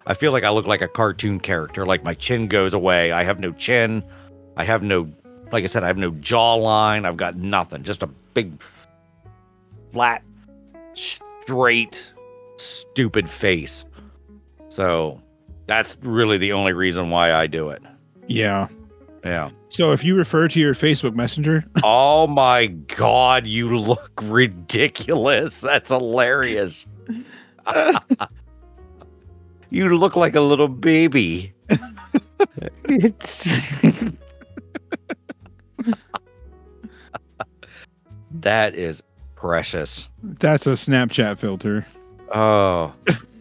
[0.09, 1.85] I feel like I look like a cartoon character.
[1.85, 3.13] Like my chin goes away.
[3.13, 4.03] I have no chin.
[4.57, 5.13] I have no
[5.53, 7.07] like I said, I have no jawline.
[7.07, 7.83] I've got nothing.
[7.83, 8.63] Just a big
[9.93, 10.23] flat,
[10.95, 12.13] straight,
[12.57, 13.85] stupid face.
[14.69, 15.21] So
[15.67, 17.83] that's really the only reason why I do it.
[18.27, 18.69] Yeah.
[19.25, 19.51] Yeah.
[19.69, 25.61] So if you refer to your Facebook Messenger, oh my God, you look ridiculous.
[25.61, 26.87] That's hilarious.
[29.71, 31.53] you look like a little baby.
[32.85, 33.71] it's.
[38.31, 39.03] that is
[39.37, 40.09] precious.
[40.23, 41.87] that's a Snapchat filter.
[42.35, 42.93] Oh.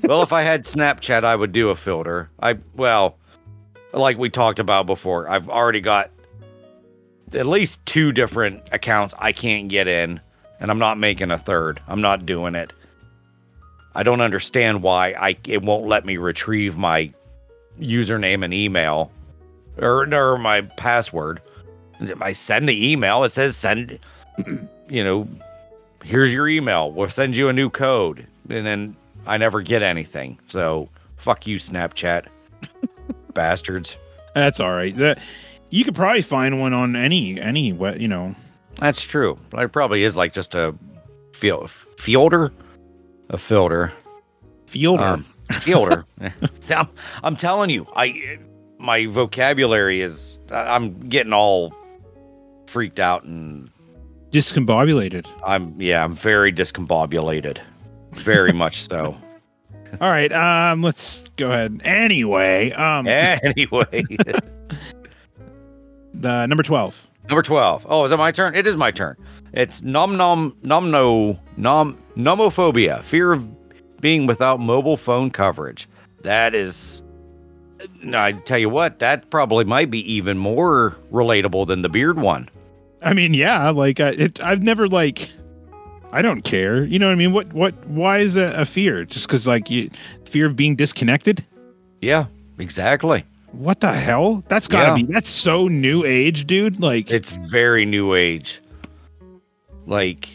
[0.04, 2.30] Well, if I had Snapchat, I would do a filter.
[2.40, 3.18] I well,
[4.00, 6.12] like we talked about before, I've already got
[7.34, 10.22] at least two different accounts I can't get in,
[10.60, 11.82] and I'm not making a third.
[11.88, 12.74] I'm not doing it.
[13.94, 17.14] I don't understand why I it won't let me retrieve my
[17.80, 19.12] username and email
[19.78, 21.42] or or my password.
[22.22, 24.00] I send the email, it says send
[24.90, 25.28] you know,
[26.04, 26.92] here's your email.
[26.92, 28.28] We'll send you a new code.
[28.50, 28.96] And then
[29.26, 30.40] I never get anything.
[30.46, 32.28] So fuck you, Snapchat.
[33.38, 33.96] Bastards.
[34.34, 34.98] That's all right.
[34.98, 35.20] That
[35.70, 38.36] you could probably find one on any any we- you know.
[38.80, 39.38] That's true.
[39.52, 40.76] But it probably is like just a
[41.34, 42.52] fil- fielder.
[43.30, 43.94] A filter.
[44.66, 45.04] Fielder.
[45.04, 45.26] Um,
[45.62, 46.06] fielder.
[46.76, 46.88] I'm,
[47.24, 48.40] I'm telling you, I
[48.80, 51.74] my vocabulary is I'm getting all
[52.68, 53.70] freaked out and
[54.32, 55.26] discombobulated.
[55.46, 57.60] I'm yeah, I'm very discombobulated.
[58.14, 59.16] Very much so.
[60.02, 61.82] All right, um, let's go ahead.
[61.84, 64.04] Anyway, um, anyway.
[66.14, 67.02] the number twelve.
[67.30, 67.86] Number 12.
[67.90, 68.56] Oh, is it my turn?
[68.56, 69.18] It is my turn.
[69.52, 73.50] It's nom nom nom no nom nomophobia, fear of
[74.00, 75.90] being without mobile phone coverage.
[76.22, 77.02] That is
[78.02, 82.20] no, I tell you what, that probably might be even more relatable than the beard
[82.20, 82.50] one.
[83.02, 85.30] I mean, yeah, like I, it, I've never like,
[86.12, 86.84] I don't care.
[86.86, 87.34] You know what I mean?
[87.34, 87.74] What what?
[87.88, 89.04] Why is it a fear?
[89.06, 89.90] Just because like you
[90.26, 91.44] fear of being disconnected?
[92.02, 92.26] Yeah.
[92.60, 93.24] exactly.
[93.52, 94.44] What the hell?
[94.48, 95.06] That's gotta Yeah.
[95.08, 96.80] be that's so new age, dude.
[96.80, 98.62] Like It's very new age.
[99.86, 100.30] Like,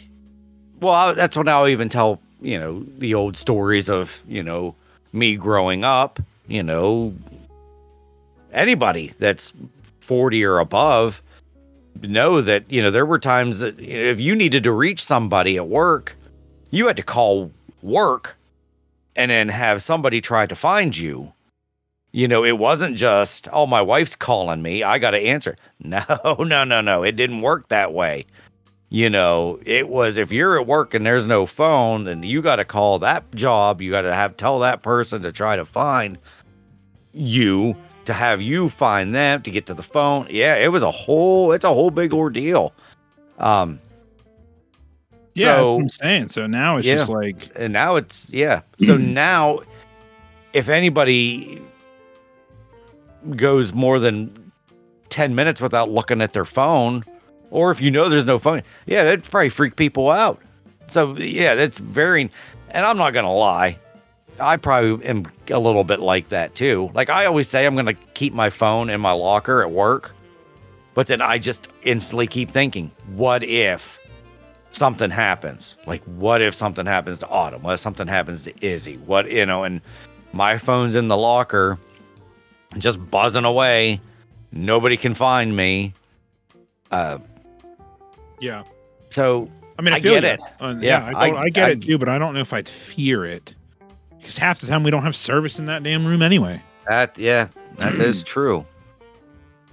[0.79, 4.75] well, I, that's when I'll even tell, you know, the old stories of, you know,
[5.11, 7.13] me growing up, you know,
[8.51, 9.53] anybody that's
[9.99, 11.21] 40 or above
[12.01, 15.67] know that, you know, there were times that if you needed to reach somebody at
[15.67, 16.15] work,
[16.71, 17.51] you had to call
[17.81, 18.35] work
[19.15, 21.33] and then have somebody try to find you.
[22.11, 24.83] You know, it wasn't just, oh, my wife's calling me.
[24.83, 25.57] I got to answer.
[25.85, 27.03] No, no, no, no.
[27.03, 28.25] It didn't work that way.
[28.87, 32.55] You know, it was if you're at work and there's no phone, then you got
[32.55, 33.81] to call that job.
[33.81, 36.19] You got to have tell that person to try to find
[37.11, 40.27] you, to have you find them to get to the phone.
[40.29, 42.73] Yeah, it was a whole, it's a whole big ordeal.
[43.39, 43.79] Um,
[45.35, 46.29] yeah, so I'm saying.
[46.29, 46.95] So now it's Yeah.
[46.95, 48.61] just like and now it's yeah.
[48.79, 49.61] So now,
[50.53, 51.61] if anybody
[53.35, 54.51] goes more than
[55.09, 57.03] ten minutes without looking at their phone,
[57.49, 60.39] or if you know there's no phone, yeah, it'd probably freak people out.
[60.87, 62.29] So yeah, that's varying
[62.69, 63.79] And I'm not gonna lie,
[64.39, 66.91] I probably am a little bit like that too.
[66.93, 70.15] Like I always say, I'm gonna keep my phone in my locker at work,
[70.93, 73.99] but then I just instantly keep thinking, what if?
[74.75, 75.77] something happens.
[75.85, 77.61] Like, what if something happens to Autumn?
[77.61, 78.97] What if something happens to Izzy?
[78.97, 79.81] What, you know, and
[80.31, 81.77] my phone's in the locker,
[82.79, 84.01] just buzzing away.
[84.51, 85.93] Nobody can find me.
[86.89, 87.19] Uh,
[88.39, 88.63] yeah.
[89.11, 89.47] so
[89.77, 90.29] I mean, I, I feel get you.
[90.45, 90.51] it.
[90.59, 92.51] Uh, Yeah, yeah, I, I- I get I- it too, but I don't know if
[92.51, 93.53] I'd fear it
[94.23, 96.61] because half the time we don't have service in that damn room anyway.
[96.87, 98.65] that, yeah, that is true.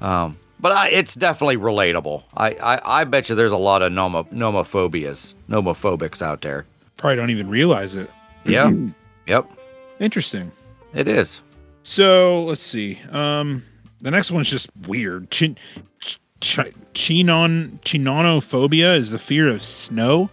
[0.00, 2.24] Um, but I, it's definitely relatable.
[2.36, 6.66] I, I, I bet you there's a lot of nomo, nomophobias, nomophobics out there.
[6.96, 8.10] Probably don't even realize it.
[8.44, 8.72] Yeah.
[9.26, 9.48] Yep,
[10.00, 10.50] Interesting.
[10.92, 11.40] it is.
[11.84, 12.98] So let's see.
[13.12, 13.62] Um,
[14.00, 15.30] the next one's just weird.
[15.30, 15.56] Chin,
[16.00, 16.18] ch-
[16.94, 20.30] chinon, chinonophobia is the fear of snow.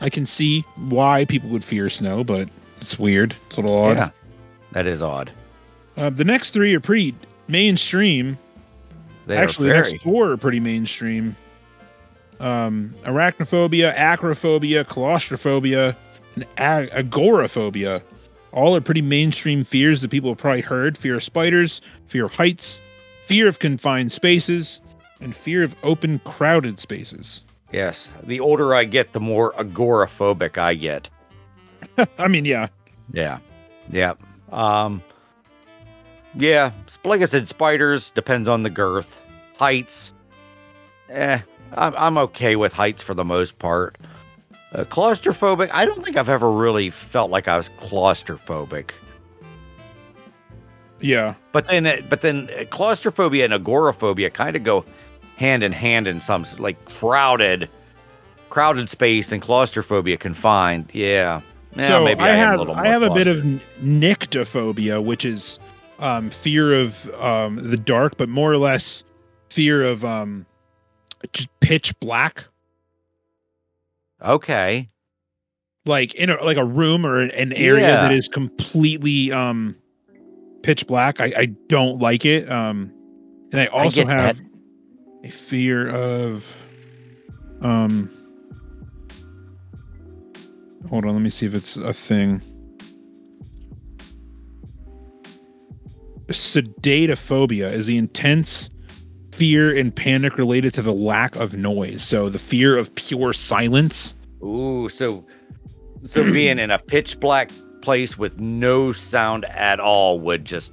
[0.00, 2.48] I can see why people would fear snow, but
[2.84, 3.34] it's weird.
[3.46, 3.96] It's a little odd.
[3.96, 4.10] Yeah,
[4.72, 5.32] that is odd.
[5.96, 7.14] Uh, the next three are pretty
[7.48, 8.38] mainstream.
[9.26, 11.34] They Actually, the next four are pretty mainstream.
[12.40, 15.96] Um, arachnophobia, acrophobia, claustrophobia,
[16.34, 18.02] and ag- agoraphobia.
[18.52, 20.98] All are pretty mainstream fears that people have probably heard.
[20.98, 22.82] Fear of spiders, fear of heights,
[23.24, 24.80] fear of confined spaces,
[25.20, 27.42] and fear of open, crowded spaces.
[27.72, 31.08] Yes, the older I get, the more agoraphobic I get.
[32.18, 32.68] I mean, yeah,
[33.12, 33.38] Yeah,
[33.90, 34.14] yeah.
[34.52, 35.02] Um,
[36.34, 36.72] yeah.
[37.04, 39.22] Like I said, spiders depends on the girth.
[39.58, 40.12] Heights,
[41.08, 41.40] eh,
[41.72, 43.96] I'm I'm okay with heights for the most part.
[44.72, 48.90] Uh, claustrophobic, I don't think I've ever really felt like I was claustrophobic.
[51.00, 54.84] yeah, But then, uh, but then, uh, claustrophobia and agoraphobia kind of go
[55.36, 57.70] hand in hand in some like crowded,
[58.50, 60.90] crowded space and claustrophobia confined.
[60.92, 61.40] Yeah.
[61.76, 63.38] Yeah, so maybe I, am have I have a bit of
[63.82, 65.58] nyctophobia, which is
[65.98, 69.02] um, fear of um, the dark, but more or less
[69.50, 70.46] fear of um,
[71.32, 72.44] just pitch black.
[74.22, 74.88] Okay.
[75.84, 78.02] like in a like a room or an, area Yeah.
[78.02, 79.76] that is completely um
[80.62, 82.90] pitch black i i don't like it um
[83.52, 84.40] and i also get have
[85.24, 86.50] a fear of
[87.60, 88.08] um
[90.88, 92.40] hold on let me see if it's a thing.
[96.28, 98.70] Sedatophobia is the intense
[99.32, 102.02] fear and panic related to the lack of noise.
[102.02, 104.14] So the fear of pure silence.
[104.42, 105.24] Ooh, so
[106.02, 107.50] so being in a pitch black
[107.82, 110.72] place with no sound at all would just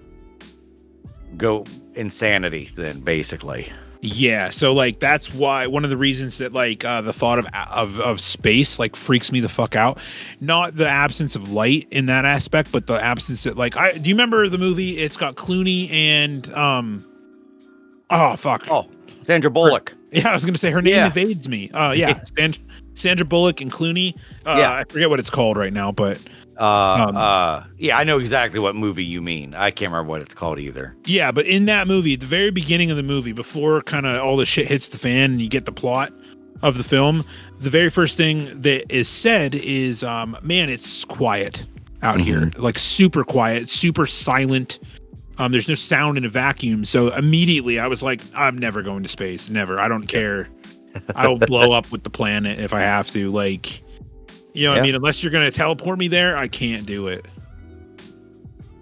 [1.37, 1.65] go
[1.95, 3.71] insanity then basically.
[4.03, 7.45] Yeah, so like that's why one of the reasons that like uh, the thought of
[7.71, 9.99] of of space like freaks me the fuck out.
[10.39, 14.09] Not the absence of light in that aspect, but the absence that like I do
[14.09, 14.97] you remember the movie?
[14.97, 17.05] It's got Clooney and um
[18.09, 18.87] oh fuck Oh,
[19.21, 19.95] Sandra Bullock.
[20.11, 21.07] yeah I was gonna say her name Yeah.
[21.07, 21.69] evades me.
[21.69, 22.61] Uh yeah, Sandra,
[22.95, 24.15] Sandra Bullock and Clooney.
[24.47, 24.73] Uh, Yeah.
[24.73, 26.17] I forget what it's called right now, but
[26.61, 29.55] Uh Um, uh yeah, I know exactly what movie you mean.
[29.55, 30.95] I can't remember what it's called either.
[31.05, 34.21] Yeah, but in that movie, at the very beginning of the movie, before kind of
[34.23, 36.13] all the shit hits the fan and you get the plot
[36.61, 37.25] of the film,
[37.59, 41.65] the very first thing that is said is, um, "Man, it's quiet
[42.03, 44.77] out here, like super quiet, super silent.
[45.39, 49.01] Um, there's no sound in a vacuum." So immediately, I was like, "I'm never going
[49.01, 49.49] to space.
[49.49, 49.81] Never.
[49.81, 50.47] I don't care.
[51.15, 53.31] I'll blow up with the planet if I have to.
[53.31, 53.81] Like,
[54.53, 54.81] you know, what Yeah.
[54.81, 57.25] I mean, unless you're gonna teleport me there, I can't do it."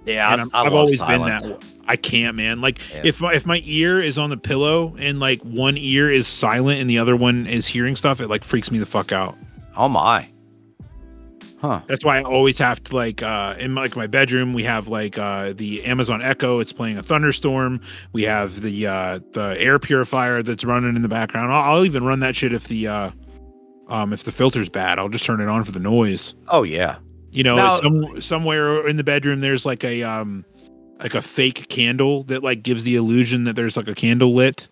[0.05, 1.43] Yeah, and I, I'm, I I've always silence.
[1.43, 1.63] been that.
[1.87, 2.61] I can't, man.
[2.61, 3.01] Like Yeah.
[3.03, 6.79] if my if my ear is on the pillow and like one ear is silent
[6.81, 9.35] and the other one is hearing stuff, it like freaks me the fuck out.
[9.75, 10.29] Oh my.
[11.61, 11.81] Huh.
[11.87, 15.17] That's why I always have to like uh in like my bedroom we have like
[15.17, 17.81] uh the Amazon Echo, it's playing a thunderstorm.
[18.13, 21.51] We have the uh the air purifier that's running in the background.
[21.51, 23.11] I'll, I'll even run that shit if the uh
[23.89, 24.99] um if the filter's bad.
[24.99, 26.35] I'll just turn it on for the noise.
[26.47, 26.97] Oh yeah.
[27.31, 30.45] You know, Now- some somewhere in the bedroom there's like a um
[30.99, 34.67] like a fake candle that like gives the illusion that there's like a candle lit.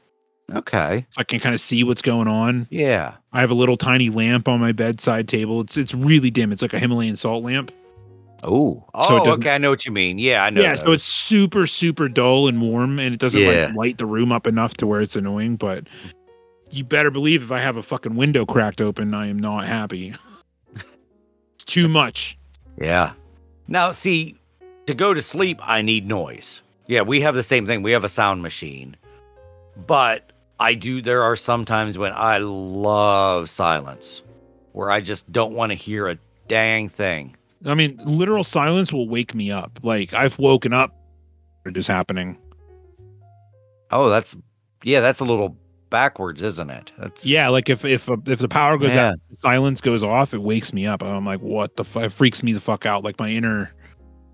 [0.54, 1.06] Okay.
[1.10, 2.68] So I can kind of see what's going on.
[2.70, 3.16] Yeah.
[3.34, 5.62] I have a little tiny lamp on my bedside table.
[5.62, 6.52] It's it's really dim.
[6.52, 7.72] It's like a Himalayan salt lamp.
[8.44, 8.86] Oh.
[9.04, 9.56] So it Oh, doesn't- okay.
[9.56, 10.20] I know what you mean.
[10.20, 10.62] Yeah, I know.
[10.62, 13.66] yeah, so it's super super dull and warm, and it doesn't Yeah.
[13.68, 15.56] like light the room up enough to where it's annoying.
[15.56, 15.88] But
[16.70, 20.16] you better believe if I have a fucking window cracked open, I am not happy.
[20.76, 22.38] it's too much.
[22.80, 23.14] Yeah.
[23.68, 24.38] Now, see,
[24.86, 26.62] to go to sleep, I need noise.
[26.88, 27.82] Yeah, we have the same thing.
[27.82, 28.96] We have a sound machine.
[29.86, 34.24] But I do, there are some times when I love silence
[34.72, 36.18] where I just don't want to hear a
[36.48, 37.36] dang thing.
[37.66, 39.80] I mean, literal silence will wake me up.
[39.84, 40.96] Like I've woken up,
[41.66, 42.38] it is happening.
[43.92, 44.36] Oh, that's,
[44.84, 45.58] yeah, that's a little
[45.90, 46.92] backwards, isn't it?
[46.98, 49.10] That's, Yeah, like if if if the power goes Yeah.
[49.10, 51.04] out, silence goes off, it wakes me up.
[51.04, 52.04] I'm like, what the fuck?
[52.04, 53.04] It freaks me the fuck out.
[53.04, 53.72] Like my inner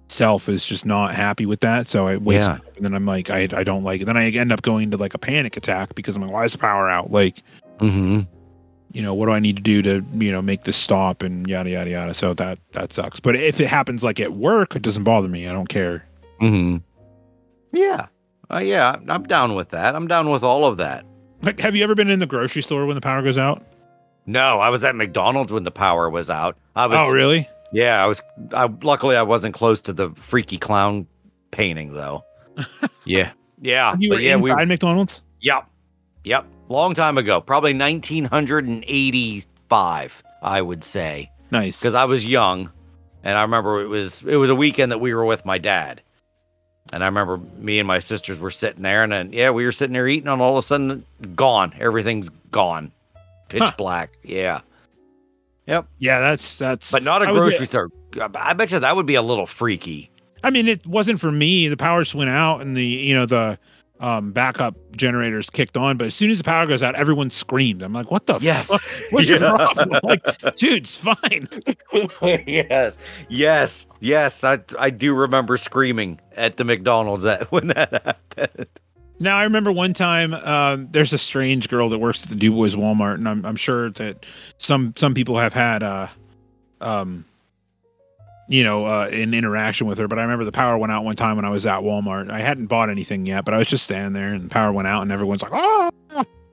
[0.07, 1.87] self is just not happy with that.
[1.87, 2.53] So it wakes Yeah.
[2.53, 4.05] me up, and then I'm like, I I don't like it.
[4.05, 6.51] Then I end up going to like a panic attack because I'm like, why is
[6.53, 7.11] the power out?
[7.11, 7.41] Like,
[7.79, 8.21] Mm-hmm.
[8.93, 11.47] you know, what do I need to do to you know make this stop and
[11.47, 12.13] yada yada yada.
[12.13, 13.19] So that that sucks.
[13.19, 15.47] But if it happens like at work, it doesn't bother me.
[15.47, 16.05] I don't care.
[16.41, 16.77] Mm-hmm.
[17.75, 18.07] Yeah.
[18.51, 19.95] Uh, yeah, I'm down with that.
[19.95, 21.05] I'm down with all of that.
[21.43, 23.61] Like, have you ever been in the grocery store when the power goes out?
[24.25, 26.57] No, I was at McDonald's when the power was out.
[26.75, 27.49] I was oh, really?
[27.73, 28.21] Yeah, I was.
[28.53, 31.07] I luckily I wasn't close to the freaky clown
[31.51, 32.23] painting though.
[33.05, 34.49] yeah, yeah, You were yeah, we.
[34.51, 35.21] inside McDonald's?
[35.41, 35.67] Yep,
[36.23, 36.45] yep.
[36.69, 41.79] Long time ago, probably 1985, I would say, Nice.
[41.79, 42.71] because I was young,
[43.23, 46.01] and I remember it was it was a weekend that we were with my dad,
[46.91, 49.71] and I remember me and my sisters were sitting there, and then yeah, we were
[49.71, 51.05] sitting there eating, and all of a sudden,
[51.35, 51.73] gone.
[51.79, 52.91] Everything's gone,
[53.49, 53.71] pitch Huh.
[53.77, 54.11] black.
[54.23, 54.61] Yeah,
[55.67, 55.87] yep.
[55.99, 56.91] Yeah, that's that's.
[56.91, 57.89] But not a I was- grocery store.
[58.35, 60.11] I bet you that would be a little freaky.
[60.43, 61.67] I mean, it wasn't for me.
[61.67, 63.57] The power just went out, and the you know the
[64.03, 65.97] um, backup generators kicked on.
[65.97, 67.81] But as soon as the power goes out, everyone screamed.
[67.81, 68.67] I'm like, "What the Yes.
[68.67, 68.81] fuck?
[69.11, 69.55] What's your Yeah.
[69.55, 71.47] problem?" Like, dude, it's fine.
[72.45, 72.97] yes,
[73.29, 74.43] yes, yes.
[74.43, 77.91] I I do remember screaming at the McDonald's that when that
[78.37, 78.67] happened.
[79.19, 82.75] Now I remember one time um, there's a strange girl that works at the DuBois
[82.75, 84.25] Walmart, and I'm I'm sure that
[84.57, 86.07] some some people have had uh
[86.81, 87.23] um
[88.53, 90.07] you know uh, an interaction with her.
[90.07, 92.29] But I remember the power went out one time when I was at Walmart.
[92.29, 94.87] I hadn't bought anything yet, but I was just standing there, and the power went
[94.87, 95.89] out, and everyone's like, "Oh!"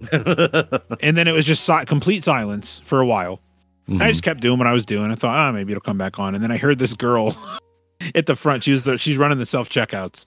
[1.03, 3.41] And then it was just si- complete silence for a while.
[3.89, 4.01] Mm-hmm.
[4.03, 5.11] I just kept doing what I was doing.
[5.11, 6.35] I thought, oh, maybe it'll come back on.
[6.35, 7.37] And then I heard this girl
[8.15, 8.63] at the front.
[8.65, 10.25] She was the, she's running the self checkouts,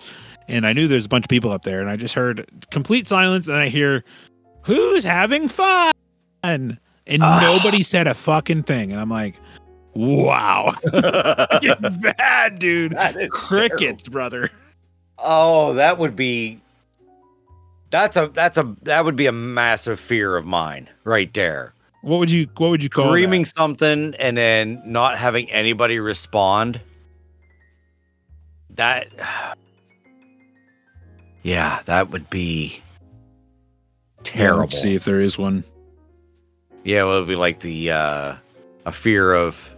[0.47, 1.81] and I knew there's a bunch of people up there.
[1.81, 4.03] And I just heard complete silence, and I hear,
[4.63, 5.91] "Who's having fun?"
[6.43, 6.77] And
[7.21, 7.39] Ah.
[7.41, 8.91] nobody said a fucking thing.
[8.91, 9.35] And I'm like,
[9.95, 12.93] wow, bad, dude.
[12.93, 14.49] That Crickets, brother.
[15.17, 16.59] Oh, that would be.
[17.89, 21.73] That's a that's a that would be a massive fear of mine right there.
[22.01, 26.81] What would you What would you call Screaming something and then not having anybody respond.
[28.71, 29.07] That.
[31.45, 32.81] Yeah, that would be
[34.15, 34.23] that?
[34.23, 34.61] terrible.
[34.61, 35.65] Let's see if there is one.
[36.85, 38.35] Yeah, well, it'd be like the uh
[38.85, 39.72] a fear of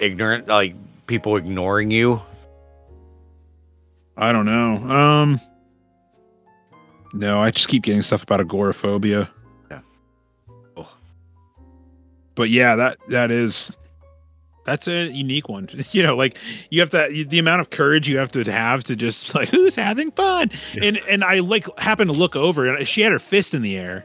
[0.00, 0.74] ignorant, like
[1.06, 2.22] people ignoring you.
[4.16, 4.76] I don't know.
[4.90, 5.40] Um,
[7.12, 9.30] no, I just keep getting stuff about agoraphobia.
[9.70, 9.80] Yeah.
[10.76, 10.92] Oh.
[12.34, 13.76] But yeah, that that is
[14.66, 15.68] that's a unique one.
[15.92, 16.36] You know, like
[16.70, 19.74] you have to the amount of courage you have to have to just like who's
[19.74, 20.50] having fun.
[20.80, 23.76] And and I like happened to look over and she had her fist in the
[23.78, 24.04] air.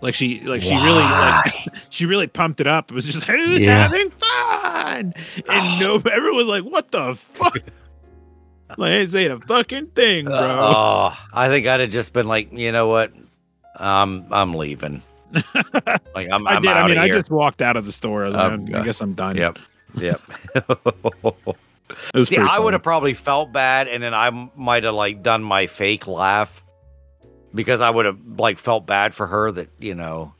[0.00, 1.54] Like she like she really like
[1.90, 2.90] she really pumped it up.
[2.92, 3.82] It was just who's Yeah.
[3.88, 4.27] having fun.
[4.98, 5.14] And
[5.80, 7.58] no everyone was like, what the fuck?
[8.76, 10.36] like ain't a fucking thing, bro.
[10.38, 13.12] Oh, I think I'd have just been like, you know what?
[13.76, 15.02] Um, I'm leaving.
[16.14, 16.70] Like I'm, I I'm did.
[16.70, 18.24] out I mean, I just walked out of the store.
[18.24, 19.36] I, Um, I'm- guess I'm done.
[19.36, 19.58] Yep.
[19.96, 20.20] Yep.
[22.24, 25.66] See, I would have probably felt bad, and then I might have like done my
[25.66, 26.64] fake laugh
[27.54, 30.34] because I would have like felt bad for her that you know,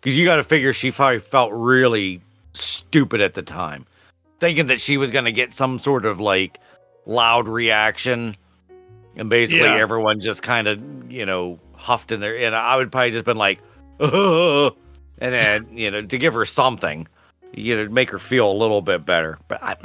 [0.00, 2.20] because you got to figure she probably felt really
[2.56, 3.86] stupid at the time,
[4.40, 6.58] thinking that she was gonna get some sort of like
[7.06, 8.36] loud reaction
[9.16, 9.76] and basically Yeah.
[9.76, 10.80] everyone just kind of
[11.10, 13.60] you know huffed in there, and I would probably just been like,
[14.00, 14.72] and
[15.18, 17.06] then you know to give her something,
[17.54, 19.38] you know, make her feel a little bit better.
[19.48, 19.76] But I,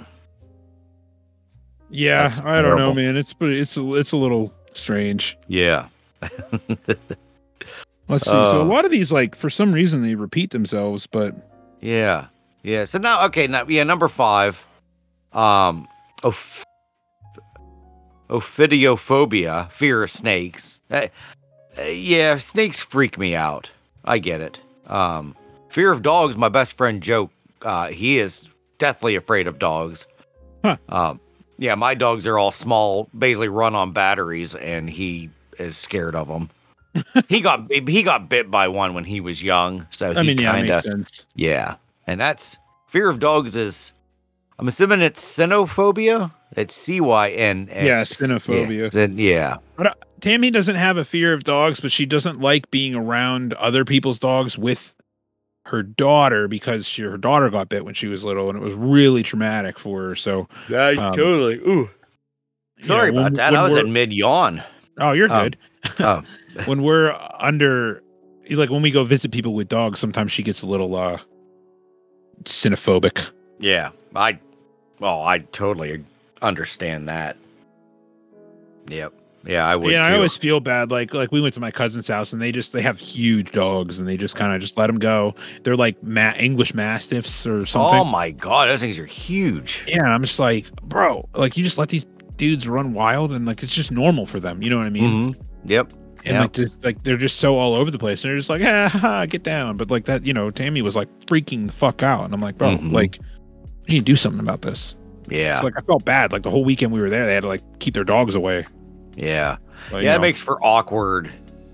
[1.90, 3.18] Yeah, I don't know, man.
[3.18, 5.38] It's but it's a, it's a little strange.
[5.48, 5.88] yeah,
[8.08, 8.32] Let's see.
[8.32, 8.64] so a Oh.
[8.64, 11.36] lot of these, like, for some reason, they repeat themselves, but
[11.82, 12.26] yeah,
[12.64, 12.86] yeah.
[12.86, 14.66] So now, okay, now yeah, number five,
[15.34, 15.88] um,
[16.24, 16.64] oph-
[18.30, 20.80] ophidiophobia, fear of snakes.
[20.90, 21.08] Uh,
[21.78, 23.70] uh, yeah, snakes freak me out.
[24.04, 24.60] I get it.
[24.88, 25.36] Um,
[25.70, 26.38] fear of dogs.
[26.38, 27.30] My best friend Joe,
[27.62, 28.48] uh, he is
[28.78, 30.08] deathly afraid of dogs.
[30.64, 30.78] Huh.
[30.90, 31.20] Um,
[31.58, 35.30] yeah, my dogs are all small, basically run on batteries, and he
[35.60, 36.50] is scared of them.
[37.30, 40.40] he got he got bit by one when he was young, so I he mean,
[40.40, 41.26] yeah, it kind makes of sense.
[41.36, 41.76] yeah,
[42.12, 43.94] and that's fear of dogs is.
[44.60, 46.32] I'm assuming it's xenophobia.
[46.56, 47.68] It's C Y N.
[47.74, 49.18] Yeah, cynophobia.
[49.18, 49.94] Yeah, yeah.
[50.20, 54.20] Tammy doesn't have a fear of dogs, but she doesn't like being around other people's
[54.20, 54.94] dogs with
[55.66, 58.76] her daughter because she, her daughter got bit when she was little, and it was
[58.76, 60.16] really traumatic for her.
[60.16, 61.56] So, Um, totally.
[61.56, 61.90] Ooh.
[62.78, 63.52] you Sorry know, when- about that.
[63.54, 64.64] when I was we're- in mid yawn.
[65.00, 65.58] Oh, you're um, good.
[66.02, 66.22] oh.
[66.66, 68.04] when we're under,
[68.52, 71.18] like when we go visit people with dogs, sometimes she gets a little uh
[72.44, 73.28] cynophobic.
[73.60, 74.40] Yeah, I.
[75.00, 76.04] Well, I totally
[76.42, 77.38] understand that.
[78.88, 79.14] Yep.
[79.44, 80.12] Yeah, I would yeah, too.
[80.14, 80.92] I always feel bad.
[80.92, 83.98] Like like we went to my cousin's house and they just they have huge dogs
[83.98, 85.34] and they just kind of just let them go.
[85.64, 88.00] They're like ma- English mastiffs or something.
[88.00, 89.86] oh my god, those things are huge.
[89.88, 92.06] yeah, I'm just like, bro, like you just let these
[92.38, 94.62] dudes run wild and like it's just normal for them.
[94.62, 95.34] You know what I mean?
[95.34, 95.42] Mhm.
[95.66, 95.94] Yep.
[96.24, 96.42] And yeah.
[96.42, 98.24] like just, like they're just so all over the place.
[98.24, 99.78] And they're just like, ah, ha, get down.
[99.78, 102.58] But like that, you know, Tammy was like freaking the fuck out, and I'm like,
[102.58, 102.92] bro, Mhm.
[102.92, 103.18] like
[103.88, 104.96] you need to do something about this.
[105.30, 105.60] Yeah.
[105.60, 106.32] So like I felt bad.
[106.32, 108.66] Like the whole weekend we were there, they had to like keep their dogs away.
[109.16, 109.58] yeah.
[109.90, 111.32] But, yeah, it know, makes for awkward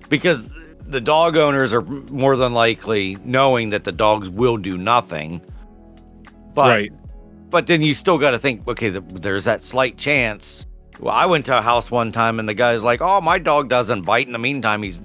[0.07, 0.49] because
[0.88, 5.41] the dog owners are more than likely knowing that the dogs will do nothing.
[6.53, 6.94] But right.
[7.49, 10.65] but then you still got to think, okay, th there's that slight chance.
[10.99, 13.69] Well, I went to a house one time and the guy's like, "Oh, my dog
[13.69, 15.02] doesn't bite." In the meantime, he's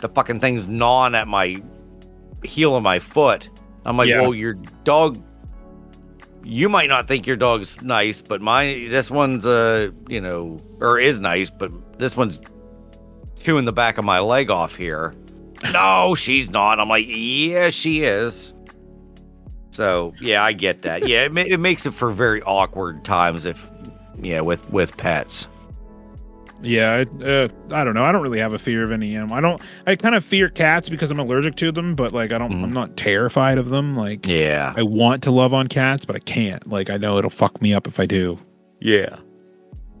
[0.00, 1.62] the fucking thing's gnawing at my
[2.44, 3.48] heel of my foot.
[3.84, 4.22] I'm like, Yeah.
[4.22, 4.54] "Well, your
[4.84, 5.22] dog."
[6.46, 10.98] You might not think your dog's nice, but my this one's uh, you know, or
[10.98, 12.38] is nice, but this one's
[13.36, 15.14] chewing the back of my leg off here.
[15.72, 16.78] no, she's not.
[16.78, 18.52] I'm like, yeah, she is.
[19.70, 21.08] So yeah, I get that.
[21.08, 23.70] Yeah, it, ma- it makes it for very awkward times if,
[24.20, 25.48] yeah, with with pets.
[26.62, 28.04] Yeah, I, uh, I don't know.
[28.04, 29.36] I don't really have a fear of any animal.
[29.36, 29.60] I don't.
[29.86, 32.52] I kind of fear cats because I'm allergic to them, but like I don't.
[32.52, 32.64] Mhm.
[32.64, 33.94] I'm not terrified of them.
[33.96, 36.66] Like Yeah, I want to love on cats, but I can't.
[36.66, 38.38] Like I know it'll fuck me up if I do.
[38.80, 39.16] yeah.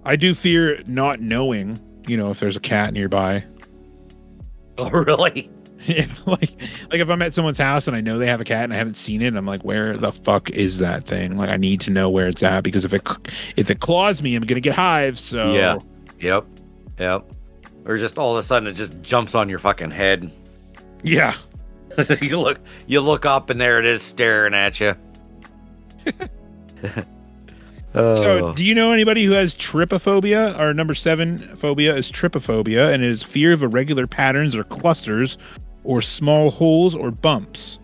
[0.06, 1.80] I do fear not knowing.
[2.06, 3.44] You know, if there's a cat nearby.
[4.76, 5.48] Oh, really?
[6.26, 6.50] Like
[6.90, 8.76] like if I'm at someone's house and I know they have a cat and I
[8.76, 11.36] haven't seen it, I'm like, where the fuck is that thing?
[11.36, 13.06] Like I need to know where it's at because if it
[13.56, 15.20] if it claws me, I'm gonna get hives.
[15.20, 15.76] So Yeah.
[16.20, 16.46] Yep,
[16.98, 17.30] yep.
[17.84, 20.32] Or just all of a sudden it just jumps on your fucking head.
[21.02, 21.34] yeah.
[22.20, 24.94] you look, you look up and there it is staring at you.
[27.94, 28.52] So, oh.
[28.54, 30.58] do you know anybody who has trypophobia?
[30.58, 35.38] Our number seven phobia is trypophobia, and it is fear of irregular patterns or clusters,
[35.84, 37.78] or small holes or bumps.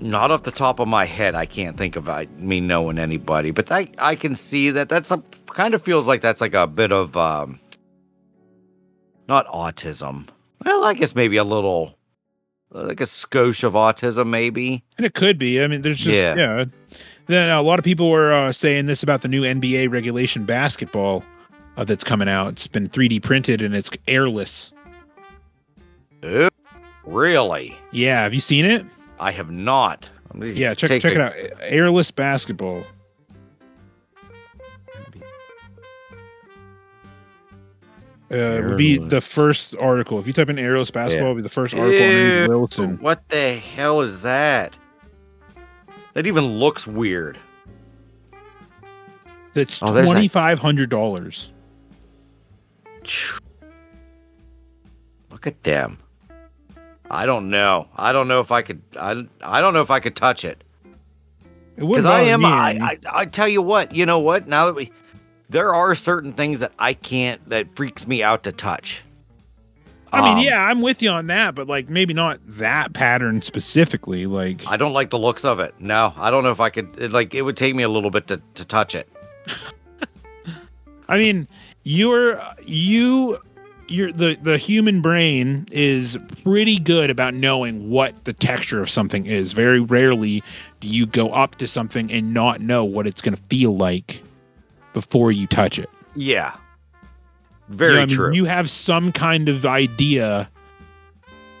[0.00, 3.50] Not off the top of my head, I can't think of I, me knowing anybody,
[3.52, 6.66] but I I can see that that's a kind of feels like that's like a
[6.66, 7.60] bit of um
[9.28, 10.28] not autism.
[10.64, 11.96] Well, I guess maybe a little
[12.70, 14.84] like a skosh of autism, maybe.
[14.98, 15.62] And it could be.
[15.62, 16.34] I mean, there's just Yeah.
[16.36, 16.64] yeah.
[17.26, 21.24] Then a lot of people were uh, saying this about the new NBA regulation basketball
[21.76, 22.52] uh, that's coming out.
[22.52, 24.72] It's been 3D printed and it's airless.
[27.04, 27.76] Really?
[27.92, 28.84] Yeah, have you seen it?
[29.20, 30.10] I have not.
[30.36, 31.32] Yeah, check check a- it out.
[31.62, 32.84] Airless basketball.
[38.32, 40.18] Uh, it would be the first article.
[40.18, 42.98] If you type in airless basketball, it'll be the first article Ew, Wilson.
[43.00, 44.76] What the hell is that?
[46.14, 47.38] That even looks weird.
[49.52, 51.52] That's Oh, twenty five hundred dollars.
[55.30, 55.98] Look at them.
[57.10, 57.88] I don't know.
[57.96, 58.82] I don't know if I could.
[58.98, 60.64] I, I don't know if I could touch it
[61.76, 62.44] because I am.
[62.44, 62.78] I.
[62.80, 63.94] I I tell you what.
[63.94, 64.48] You know what?
[64.48, 64.90] Now that we,
[65.50, 67.46] there are certain things that I can't.
[67.50, 69.02] That freaks me out to touch.
[70.12, 73.42] I mean, Um, yeah, I'm with you on that, but like maybe not that pattern
[73.42, 74.26] specifically.
[74.26, 75.74] Like, I don't like the looks of it.
[75.80, 76.96] No, I don't know if I could.
[76.96, 79.08] It, like, it would take me a little bit to to touch it.
[81.08, 81.48] I mean,
[81.82, 83.38] you're you
[83.88, 89.26] you're the the human brain is pretty good about knowing what the texture of something
[89.26, 89.52] is.
[89.52, 90.42] Very rarely
[90.80, 94.22] do you go up to something and not know what it's going to feel like
[94.92, 95.90] before you touch it.
[96.16, 96.54] Yeah.
[97.68, 98.32] You Very know, I mean, true.
[98.32, 100.48] You have some kind of idea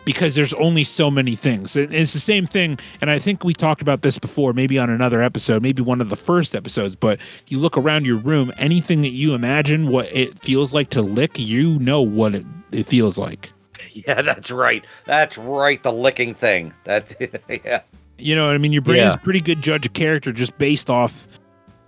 [0.04, 1.76] because there's only so many things.
[1.76, 2.78] It's the same thing.
[3.00, 6.08] And I think we talked about this before, maybe on another episode, maybe one of
[6.10, 6.96] the first episodes.
[6.96, 11.02] But you look around your room, anything that you imagine what it feels like to
[11.02, 13.50] lick, you know what it, it feels like.
[13.92, 14.84] yeah, that's right.
[15.06, 15.82] That's right.
[15.82, 16.74] The licking thing.
[16.84, 17.14] That's
[17.48, 17.80] yeah.
[18.18, 18.72] You know what I mean?
[18.72, 19.14] Your brain is Yeah.
[19.14, 21.26] a pretty good judge of character just based off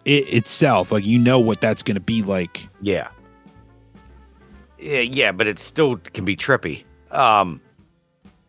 [0.04, 0.90] it itself.
[0.90, 2.68] Like you know what that's going to be like.
[2.80, 3.08] Yeah.
[4.78, 6.84] Yeah, yeah, but it still can be trippy.
[7.10, 7.60] Um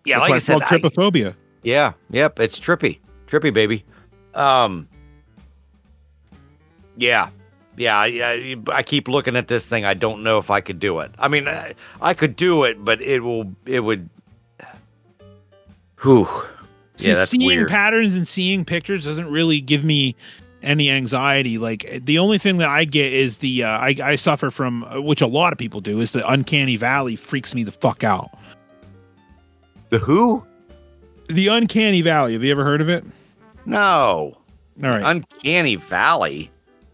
[0.08, 3.00] Yeah, That's like I it's said, called I- yeah, yep, it's trippy.
[3.28, 3.84] Trippy baby.
[4.34, 4.88] Um
[6.96, 7.30] Yeah.
[7.76, 9.86] Yeah, I, I, I keep looking at this thing.
[9.86, 11.12] I don't know if I could do it.
[11.20, 14.10] I mean, I, I could do it, but it will it would
[16.02, 16.28] Whew.
[16.96, 17.70] See, Yeah, that's seeing weird.
[17.70, 20.16] patterns and seeing pictures doesn't really give me
[20.64, 21.58] any anxiety.
[21.60, 25.02] Like the only thing that I get is the uh, I, I suffer from, uh,
[25.02, 28.32] which a lot of people do, is the uncanny valley freaks me the fuck out.
[29.90, 30.46] The who?
[31.28, 32.34] The uncanny valley.
[32.34, 33.04] Have you ever heard of it?
[33.66, 34.38] No.
[34.84, 35.04] All right.
[35.04, 36.52] Uncanny Valley.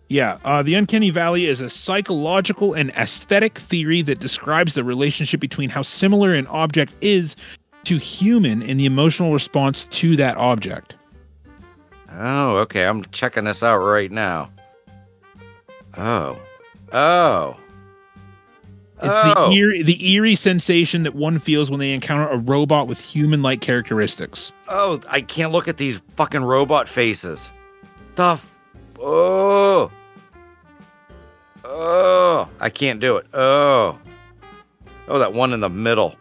[0.09, 5.39] Yeah, uh, the uncanny valley is a psychological and aesthetic theory that describes the relationship
[5.39, 7.35] between how similar an object is
[7.85, 10.95] to human and the emotional response to that object.
[12.11, 12.85] Oh, okay.
[12.85, 14.51] I'm checking this out right now.
[15.97, 16.39] Oh.
[16.91, 17.57] Oh.
[19.03, 19.49] It's oh.
[19.49, 23.61] the eerie, the eerie sensation that one feels when they encounter a robot with human-like
[23.61, 24.53] characteristics.
[24.69, 27.51] Oh, I can't look at these fucking robot faces.
[28.15, 28.49] The f-
[28.99, 29.91] Oh.
[31.65, 33.25] Oh, I can't do it.
[33.33, 33.99] Oh.
[35.07, 36.15] Oh, that one in the middle.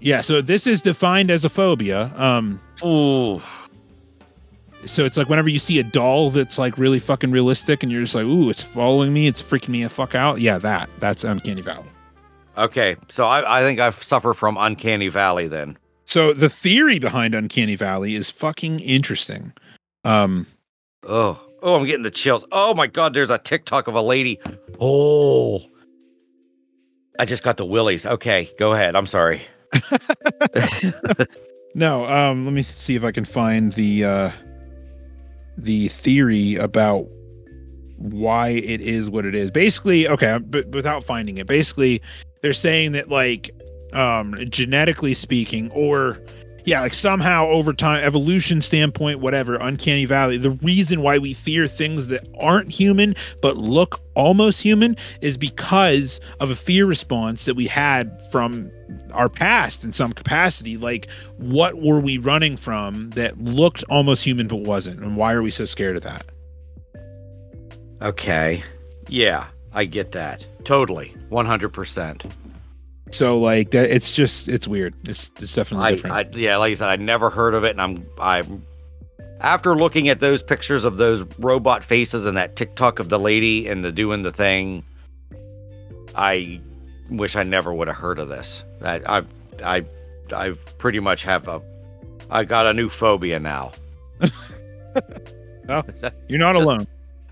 [0.00, 2.10] Yeah, so this is defined as a phobia.
[2.16, 3.40] Um, Ooh.
[4.84, 8.02] so it's like whenever you see a doll that's like really fucking realistic, and you're
[8.02, 11.22] just like, "Ooh, it's following me, it's freaking me the fuck out." Yeah, that that's
[11.22, 11.86] uncanny valley.
[12.56, 15.78] Okay, so I, I think I suffer from uncanny valley then.
[16.04, 19.52] So the theory behind uncanny valley is fucking interesting.
[20.04, 20.46] Um,
[21.04, 22.44] Oh, oh, I'm getting the chills.
[22.52, 24.38] Oh my god, there's a TikTok of a lady.
[24.80, 25.60] Oh,
[27.18, 28.06] I just got the willies.
[28.06, 28.94] Okay, go ahead.
[28.94, 29.42] I'm sorry.
[31.74, 34.30] no, um, let me see if I can find the uh,
[35.58, 37.06] the theory about
[37.96, 39.50] why it is what it is.
[39.50, 42.00] Basically, okay, but without finding it, basically,
[42.42, 43.50] they're saying that like
[43.92, 46.18] um, genetically speaking, or
[46.64, 50.36] yeah, like somehow over time, evolution standpoint, whatever, uncanny valley.
[50.36, 56.20] The reason why we fear things that aren't human but look almost human is because
[56.40, 58.70] of a fear response that we had from
[59.12, 60.76] our past in some capacity.
[60.76, 65.42] Like, what were we running from that looked almost human but wasn't, and why are
[65.42, 66.26] we so scared of that?
[68.00, 68.62] Okay,
[69.08, 71.68] yeah, I get that totally, 100.
[71.70, 72.24] percent
[73.10, 74.94] So like that, it's just it's weird.
[75.08, 76.16] It's it's definitely I, different.
[76.16, 78.64] I, yeah, like I said, I never heard of it, and I'm, I'm.
[79.40, 83.66] After looking at those pictures of those robot faces and that TikTok of the lady
[83.66, 84.84] and the doing the thing,
[86.14, 86.60] I
[87.10, 88.64] wish I never would have heard of this.
[88.82, 89.22] I, I,
[89.64, 89.84] I,
[90.32, 91.60] I pretty much have a,
[92.30, 93.72] I got a new phobia now.
[96.28, 96.86] You're not just- alone.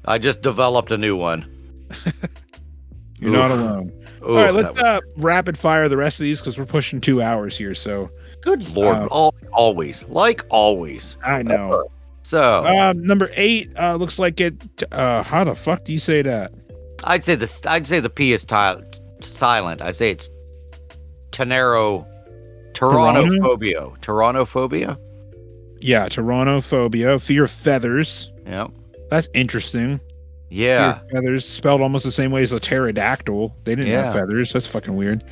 [0.04, 1.44] I just developed a new one.
[3.20, 3.92] You're not alone.
[4.22, 7.20] Ooh, All right, let's uh rapid fire the rest of these because we're pushing two
[7.22, 7.74] hours here.
[7.74, 8.10] So
[8.42, 11.16] good lord, uh, al- always, like always.
[11.24, 11.84] I know.
[12.22, 14.54] So Um, number eight uh looks like it.
[14.92, 16.52] Uh, how the fuck do you say that?
[17.04, 18.74] I'd say the I'd say the P is ti-
[19.20, 19.82] silent.
[19.82, 20.28] I'd say it's
[21.30, 22.06] Tenero
[22.72, 23.98] Torontophobia.
[24.00, 24.98] Torontophobia?
[25.80, 28.30] Yeah, Pteronophobia, fear of feathers.
[28.46, 28.70] Yep.
[29.10, 30.00] That's interesting.
[30.50, 30.98] Yeah.
[31.12, 33.56] feathers spelled almost the same way as a pterodactyl.
[33.64, 34.52] They didn't have feathers.
[34.52, 35.24] That's fucking weird.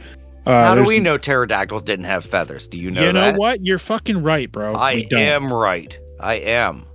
[0.46, 2.68] Uh, How do we know pterodactyls didn't have feathers?
[2.68, 3.38] Do you know you know that?
[3.38, 3.66] what?
[3.66, 4.74] You're fucking right, bro.
[4.74, 5.98] I am right.
[6.20, 6.86] I am.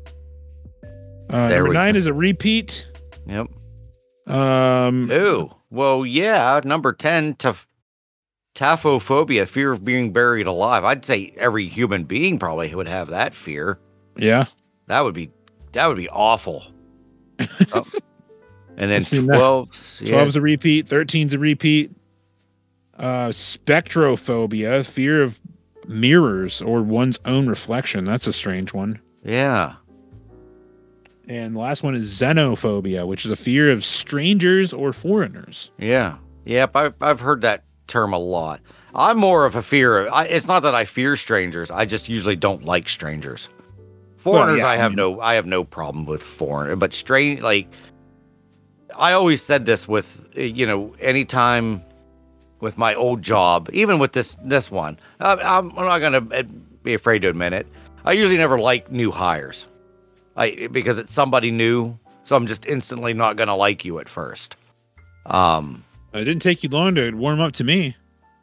[1.29, 1.97] Uh, There number nine go.
[1.99, 2.87] is a repeat.
[3.27, 3.47] Yep.
[4.27, 5.51] Um, Ooh.
[5.69, 6.61] Well, yeah.
[6.63, 7.65] Number 10, taf-
[8.55, 10.83] taphophobia, fear of being buried alive.
[10.83, 13.79] I'd say every human being probably would have that fear.
[14.17, 14.45] yeah.
[14.87, 15.31] That would be
[15.71, 16.63] that would be awful.
[17.73, 17.83] Oh.
[18.77, 19.35] And then I've seen that.
[19.37, 20.87] 12, yeah, 12's a repeat.
[20.87, 21.91] 13's a repeat.
[22.97, 25.39] Uh, spectrophobia, fear of
[25.87, 28.05] mirrors or one's own reflection.
[28.05, 28.99] That's a strange one.
[29.23, 29.75] yeah.
[31.25, 35.71] And the last one is xenophobia, which is a fear of strangers or foreigners.
[35.77, 36.17] Yeah.
[36.43, 36.75] Yep.
[36.75, 38.59] I've, I've heard that term a lot.
[38.93, 40.11] I'm more of a fear of.
[40.11, 41.71] I, it's not that I fear strangers.
[41.71, 43.47] I just usually don't like strangers.
[44.17, 45.21] Foreigners, yeah, I I have mean- no.
[45.21, 47.39] I have no problem with foreign, but strange.
[47.39, 47.69] Like,
[48.97, 51.83] I always said this with uh, you know anytime
[52.59, 54.97] with my old job, even with this this one.
[55.19, 56.43] I, I'm, I'm not gonna uh,
[56.83, 57.67] be afraid to admit it.
[58.05, 59.67] I usually never like new hires,
[60.35, 61.97] I because it's somebody new.
[62.25, 64.55] So I'm just instantly not gonna like you at first.
[65.25, 65.83] Um.
[66.13, 67.97] It didn't take you long to warm up to me.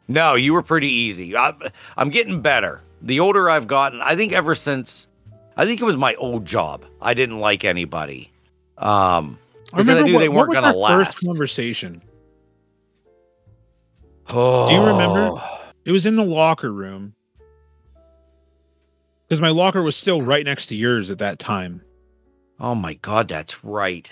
[0.09, 1.37] No, you were pretty easy.
[1.37, 1.53] I,
[1.95, 2.81] I'm getting better.
[3.01, 5.07] The older I've gotten, I think ever since,
[5.55, 6.85] I think it was my old job.
[7.01, 8.29] I didn't like anybody.
[8.77, 9.39] Um,
[9.73, 11.05] I because I, remember knew what, they weren't gonna our last.
[11.07, 12.01] first conversation.
[14.29, 14.67] Oh.
[14.67, 15.41] Do you remember?
[15.85, 17.13] It was in the locker room.
[19.27, 21.81] Because my locker was still right next to yours at that time.
[22.59, 24.11] Oh my god, that's right.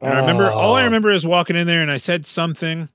[0.00, 0.84] And I remember all I Oh.
[0.86, 2.88] remember is walking in there and I said something.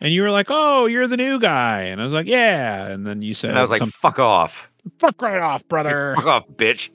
[0.00, 1.82] And you were like, Oh, you're the new guy.
[1.82, 2.86] And I was like, Yeah.
[2.88, 6.14] And then you said And I was like, "Fuck off, fuck right off, brother.
[6.16, 6.90] fuck off, bitch."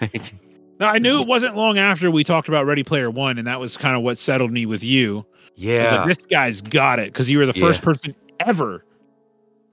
[0.80, 3.60] now I knew it wasn't long after we talked about Ready Player One, and that
[3.60, 5.24] was kind of what settled me with you.
[5.54, 7.84] Yeah, like, this guy's got it because you were the first Yeah.
[7.84, 8.84] person ever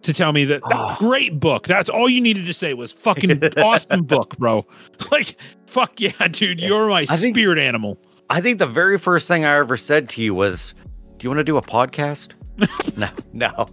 [0.03, 0.95] to tell me that, that Oh.
[0.97, 1.67] great book.
[1.67, 4.65] That's all you needed to say was fucking awesome book, bro.
[5.11, 7.97] Like, fuck yeah, dude, you're my I think- spirit animal.
[8.29, 10.73] I think the very first thing I ever said to you was,
[11.17, 12.31] "Do you want to do a podcast?"
[12.97, 13.67] no, no,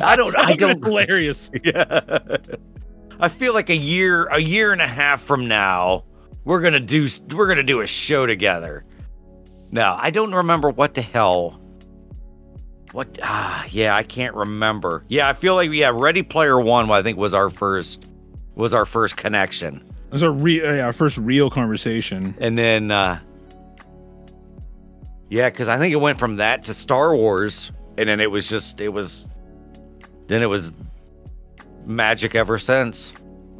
[0.00, 0.36] I don't.
[0.36, 0.82] I don't.
[0.84, 1.50] hilarious.
[1.64, 2.36] Yeah.
[3.18, 6.04] I feel like a year, a year and a half from now,
[6.44, 8.84] we're gonna do we're gonna do a show together.
[9.70, 11.60] No, I don't remember what the hell.
[12.92, 13.20] What?
[13.22, 15.04] Ah, yeah, I can't remember.
[15.08, 18.04] Yeah, I feel like yeah, Ready Player One, I think was our first
[18.56, 19.76] was our first connection,
[20.08, 22.34] It was our re- uh, yeah, first real conversation.
[22.40, 23.20] and then uh
[25.28, 28.48] yeah, because I think it went from that to Star Wars, and then it was
[28.50, 29.28] just it was
[30.26, 30.72] then it was
[31.86, 33.12] magic ever since.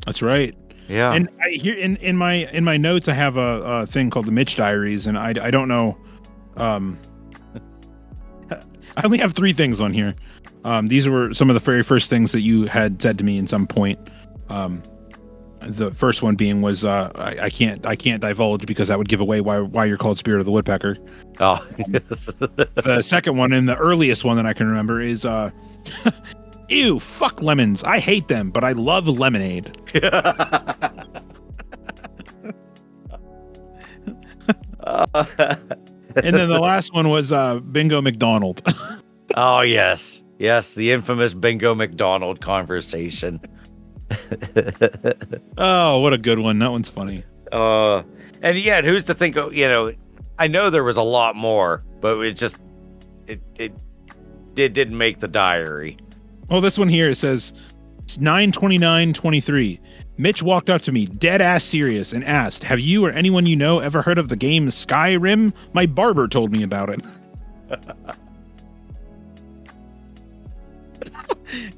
[0.04, 0.56] That's right.
[0.90, 1.12] Yeah.
[1.12, 4.26] And I, here in, in my in my notes, I have a, a thing called
[4.26, 5.96] the Mitch Diaries, and I, I don't know.
[6.56, 6.98] Um,
[8.50, 10.16] I only have three things on here.
[10.64, 13.38] Um, these were some of the very first things that you had said to me
[13.38, 13.98] in some point.
[14.48, 14.82] Um,
[15.60, 19.08] the first one being was uh, I, I can't I can't divulge because that would
[19.08, 20.98] give away why why you're called Spirit of the Woodpecker.
[21.38, 25.50] Oh, The second one and the earliest one that I can remember is uh,
[26.70, 29.76] ew fuck lemons I hate them but I love lemonade.
[36.16, 38.62] And then the last one was uh, Bingo McDonald.
[39.36, 43.40] oh yes, yes, the infamous Bingo McDonald conversation.
[45.56, 46.58] Oh, what a good one.
[46.58, 47.22] That one's funny.
[47.52, 48.02] Uh,
[48.42, 49.36] and yet, who's to think?
[49.36, 49.92] of You know,
[50.38, 52.58] I know there was a lot more, but it just
[53.26, 53.72] it it
[54.56, 55.98] it didn't make the diary.
[56.50, 57.54] Well, this one here it says
[58.00, 59.80] it's 92923.
[60.18, 63.56] Mitch walked up to me, dead ass serious, and asked, Have you or anyone you
[63.56, 65.52] know ever heard of the game Skyrim?
[65.72, 67.00] My barber told me about it.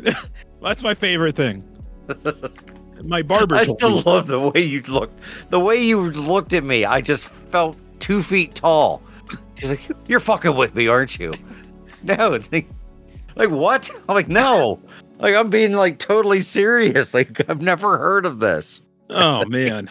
[0.63, 1.63] That's my favorite thing.
[3.03, 4.03] My barber I still me.
[4.07, 5.19] love the way you looked.
[5.51, 9.03] The way you looked at me, I just felt two feet tall.
[9.59, 11.35] She's like, "You're fucking with me, aren't you?"
[12.05, 12.67] No, it's like,
[13.37, 13.91] like what?
[14.09, 14.81] I'm like, no.
[15.19, 17.15] Like I'm being like totally serious.
[17.15, 18.81] Like I've never heard of this.
[19.11, 19.89] Oh man.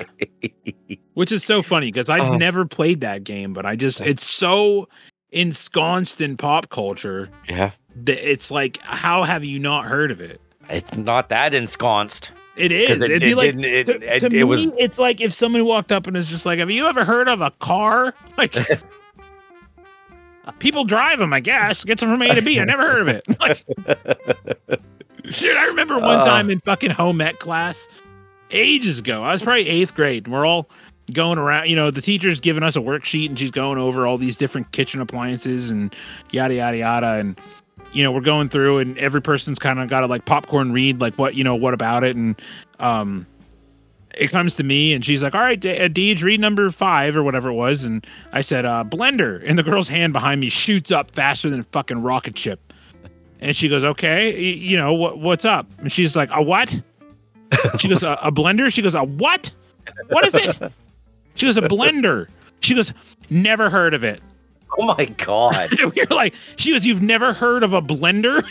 [1.13, 2.37] Which is so funny because I've Oh.
[2.37, 4.87] never played that game, but I just it's so
[5.31, 7.71] ensconced in pop culture Yeah,
[8.03, 10.41] that it's like, how have you not heard of it?
[10.69, 12.31] it's not that ensconced.
[12.55, 13.01] It is.
[13.01, 15.91] it- It'd be it like it- to, to me, was- it's like if someone walked
[15.91, 18.55] up and was just like, "Have you ever heard of a car?" Like,
[20.59, 21.83] people drive them, I guess.
[21.83, 22.59] Gets them from A to B.
[22.59, 23.23] I never heard of it.
[23.39, 23.63] Like,
[25.39, 26.25] dude, I remember one Uh.
[26.25, 27.87] time in fucking home ec class,
[28.51, 29.23] ages ago.
[29.23, 30.69] I was probably eighth grade, and we're all
[31.13, 31.67] going around.
[31.69, 34.71] You know, the teacher's giving us a worksheet, and she's going over all these different
[34.71, 35.93] kitchen appliances and
[36.31, 37.39] yada yada yada, and
[37.93, 41.01] you know, we're going through and every person's kind of got to like popcorn read,
[41.01, 42.15] like what, you know, what about it.
[42.15, 42.41] And,
[42.79, 43.27] um,
[44.13, 47.23] it comes to me and she's like, all right, uh, Deej, read number five or
[47.23, 47.83] whatever it was.
[47.83, 49.43] And I said, uh, blender.
[49.45, 52.73] And the girl's hand behind me shoots up faster than a fucking rocket ship.
[53.39, 55.67] And she goes, okay, you know, what, what's up?
[55.79, 56.69] And she's like, a what?
[57.79, 58.71] She goes, a, a blender?
[58.71, 59.51] She goes, a what?
[60.09, 60.71] What is it?
[61.35, 62.27] She goes, a blender.
[62.61, 62.93] She goes,
[63.29, 64.21] never heard of it.
[64.79, 68.47] Oh my god, we were like, she goes, you've never heard of a blender?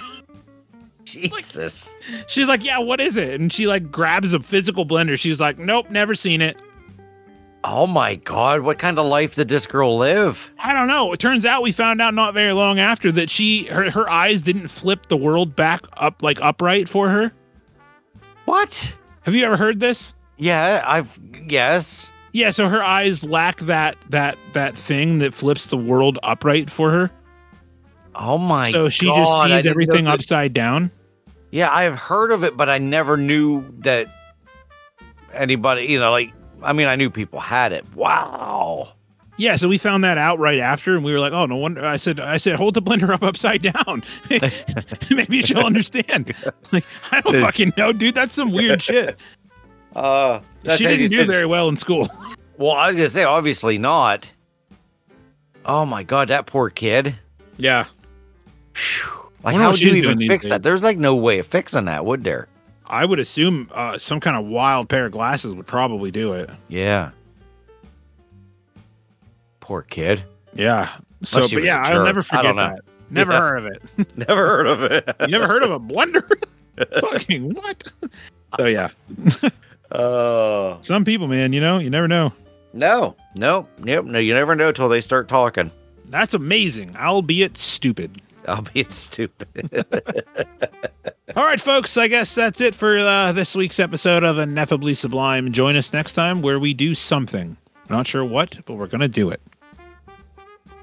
[1.13, 1.95] Jesus!
[2.27, 3.41] She's like, yeah, what is it?
[3.41, 5.19] And she like grabs a physical blender.
[5.19, 6.57] She's like, nope, never seen it.
[7.63, 10.51] Oh my god, what kind of life did this girl live?
[10.59, 11.13] I don't know.
[11.13, 14.41] It turns out we found out not very long after that she her, her eyes
[14.41, 17.33] didn't flip the world back up like upright for her.
[18.47, 18.97] What?
[19.23, 20.15] Have you ever heard this?
[20.39, 22.11] Yeah, I've yes.
[22.33, 26.91] Yeah, so her eyes lack that that that thing that flips the world upright for
[26.91, 27.11] her.
[28.15, 28.73] Oh my God.
[28.73, 30.91] so she God, just sees everything upside down.
[31.51, 34.07] Yeah, I've heard of it, but I never knew that
[35.33, 36.33] anybody, you know, like
[36.63, 37.85] I mean, I knew people had it.
[37.95, 38.93] Wow.
[39.37, 41.83] Yeah, so we found that out right after, and we were like, "Oh, no wonder."
[41.83, 44.05] I said, "I said, hold the blender up upside down.
[45.11, 46.35] Maybe she'll understand."
[46.73, 48.15] Like, I don't fucking know, dude.
[48.15, 49.17] That's some weird shit.
[49.93, 50.41] Uh
[50.77, 52.09] she didn't do very well in school.
[52.59, 54.31] Well, I was gonna say, obviously not.
[55.65, 57.17] Oh my god, that poor kid.
[57.57, 57.87] Yeah,
[58.73, 59.20] Phew.
[59.43, 60.51] Like, how would you even fix days.
[60.51, 60.63] that?
[60.63, 62.49] There's like no way of fixing that, would there?
[62.87, 66.51] I would assume uh, some kind of wild pair of glasses would probably do it.
[66.69, 67.11] Yeah.
[69.61, 70.25] Poor kid.
[70.55, 70.89] Yeah.
[71.23, 72.81] So, but yeah, I'll never forget that.
[73.11, 73.41] Never Yeah.
[73.41, 73.83] heard of it.
[74.17, 75.17] Never heard of it.
[75.21, 76.29] You never heard of a blunder?
[77.01, 77.91] Fucking what?
[78.59, 78.89] So yeah,
[79.93, 80.79] Oh.
[80.81, 82.33] some people, man, you know, you never know.
[82.73, 84.19] no, no, nope, no.
[84.19, 85.71] You never know till they start talking.
[86.09, 88.21] That's amazing, albeit stupid.
[88.49, 89.85] I'll be stupid.
[91.37, 95.53] All right, folks, I guess that's it for uh, this week's episode of Ineffably Sublime.
[95.53, 97.57] Join us next time where we do something.
[97.89, 99.41] We're not sure what, but we're going to do it.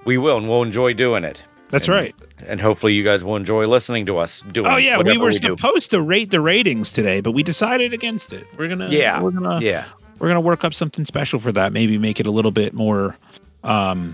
[0.06, 1.42] we will, and we'll enjoy doing it.
[1.70, 2.16] That's And- right.
[2.46, 4.68] And hopefully, you guys will enjoy listening to us doing.
[4.68, 5.48] Oh, yeah, we were we do.
[5.58, 8.46] supposed to rate the ratings today, but we decided against it.
[8.58, 9.86] We're going to, Yeah, we're to, Yeah.
[10.20, 11.74] we're to work up something special for that.
[11.74, 13.18] Maybe make it a little bit more,
[13.64, 14.14] um,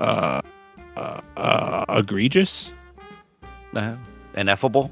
[0.00, 0.40] uh,
[0.98, 2.72] uh, uh egregious,
[3.74, 3.94] Uh-huh.
[4.34, 4.90] Ineffable.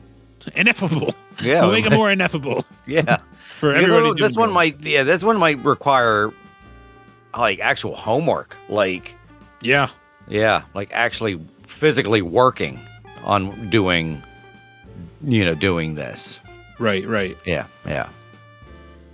[0.55, 1.15] ineffable.
[1.43, 1.61] Yeah.
[1.62, 3.19] we'll make it more ineffable yeah.
[3.59, 4.23] for Because everybody.
[4.23, 4.81] this one might.
[4.81, 5.03] Yeah.
[5.03, 6.33] This one might require
[7.37, 8.57] like actual homework.
[8.69, 9.15] Like.
[9.61, 9.89] yeah.
[10.28, 11.39] Yeah, like actually
[11.69, 12.81] physically working
[13.23, 14.20] on doing,
[15.23, 16.41] you know, doing this.
[16.81, 17.37] Right, right.
[17.45, 18.09] Yeah, yeah,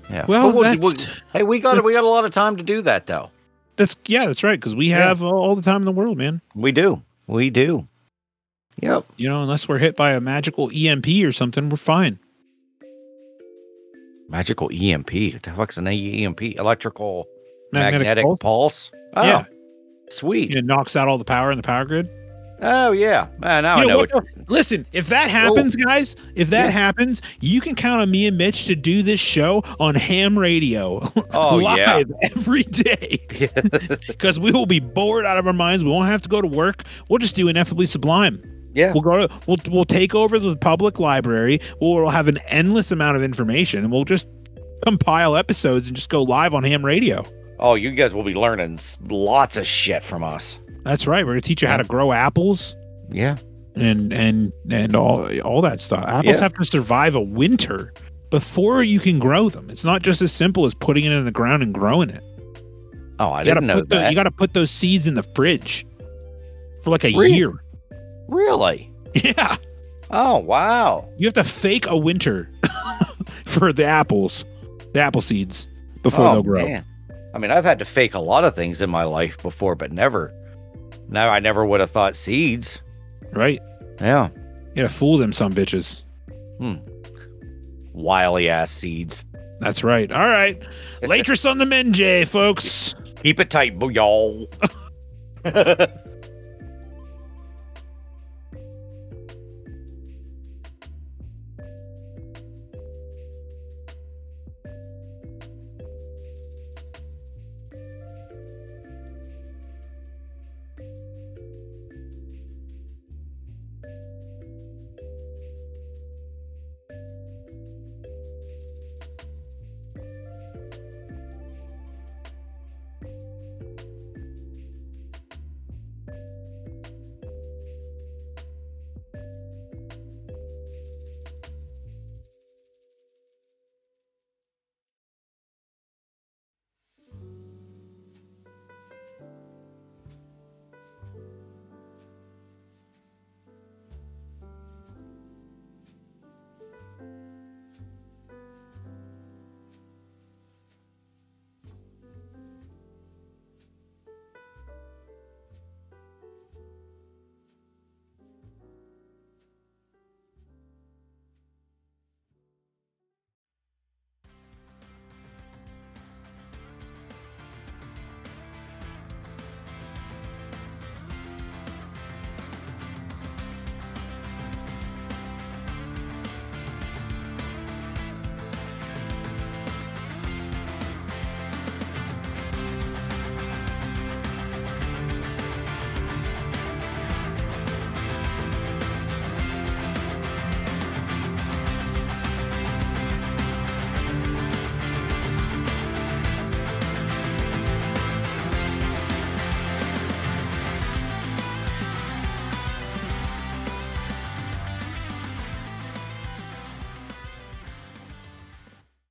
[0.09, 0.25] yeah.
[0.27, 3.07] Well, But that's- hey, we got we got a lot of time to do that,
[3.07, 3.31] though.
[3.77, 4.59] That's yeah, that's right.
[4.59, 4.99] Because we Yeah.
[5.09, 6.41] have all, all the time in the world, man.
[6.55, 7.89] We do, we do.
[8.81, 9.05] Yep.
[9.17, 12.19] You know, unless we're hit by a magical EMP or something, we're fine.
[14.29, 15.11] Magical EMP.
[15.35, 16.43] What the fuck's an EMP?
[16.59, 17.27] Electrical
[17.73, 18.39] Magnetic magnetic, pulse?
[18.41, 18.91] pulse.
[19.15, 19.45] Oh, Yeah.
[20.09, 20.55] sweet.
[20.55, 22.09] It knocks out all the power in the power grid.
[22.65, 23.27] Oh yeah.
[23.43, 24.23] Ah, now You I know know what, though?
[24.49, 26.71] Listen, if that happens, guys, if that Yeah.
[26.71, 31.01] happens, you can count on me and Mitch to do this show on ham radio
[31.33, 31.79] Oh live
[32.11, 32.29] yeah.
[32.31, 33.19] every day
[34.07, 35.83] because we will be bored out of our minds.
[35.83, 36.85] We won't have to go to work.
[37.09, 38.41] We'll just do ineffably sublime.
[38.75, 38.93] yeah.
[38.93, 41.61] We'll go to we'll we'll take over the public library.
[41.81, 44.29] We'll have an endless amount of information, and we'll just
[44.87, 47.25] compile episodes and just go live on ham radio.
[47.59, 48.79] Oh, you guys will be learning
[49.09, 50.59] lots of shit from us.
[50.85, 51.25] That's right.
[51.25, 52.75] We're gonna teach you how to grow apples
[53.11, 53.37] Yeah.
[53.77, 56.05] and and and all all that stuff.
[56.07, 56.41] Apples Yeah.
[56.43, 57.93] have to survive a winter
[58.31, 59.69] before you can grow them.
[59.71, 62.23] It's not just as simple as putting it in the ground and growing it.
[63.19, 64.09] Oh, I didn't know that.
[64.11, 65.87] you got to put those seeds in the fridge
[66.83, 67.35] for like a Really?
[67.35, 67.53] year.
[68.29, 68.91] really?
[69.15, 69.57] Yeah,
[70.11, 71.07] Oh wow.
[71.19, 72.51] you have to fake a winter
[73.45, 74.45] for the apples,
[74.95, 75.69] the apple seeds
[76.03, 76.65] before oh, they'll grow.
[76.67, 76.85] Man.
[77.35, 79.93] I mean, I've had to fake a lot of things in my life before, but
[79.93, 80.33] never.
[81.13, 82.81] Now I never would have thought seeds.
[83.33, 83.61] Right?
[84.01, 84.31] Yeah.
[84.75, 86.03] You gotta fool them, some bitches.
[86.59, 86.77] Hmm.
[87.93, 89.25] Wily ass seeds.
[89.61, 90.11] That's right.
[90.11, 90.61] All right,
[91.03, 92.95] Latris on the Menjay, folks.
[93.23, 94.49] Keep it tight, boo- y'all.